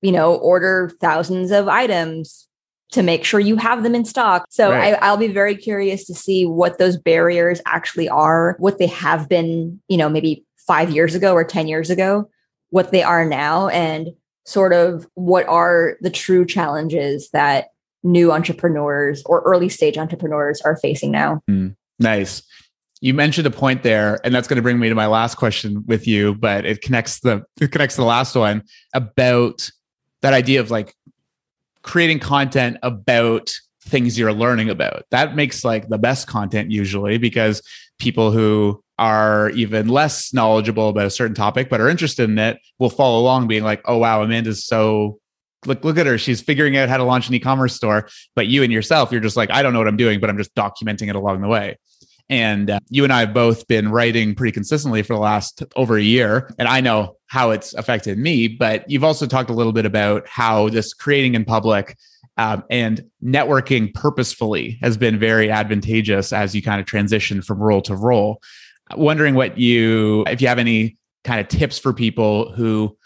you 0.00 0.12
know, 0.12 0.34
order 0.36 0.92
thousands 1.00 1.50
of 1.50 1.66
items 1.66 2.46
to 2.92 3.02
make 3.02 3.24
sure 3.24 3.40
you 3.40 3.56
have 3.56 3.82
them 3.82 3.94
in 3.94 4.04
stock. 4.04 4.46
So 4.50 4.70
right. 4.70 4.94
I, 5.00 5.10
will 5.10 5.18
be 5.18 5.28
very 5.28 5.56
curious 5.56 6.04
to 6.06 6.14
see 6.14 6.46
what 6.46 6.78
those 6.78 6.96
barriers 6.96 7.60
actually 7.66 8.08
are, 8.08 8.56
what 8.58 8.78
they 8.78 8.86
have 8.86 9.28
been, 9.28 9.80
you 9.88 9.96
know, 9.96 10.08
maybe 10.08 10.44
five 10.56 10.90
years 10.90 11.14
ago 11.14 11.32
or 11.32 11.44
10 11.44 11.68
years 11.68 11.90
ago, 11.90 12.30
what 12.70 12.92
they 12.92 13.02
are 13.02 13.24
now, 13.24 13.68
and 13.68 14.10
sort 14.44 14.72
of 14.72 15.06
what 15.14 15.46
are 15.48 15.96
the 16.00 16.10
true 16.10 16.44
challenges 16.44 17.30
that 17.30 17.68
new 18.02 18.32
entrepreneurs 18.32 19.22
or 19.26 19.40
early 19.42 19.68
stage 19.68 19.96
entrepreneurs 19.96 20.60
are 20.62 20.76
facing 20.76 21.10
now. 21.10 21.40
Mm, 21.48 21.74
nice 21.98 22.42
you 23.02 23.12
mentioned 23.12 23.48
a 23.48 23.50
point 23.50 23.82
there, 23.82 24.20
and 24.24 24.32
that's 24.32 24.46
going 24.46 24.56
to 24.56 24.62
bring 24.62 24.78
me 24.78 24.88
to 24.88 24.94
my 24.94 25.08
last 25.08 25.34
question 25.34 25.84
with 25.86 26.06
you, 26.06 26.36
but 26.36 26.64
it 26.64 26.82
connects 26.82 27.18
the 27.18 27.42
it 27.60 27.72
connects 27.72 27.96
to 27.96 28.00
the 28.00 28.06
last 28.06 28.36
one 28.36 28.62
about 28.94 29.68
that 30.22 30.32
idea 30.32 30.60
of 30.60 30.70
like 30.70 30.94
creating 31.82 32.18
content 32.18 32.78
about 32.82 33.54
things 33.84 34.18
you're 34.18 34.32
learning 34.32 34.70
about. 34.70 35.04
That 35.10 35.34
makes 35.34 35.64
like 35.64 35.88
the 35.88 35.98
best 35.98 36.26
content 36.26 36.70
usually 36.70 37.18
because 37.18 37.62
people 37.98 38.30
who 38.30 38.82
are 38.98 39.50
even 39.50 39.88
less 39.88 40.32
knowledgeable 40.32 40.88
about 40.88 41.06
a 41.06 41.10
certain 41.10 41.34
topic 41.34 41.68
but 41.68 41.80
are 41.80 41.88
interested 41.88 42.30
in 42.30 42.38
it 42.38 42.58
will 42.78 42.90
follow 42.90 43.20
along 43.20 43.48
being 43.48 43.64
like, 43.64 43.82
"Oh 43.84 43.98
wow, 43.98 44.22
Amanda's 44.22 44.64
so 44.64 45.18
look 45.66 45.84
look 45.84 45.98
at 45.98 46.06
her. 46.06 46.18
She's 46.18 46.40
figuring 46.40 46.76
out 46.76 46.88
how 46.88 46.96
to 46.96 47.04
launch 47.04 47.28
an 47.28 47.34
e-commerce 47.34 47.74
store. 47.74 48.08
But 48.34 48.46
you 48.46 48.62
and 48.62 48.72
yourself 48.72 49.12
you're 49.12 49.20
just 49.20 49.36
like 49.36 49.50
i 49.50 49.62
don't 49.62 49.72
know 49.72 49.78
what 49.78 49.88
i'm 49.88 49.96
doing 49.96 50.20
but 50.20 50.30
i'm 50.30 50.38
just 50.38 50.54
documenting 50.54 51.08
it 51.08 51.16
along 51.16 51.40
the 51.40 51.48
way 51.48 51.78
And 52.28 52.70
uh, 52.70 52.80
you 52.88 53.04
and 53.04 53.12
I 53.12 53.20
have 53.20 53.34
both 53.34 53.66
been 53.66 53.90
writing 53.90 54.34
pretty 54.34 54.52
consistently 54.52 55.02
for 55.02 55.14
the 55.14 55.20
last 55.20 55.62
over 55.76 55.96
a 55.96 56.02
year. 56.02 56.50
And 56.58 56.68
I 56.68 56.80
know 56.80 57.16
how 57.26 57.50
it's 57.50 57.74
affected 57.74 58.18
me, 58.18 58.48
but 58.48 58.88
you've 58.90 59.04
also 59.04 59.26
talked 59.26 59.50
a 59.50 59.54
little 59.54 59.72
bit 59.72 59.86
about 59.86 60.26
how 60.28 60.68
this 60.68 60.94
creating 60.94 61.34
in 61.34 61.44
public 61.44 61.96
um, 62.38 62.64
and 62.70 63.04
networking 63.22 63.92
purposefully 63.92 64.78
has 64.82 64.96
been 64.96 65.18
very 65.18 65.50
advantageous 65.50 66.32
as 66.32 66.54
you 66.54 66.62
kind 66.62 66.80
of 66.80 66.86
transition 66.86 67.42
from 67.42 67.58
role 67.58 67.82
to 67.82 67.94
role. 67.94 68.40
Wondering 68.96 69.34
what 69.34 69.58
you, 69.58 70.24
if 70.26 70.40
you 70.40 70.48
have 70.48 70.58
any 70.58 70.96
kind 71.24 71.40
of 71.40 71.48
tips 71.48 71.78
for 71.78 71.92
people 71.92 72.52
who 72.52 72.96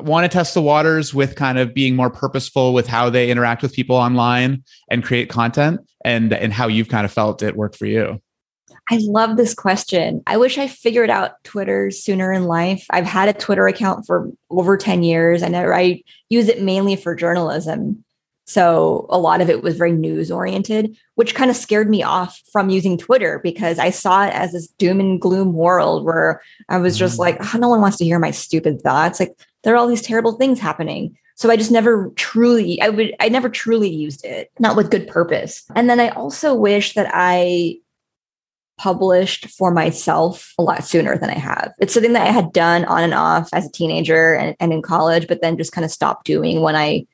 want 0.00 0.24
to 0.24 0.28
test 0.28 0.54
the 0.54 0.62
waters 0.62 1.12
with 1.14 1.36
kind 1.36 1.58
of 1.58 1.74
being 1.74 1.96
more 1.96 2.10
purposeful 2.10 2.74
with 2.74 2.86
how 2.86 3.10
they 3.10 3.30
interact 3.30 3.62
with 3.62 3.72
people 3.72 3.96
online 3.96 4.64
and 4.90 5.04
create 5.04 5.28
content 5.28 5.80
and 6.04 6.32
and 6.32 6.52
how 6.52 6.68
you've 6.68 6.88
kind 6.88 7.04
of 7.04 7.12
felt 7.12 7.42
it 7.42 7.56
worked 7.56 7.76
for 7.76 7.86
you 7.86 8.20
I 8.90 8.98
love 9.02 9.36
this 9.36 9.52
question. 9.52 10.22
I 10.26 10.36
wish 10.36 10.58
I 10.58 10.68
figured 10.68 11.10
out 11.10 11.42
Twitter 11.42 11.90
sooner 11.90 12.32
in 12.32 12.44
life. 12.44 12.86
I've 12.90 13.04
had 13.04 13.28
a 13.28 13.32
Twitter 13.32 13.66
account 13.66 14.06
for 14.06 14.30
over 14.48 14.76
10 14.76 15.02
years 15.02 15.42
and 15.42 15.56
I 15.56 16.02
use 16.30 16.48
it 16.48 16.62
mainly 16.62 16.94
for 16.94 17.16
journalism. 17.16 18.04
So 18.48 19.06
a 19.10 19.18
lot 19.18 19.40
of 19.40 19.50
it 19.50 19.60
was 19.60 19.76
very 19.76 19.90
news 19.90 20.30
oriented, 20.30 20.96
which 21.16 21.34
kind 21.34 21.50
of 21.50 21.56
scared 21.56 21.90
me 21.90 22.04
off 22.04 22.40
from 22.52 22.70
using 22.70 22.96
Twitter 22.96 23.40
because 23.42 23.80
I 23.80 23.90
saw 23.90 24.24
it 24.24 24.34
as 24.34 24.52
this 24.52 24.68
doom 24.68 25.00
and 25.00 25.20
gloom 25.20 25.52
world 25.52 26.04
where 26.04 26.40
I 26.68 26.78
was 26.78 26.96
just 26.96 27.16
mm. 27.16 27.20
like, 27.20 27.38
oh, 27.40 27.58
no 27.58 27.68
one 27.68 27.80
wants 27.80 27.96
to 27.96 28.04
hear 28.04 28.20
my 28.20 28.30
stupid 28.30 28.80
thoughts. 28.82 29.18
Like 29.18 29.36
there 29.66 29.74
are 29.74 29.78
all 29.78 29.88
these 29.88 30.00
terrible 30.00 30.30
things 30.30 30.60
happening. 30.60 31.18
So 31.34 31.50
I 31.50 31.56
just 31.56 31.72
never 31.72 32.12
truly, 32.14 32.80
I 32.80 32.88
would, 32.88 33.16
I 33.18 33.28
never 33.28 33.48
truly 33.48 33.90
used 33.90 34.24
it, 34.24 34.52
not 34.60 34.76
with 34.76 34.92
good 34.92 35.08
purpose. 35.08 35.64
And 35.74 35.90
then 35.90 35.98
I 35.98 36.10
also 36.10 36.54
wish 36.54 36.94
that 36.94 37.10
I 37.12 37.78
published 38.78 39.50
for 39.50 39.72
myself 39.72 40.54
a 40.56 40.62
lot 40.62 40.84
sooner 40.84 41.18
than 41.18 41.30
I 41.30 41.38
have. 41.38 41.72
It's 41.80 41.92
something 41.92 42.12
that 42.12 42.28
I 42.28 42.30
had 42.30 42.52
done 42.52 42.84
on 42.84 43.02
and 43.02 43.12
off 43.12 43.48
as 43.52 43.66
a 43.66 43.72
teenager 43.72 44.34
and, 44.34 44.54
and 44.60 44.72
in 44.72 44.82
college, 44.82 45.26
but 45.26 45.42
then 45.42 45.58
just 45.58 45.72
kind 45.72 45.84
of 45.84 45.90
stopped 45.90 46.26
doing 46.26 46.60
when 46.60 46.76
I 46.76 47.04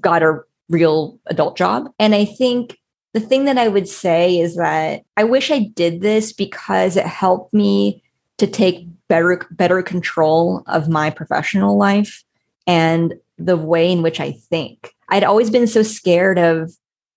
got 0.00 0.22
a 0.22 0.38
real 0.68 1.18
adult 1.26 1.56
job. 1.56 1.90
And 1.98 2.14
I 2.14 2.26
think 2.26 2.78
the 3.12 3.18
thing 3.18 3.46
that 3.46 3.58
I 3.58 3.66
would 3.66 3.88
say 3.88 4.38
is 4.38 4.54
that 4.54 5.02
I 5.16 5.24
wish 5.24 5.50
I 5.50 5.70
did 5.74 6.00
this 6.00 6.32
because 6.32 6.96
it 6.96 7.06
helped 7.06 7.52
me 7.52 8.04
to 8.38 8.46
take 8.46 8.86
better 9.08 9.46
better 9.50 9.82
control 9.82 10.62
of 10.66 10.88
my 10.88 11.10
professional 11.10 11.76
life 11.76 12.24
and 12.66 13.14
the 13.38 13.56
way 13.56 13.90
in 13.90 14.02
which 14.02 14.20
I 14.20 14.32
think. 14.32 14.92
I'd 15.08 15.24
always 15.24 15.50
been 15.50 15.66
so 15.66 15.82
scared 15.82 16.38
of 16.38 16.72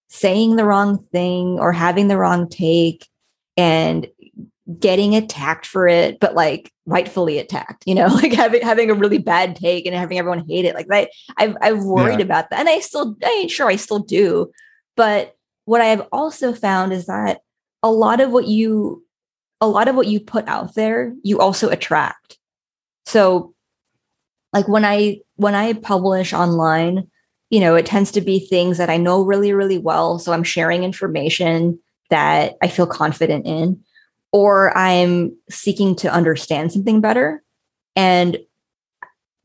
saying 0.10 0.56
the 0.56 0.66
wrong 0.66 1.04
thing 1.12 1.60
or 1.60 1.72
having 1.72 2.08
the 2.08 2.18
wrong 2.18 2.48
take 2.50 3.08
and 3.58 4.08
getting 4.78 5.16
attacked 5.16 5.66
for 5.66 5.88
it, 5.88 6.20
but 6.20 6.36
like 6.36 6.72
rightfully 6.86 7.40
attacked, 7.40 7.84
you 7.88 7.96
know, 7.96 8.08
like 8.14 8.34
having 8.34 8.62
having 8.62 8.92
a 8.92 8.96
really 8.96 9.18
bad 9.18 9.56
take 9.56 9.86
and 9.86 9.96
having 9.96 10.20
everyone 10.20 10.46
hate 10.48 10.66
it. 10.66 10.76
Like 10.76 10.88
that, 10.88 11.10
I've 11.38 11.56
I've 11.62 11.84
worried 11.84 12.20
yeah. 12.20 12.26
about 12.26 12.50
that. 12.50 12.60
And 12.60 12.70
I 12.70 12.80
still 12.80 13.16
I 13.24 13.30
mean, 13.40 13.50
sure 13.50 13.70
I 13.70 13.76
still 13.76 14.00
do. 14.00 14.52
But 14.96 15.36
what 15.66 15.82
I 15.82 15.86
have 15.86 16.08
also 16.12 16.54
found 16.54 16.94
is 16.94 17.06
that 17.06 17.42
a 17.82 17.92
lot 17.92 18.20
of 18.20 18.32
what 18.32 18.48
you 18.48 19.04
a 19.62 19.68
lot 19.68 19.88
of 19.88 19.96
what 19.96 20.08
you 20.08 20.20
put 20.20 20.48
out 20.48 20.76
there, 20.76 21.14
you 21.24 21.40
also 21.40 21.70
attract. 21.70 22.38
So 23.06 23.54
like 24.54 24.68
when 24.68 24.86
I 24.86 25.20
when 25.36 25.56
I 25.56 25.74
publish 25.74 26.34
online, 26.34 27.08
you 27.50 27.60
know, 27.60 27.76
it 27.76 27.86
tends 27.86 28.12
to 28.12 28.22
be 28.22 28.40
things 28.40 28.78
that 28.78 28.90
I 28.90 28.98
know 28.98 29.24
really, 29.24 29.54
really 29.54 29.78
well. 29.78 30.20
So 30.20 30.32
I'm 30.32 30.44
sharing 30.44 30.84
information 30.84 31.80
that 32.10 32.56
I 32.62 32.68
feel 32.68 32.88
confident 32.88 33.46
in 33.46 33.84
or 34.32 34.76
I'm 34.78 35.36
seeking 35.50 35.96
to 35.98 36.12
understand 36.12 36.72
something 36.72 37.02
better. 37.02 37.44
And 37.96 38.38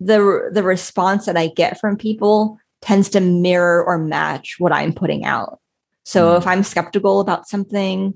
the 0.01 0.51
the 0.53 0.63
response 0.63 1.27
that 1.27 1.37
I 1.37 1.49
get 1.49 1.81
from 1.81 1.97
people 1.97 2.59
tends 2.83 3.09
to 3.11 3.21
mirror 3.21 3.83
or 3.83 3.97
match 3.97 4.57
what 4.59 4.73
I'm 4.73 4.93
putting 4.93 5.25
out. 5.25 5.61
So 6.05 6.35
mm. 6.35 6.39
if 6.39 6.47
I'm 6.47 6.63
skeptical 6.63 7.21
about 7.21 7.49
something, 7.49 8.15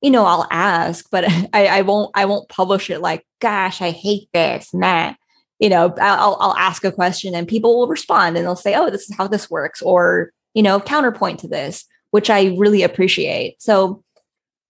you 0.00 0.10
know, 0.10 0.24
I'll 0.24 0.46
ask, 0.50 1.08
but 1.10 1.24
I, 1.52 1.66
I 1.66 1.82
won't 1.82 2.10
I 2.14 2.24
won't 2.24 2.48
publish 2.48 2.90
it 2.90 3.00
like, 3.00 3.26
gosh, 3.40 3.80
I 3.80 3.90
hate 3.90 4.28
this, 4.32 4.72
man. 4.74 5.16
You 5.58 5.68
know, 5.68 5.94
I'll 6.00 6.36
I'll 6.40 6.56
ask 6.56 6.84
a 6.84 6.92
question 6.92 7.34
and 7.34 7.46
people 7.46 7.78
will 7.78 7.88
respond 7.88 8.36
and 8.36 8.46
they'll 8.46 8.56
say, 8.56 8.74
oh, 8.74 8.90
this 8.90 9.08
is 9.08 9.16
how 9.16 9.26
this 9.26 9.50
works, 9.50 9.82
or 9.82 10.32
you 10.54 10.62
know, 10.62 10.80
counterpoint 10.80 11.38
to 11.40 11.48
this, 11.48 11.84
which 12.10 12.30
I 12.30 12.54
really 12.56 12.82
appreciate. 12.82 13.60
So 13.62 14.02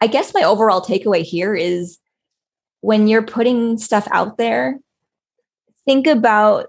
I 0.01 0.07
guess 0.07 0.35
my 0.35 0.43
overall 0.43 0.81
takeaway 0.81 1.23
here 1.23 1.55
is 1.55 1.99
when 2.81 3.09
you're 3.09 3.23
putting 3.23 3.79
stuff 3.79 4.09
out 4.11 4.39
there, 4.39 4.79
think 5.85 6.07
about 6.07 6.69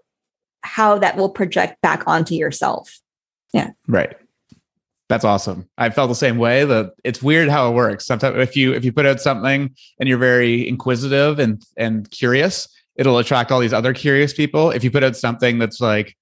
how 0.61 0.99
that 0.99 1.17
will 1.17 1.29
project 1.29 1.81
back 1.81 2.03
onto 2.07 2.35
yourself. 2.35 2.99
Yeah. 3.53 3.71
Right. 3.87 4.15
That's 5.11 5.25
awesome. 5.25 5.67
I 5.77 5.89
felt 5.89 6.07
the 6.07 6.15
same 6.15 6.37
way. 6.37 6.63
That 6.63 6.93
it's 7.03 7.21
weird 7.21 7.49
how 7.49 7.69
it 7.69 7.73
works. 7.73 8.05
Sometimes 8.05 8.37
if 8.37 8.55
you 8.55 8.71
if 8.71 8.85
you 8.85 8.93
put 8.93 9.05
out 9.05 9.19
something 9.19 9.75
and 9.99 10.07
you're 10.07 10.17
very 10.17 10.65
inquisitive 10.65 11.37
and 11.37 11.61
and 11.75 12.09
curious, 12.11 12.69
it'll 12.95 13.17
attract 13.17 13.51
all 13.51 13.59
these 13.59 13.73
other 13.73 13.93
curious 13.93 14.31
people. 14.31 14.71
If 14.71 14.85
you 14.85 14.89
put 14.89 15.03
out 15.03 15.17
something 15.17 15.59
that's 15.59 15.81
like, 15.81 16.15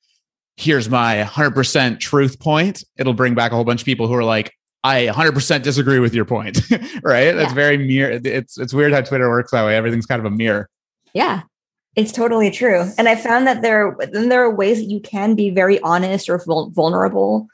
here's 0.58 0.90
my 0.90 1.18
100% 1.24 2.00
truth 2.00 2.40
point, 2.40 2.84
it'll 2.98 3.14
bring 3.14 3.36
back 3.36 3.52
a 3.52 3.56
whole 3.56 3.64
bunch 3.64 3.82
of 3.82 3.86
people 3.86 4.08
who 4.08 4.16
are 4.16 4.24
like, 4.24 4.56
I 4.84 5.06
100% 5.06 5.62
disagree 5.62 6.00
with 6.00 6.16
your 6.16 6.26
point, 6.26 6.60
right? 7.04 7.34
That's 7.34 7.54
very 7.54 7.78
mirror. 7.78 8.20
It's 8.24 8.58
it's 8.58 8.74
weird 8.74 8.92
how 8.92 9.02
Twitter 9.02 9.30
works 9.30 9.52
that 9.52 9.66
way. 9.66 9.76
Everything's 9.76 10.08
kind 10.08 10.20
of 10.20 10.26
a 10.26 10.36
mirror. 10.36 10.68
Yeah, 11.14 11.44
it's 11.96 12.12
totally 12.12 12.50
true. 12.50 12.90
And 12.98 13.08
I 13.08 13.16
found 13.16 13.46
that 13.46 13.62
there 13.62 13.96
then 14.12 14.30
there 14.30 14.44
are 14.44 14.56
ways 14.56 14.80
that 14.80 14.90
you 14.90 15.00
can 15.00 15.36
be 15.36 15.52
very 15.52 15.80
honest 15.82 16.28
or 16.28 16.44
vulnerable, 16.74 17.46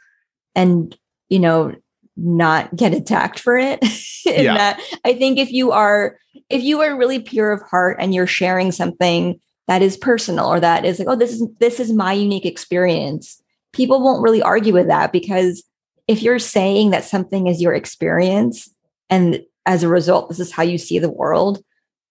and 0.56 0.98
you 1.30 1.40
know 1.40 1.74
not 2.18 2.74
get 2.76 2.94
attacked 2.94 3.40
for 3.40 3.58
it. 3.58 3.80
In 4.26 4.46
yeah. 4.46 4.58
that, 4.58 4.82
I 5.04 5.14
think 5.14 5.38
if 5.38 5.52
you 5.52 5.72
are 5.72 6.18
if 6.50 6.64
you 6.64 6.82
are 6.82 6.98
really 6.98 7.20
pure 7.20 7.52
of 7.52 7.62
heart 7.64 7.98
and 8.00 8.14
you're 8.14 8.28
sharing 8.28 8.72
something 8.72 9.40
that 9.68 9.82
is 9.82 9.98
personal 9.98 10.48
or 10.48 10.60
that 10.60 10.86
is 10.86 11.00
like, 11.00 11.08
oh, 11.08 11.16
this 11.16 11.34
is 11.34 11.48
this 11.60 11.80
is 11.80 11.92
my 11.92 12.14
unique 12.14 12.46
experience, 12.46 13.42
people 13.74 14.02
won't 14.02 14.24
really 14.24 14.42
argue 14.42 14.74
with 14.74 14.88
that 14.88 15.12
because 15.12 15.64
if 16.08 16.22
you're 16.22 16.40
saying 16.40 16.92
that 16.92 17.04
something 17.04 17.48
is 17.48 17.62
your 17.62 17.74
experience 17.74 18.70
and 19.10 19.42
as 19.66 19.84
a 19.84 19.90
result 19.90 20.30
this 20.30 20.40
is 20.40 20.52
how 20.52 20.64
you 20.64 20.78
see 20.78 21.00
the 21.00 21.12
world 21.12 21.64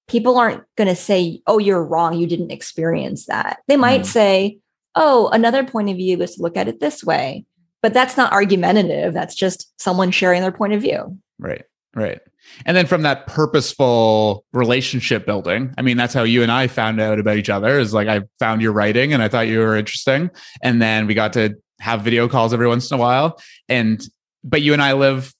people 0.08 0.36
aren't 0.36 0.62
going 0.76 0.88
to 0.88 0.96
say 0.96 1.40
oh 1.46 1.58
you're 1.58 1.84
wrong 1.84 2.18
you 2.18 2.26
didn't 2.26 2.50
experience 2.50 3.26
that 3.26 3.60
they 3.66 3.76
might 3.76 4.02
mm. 4.02 4.06
say 4.06 4.58
oh 4.94 5.28
another 5.28 5.64
point 5.64 5.88
of 5.88 5.96
view 5.96 6.20
is 6.20 6.34
to 6.34 6.42
look 6.42 6.56
at 6.56 6.68
it 6.68 6.80
this 6.80 7.02
way 7.02 7.44
but 7.84 7.92
that's 7.92 8.16
not 8.16 8.32
argumentative 8.32 9.12
that's 9.12 9.34
just 9.34 9.70
someone 9.78 10.10
sharing 10.10 10.40
their 10.40 10.52
point 10.52 10.72
of 10.72 10.80
view 10.80 11.16
right 11.38 11.64
right 11.94 12.20
and 12.66 12.76
then 12.76 12.86
from 12.86 13.02
that 13.02 13.26
purposeful 13.26 14.44
relationship 14.52 15.26
building 15.26 15.72
i 15.76 15.82
mean 15.82 15.96
that's 15.96 16.14
how 16.14 16.22
you 16.22 16.42
and 16.42 16.50
i 16.50 16.66
found 16.66 17.00
out 17.00 17.18
about 17.18 17.36
each 17.36 17.50
other 17.50 17.78
is 17.78 17.92
like 17.92 18.08
i 18.08 18.20
found 18.38 18.62
your 18.62 18.72
writing 18.72 19.12
and 19.12 19.22
i 19.22 19.28
thought 19.28 19.46
you 19.46 19.58
were 19.58 19.76
interesting 19.76 20.30
and 20.62 20.80
then 20.80 21.06
we 21.06 21.14
got 21.14 21.32
to 21.32 21.54
have 21.80 22.02
video 22.02 22.28
calls 22.28 22.52
every 22.52 22.66
once 22.66 22.90
in 22.90 22.96
a 22.96 23.00
while. 23.00 23.40
And 23.68 24.02
but 24.42 24.62
you 24.62 24.72
and 24.72 24.82
I 24.82 24.92
live 24.92 25.32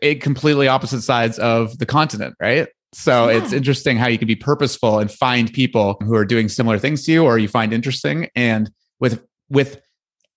in 0.00 0.20
completely 0.20 0.68
opposite 0.68 1.02
sides 1.02 1.38
of 1.38 1.78
the 1.78 1.86
continent, 1.86 2.34
right? 2.40 2.68
So 2.94 3.28
yeah. 3.28 3.38
it's 3.38 3.52
interesting 3.52 3.96
how 3.96 4.08
you 4.08 4.18
can 4.18 4.26
be 4.26 4.36
purposeful 4.36 4.98
and 4.98 5.10
find 5.10 5.52
people 5.52 5.98
who 6.04 6.14
are 6.14 6.24
doing 6.24 6.48
similar 6.48 6.78
things 6.78 7.04
to 7.04 7.12
you 7.12 7.24
or 7.24 7.38
you 7.38 7.48
find 7.48 7.72
interesting 7.72 8.28
and 8.34 8.70
with 9.00 9.22
with 9.50 9.80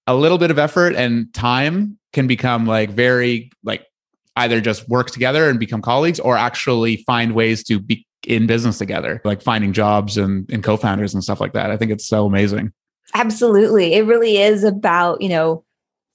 a 0.07 0.15
little 0.15 0.37
bit 0.37 0.51
of 0.51 0.59
effort 0.59 0.95
and 0.95 1.33
time 1.33 1.97
can 2.13 2.27
become 2.27 2.65
like 2.65 2.89
very 2.89 3.51
like 3.63 3.85
either 4.35 4.61
just 4.61 4.87
work 4.89 5.11
together 5.11 5.49
and 5.49 5.59
become 5.59 5.81
colleagues 5.81 6.19
or 6.19 6.37
actually 6.37 6.97
find 7.07 7.35
ways 7.35 7.63
to 7.63 7.79
be 7.79 8.05
in 8.27 8.45
business 8.45 8.77
together 8.77 9.19
like 9.25 9.41
finding 9.41 9.73
jobs 9.73 10.15
and, 10.17 10.49
and 10.51 10.63
co-founders 10.63 11.13
and 11.13 11.23
stuff 11.23 11.41
like 11.41 11.53
that 11.53 11.71
i 11.71 11.77
think 11.77 11.91
it's 11.91 12.07
so 12.07 12.25
amazing 12.25 12.71
Absolutely. 13.13 13.93
It 13.93 14.05
really 14.05 14.37
is 14.37 14.63
about, 14.63 15.21
you 15.21 15.29
know, 15.29 15.63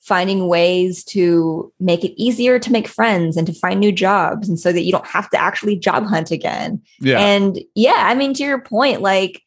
finding 0.01 0.47
ways 0.47 1.03
to 1.03 1.73
make 1.81 2.05
it 2.05 2.15
easier 2.21 2.59
to 2.61 2.71
make 2.71 2.87
friends 2.87 3.37
and 3.37 3.47
to 3.47 3.53
find 3.53 3.81
new 3.81 3.91
jobs 3.91 4.49
and 4.49 4.59
so 4.59 4.73
that 4.73 4.83
you 4.83 4.93
don't 4.93 5.07
have 5.07 5.29
to 5.31 5.37
actually 5.37 5.77
job 5.77 6.05
hunt 6.05 6.31
again. 6.31 6.81
Yeah. 7.01 7.19
And 7.19 7.59
yeah, 7.75 8.05
I 8.07 8.15
mean 8.15 8.33
to 8.35 8.45
your 8.45 8.61
point 8.61 9.01
like 9.01 9.43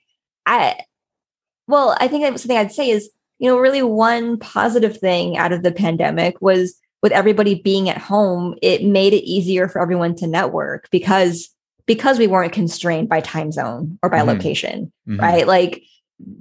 I 0.45 0.79
well, 1.67 1.95
I 1.99 2.07
think 2.07 2.25
something 2.37 2.57
I'd 2.57 2.71
say 2.71 2.89
is, 2.89 3.09
you 3.39 3.49
know, 3.49 3.57
really 3.57 3.81
one 3.81 4.37
positive 4.37 4.97
thing 4.97 5.37
out 5.37 5.51
of 5.51 5.63
the 5.63 5.71
pandemic 5.71 6.41
was 6.41 6.79
with 7.01 7.11
everybody 7.11 7.55
being 7.55 7.89
at 7.89 7.97
home, 7.97 8.55
it 8.61 8.83
made 8.83 9.13
it 9.13 9.23
easier 9.23 9.67
for 9.67 9.81
everyone 9.81 10.15
to 10.15 10.27
network 10.27 10.89
because 10.91 11.49
because 11.85 12.19
we 12.19 12.27
weren't 12.27 12.53
constrained 12.53 13.09
by 13.09 13.19
time 13.19 13.51
zone 13.51 13.97
or 14.03 14.09
by 14.09 14.19
mm-hmm. 14.19 14.29
location, 14.29 14.91
mm-hmm. 15.07 15.19
right? 15.19 15.47
Like 15.47 15.83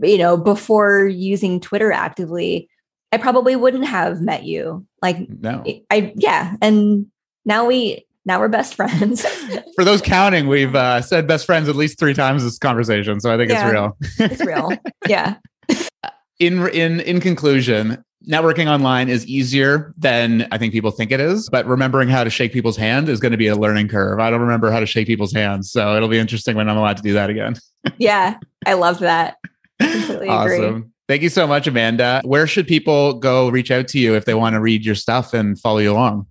you 0.02 0.18
know, 0.18 0.36
before 0.36 1.06
using 1.06 1.60
Twitter 1.60 1.92
actively, 1.92 2.68
I 3.12 3.16
probably 3.16 3.56
wouldn't 3.56 3.86
have 3.86 4.20
met 4.20 4.44
you. 4.44 4.86
Like, 5.00 5.28
no, 5.28 5.64
I, 5.90 6.12
yeah. 6.16 6.56
And 6.60 7.06
now 7.44 7.66
we, 7.66 8.06
now 8.26 8.40
we're 8.40 8.48
best 8.48 8.74
friends. 8.76 9.24
For 9.76 9.84
those 9.84 10.02
counting, 10.02 10.48
we've 10.48 10.74
uh, 10.74 11.00
said 11.00 11.26
best 11.26 11.46
friends 11.46 11.68
at 11.68 11.76
least 11.76 11.98
three 11.98 12.14
times 12.14 12.44
this 12.44 12.58
conversation, 12.58 13.20
so 13.20 13.32
I 13.32 13.36
think 13.36 13.50
Yeah. 13.50 13.64
it's 13.64 13.72
real. 13.72 13.96
it's 14.30 14.44
real. 14.44 14.72
Yeah. 15.08 15.36
In 16.38 16.66
in 16.68 17.00
in 17.00 17.20
conclusion 17.20 18.02
networking 18.28 18.66
online 18.66 19.08
is 19.08 19.26
easier 19.26 19.94
than 19.96 20.46
i 20.50 20.58
think 20.58 20.72
people 20.72 20.90
think 20.90 21.12
it 21.12 21.20
is 21.20 21.48
but 21.50 21.64
remembering 21.66 22.08
how 22.08 22.24
to 22.24 22.30
shake 22.30 22.52
people's 22.52 22.76
hand 22.76 23.08
is 23.08 23.20
going 23.20 23.32
to 23.32 23.38
be 23.38 23.46
a 23.46 23.56
learning 23.56 23.88
curve 23.88 24.18
i 24.18 24.28
don't 24.28 24.40
remember 24.40 24.70
how 24.70 24.80
to 24.80 24.86
shake 24.86 25.06
people's 25.06 25.32
hands 25.32 25.70
so 25.70 25.96
it'll 25.96 26.08
be 26.08 26.18
interesting 26.18 26.56
when 26.56 26.68
i'm 26.68 26.76
allowed 26.76 26.96
to 26.96 27.02
do 27.02 27.12
that 27.12 27.30
again 27.30 27.54
Yeah. 27.98 28.38
I 28.66 28.74
love 28.74 28.98
that. 28.98 29.36
Completely 29.80 30.28
agree. 30.28 30.30
awesome 30.30 30.92
thank 31.06 31.22
you 31.22 31.28
so 31.28 31.46
much 31.46 31.66
amanda 31.66 32.20
where 32.24 32.46
should 32.46 32.66
people 32.66 33.14
go 33.14 33.48
reach 33.48 33.70
out 33.70 33.86
to 33.88 33.98
you 33.98 34.14
if 34.14 34.24
they 34.24 34.34
want 34.34 34.54
to 34.54 34.60
read 34.60 34.84
your 34.84 34.96
stuff 34.96 35.32
and 35.32 35.58
follow 35.58 35.78
you 35.78 35.92
along 35.92 36.26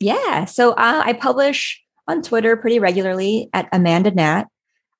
Yeah. 0.00 0.44
So 0.46 0.72
uh, 0.72 1.02
I 1.04 1.12
publish 1.12 1.82
on 2.08 2.22
Twitter 2.22 2.56
pretty 2.56 2.78
regularly 2.78 3.48
at 3.52 3.68
Amanda 3.72 4.10
Nat. 4.10 4.44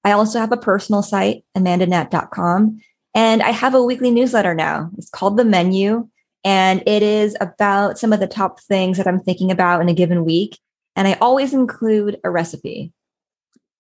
I 0.05 0.13
also 0.13 0.39
have 0.39 0.53
a 0.53 0.57
personal 0.57 1.03
site, 1.03 1.45
amandanat.com. 1.57 2.81
And 3.15 3.43
I 3.43 3.51
have 3.51 3.75
a 3.75 3.83
weekly 3.83 4.11
newsletter 4.11 4.55
now. 4.55 4.91
It's 4.97 5.11
called 5.11 5.37
The 5.37 5.45
Menu. 5.45 6.09
And 6.45 6.83
it 6.87 7.03
is 7.03 7.37
about 7.41 7.99
some 7.99 8.13
of 8.13 8.21
the 8.21 8.27
top 8.27 8.61
things 8.61 8.97
that 8.97 9.07
I'm 9.07 9.21
thinking 9.21 9.51
about 9.51 9.81
in 9.81 9.89
a 9.89 9.95
given 9.95 10.25
week. 10.25 10.59
And 10.97 11.07
I 11.07 11.15
always 11.21 11.55
include 11.55 12.19
a 12.25 12.31
recipe. 12.31 12.93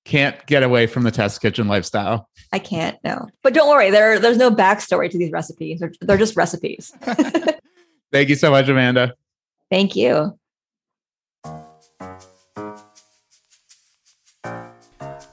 can't 0.04 0.44
get 0.46 0.62
away 0.62 0.86
from 0.86 1.02
the 1.02 1.10
test 1.10 1.40
kitchen 1.40 1.68
lifestyle 1.68 2.28
I 2.52 2.58
can't, 2.58 2.98
no. 3.02 3.28
But 3.42 3.54
don't 3.54 3.68
worry, 3.68 3.90
there, 3.90 4.18
there's 4.18 4.36
no 4.36 4.50
backstory 4.50 5.10
to 5.10 5.18
these 5.18 5.32
recipes. 5.32 5.80
They're, 5.80 5.92
they're 6.00 6.18
just 6.18 6.36
recipes. 6.36 6.92
thank 8.12 8.28
you 8.28 8.34
so 8.34 8.50
much 8.50 8.68
amanda 8.68 9.14
Thank 9.72 9.96
you. 9.96 10.38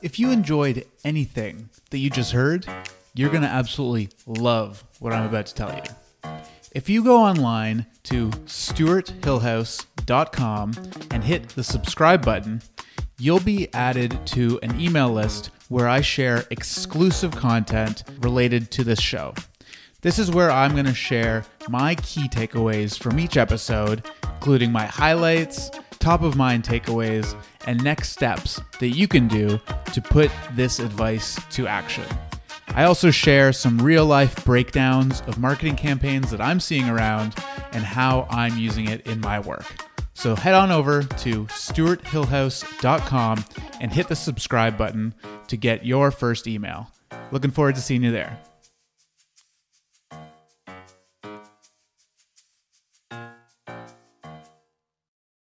If 0.02 0.18
you 0.18 0.32
enjoyed 0.32 0.86
anything 1.04 1.70
that 1.90 1.98
you 1.98 2.10
just 2.10 2.32
heard, 2.32 2.66
you're 3.14 3.30
going 3.30 3.44
to 3.44 3.48
absolutely 3.48 4.10
love 4.26 4.84
what 5.00 5.14
I'm 5.14 5.26
about 5.26 5.46
to 5.48 5.56
tell 5.56 5.74
you. 5.74 5.82
If 6.72 6.88
you 6.88 7.04
go 7.04 7.18
online 7.18 7.88
to 8.04 8.30
stewarthillhouse.com 8.30 10.74
and 11.12 11.24
hit 11.24 11.50
the 11.50 11.64
subscribe 11.64 12.24
button, 12.24 12.62
you'll 13.18 13.40
be 13.40 13.74
added 13.74 14.28
to 14.28 14.60
an 14.62 14.80
email 14.80 15.10
list 15.10 15.50
where 15.70 15.88
I 15.88 16.02
share 16.02 16.46
exclusive 16.52 17.36
content 17.36 18.04
related 18.22 18.70
to 18.72 18.84
this 18.84 19.00
show. 19.00 19.34
This 20.02 20.20
is 20.20 20.32
where 20.32 20.52
I'm 20.52 20.74
going 20.74 20.86
to 20.86 20.94
share 20.94 21.44
my 21.68 21.96
key 21.96 22.30
takeaways 22.30 22.98
from 22.98 23.20
each 23.20 23.36
episode, 23.36 24.06
including 24.24 24.72
my 24.72 24.86
highlights, 24.86 25.72
top 26.00 26.22
of 26.22 26.38
mind 26.38 26.64
takeaways, 26.64 27.36
and 27.66 27.84
next 27.84 28.10
steps 28.10 28.62
that 28.80 28.90
you 28.90 29.08
can 29.08 29.28
do 29.28 29.60
to 29.94 30.02
put 30.02 30.32
this 30.54 30.80
advice 30.80 31.40
to 31.52 31.68
action. 31.68 32.06
I 32.76 32.86
also 32.86 33.12
share 33.12 33.52
some 33.52 33.80
real 33.80 34.06
life 34.06 34.46
breakdowns 34.46 35.22
of 35.28 35.38
marketing 35.38 35.76
campaigns 35.76 36.32
that 36.32 36.42
I'm 36.42 36.60
seeing 36.60 36.88
around 36.88 37.36
and 37.72 37.84
how 37.84 38.28
I'm 38.30 38.58
using 38.58 38.90
it 38.90 39.06
in 39.08 39.20
my 39.20 39.40
work. 39.40 39.66
So 40.14 40.36
head 40.36 40.54
on 40.54 40.72
over 40.72 41.04
to 41.04 41.46
stewarthillhouse.com 41.46 43.46
and 43.80 43.94
hit 43.94 44.08
the 44.08 44.16
subscribe 44.16 44.78
button 44.78 45.14
to 45.48 45.58
get 45.58 45.86
your 45.86 46.12
first 46.12 46.48
email. 46.48 46.92
Looking 47.32 47.52
forward 47.52 47.76
to 47.76 47.82
seeing 47.82 48.04
you 48.04 48.12
there. 48.12 48.40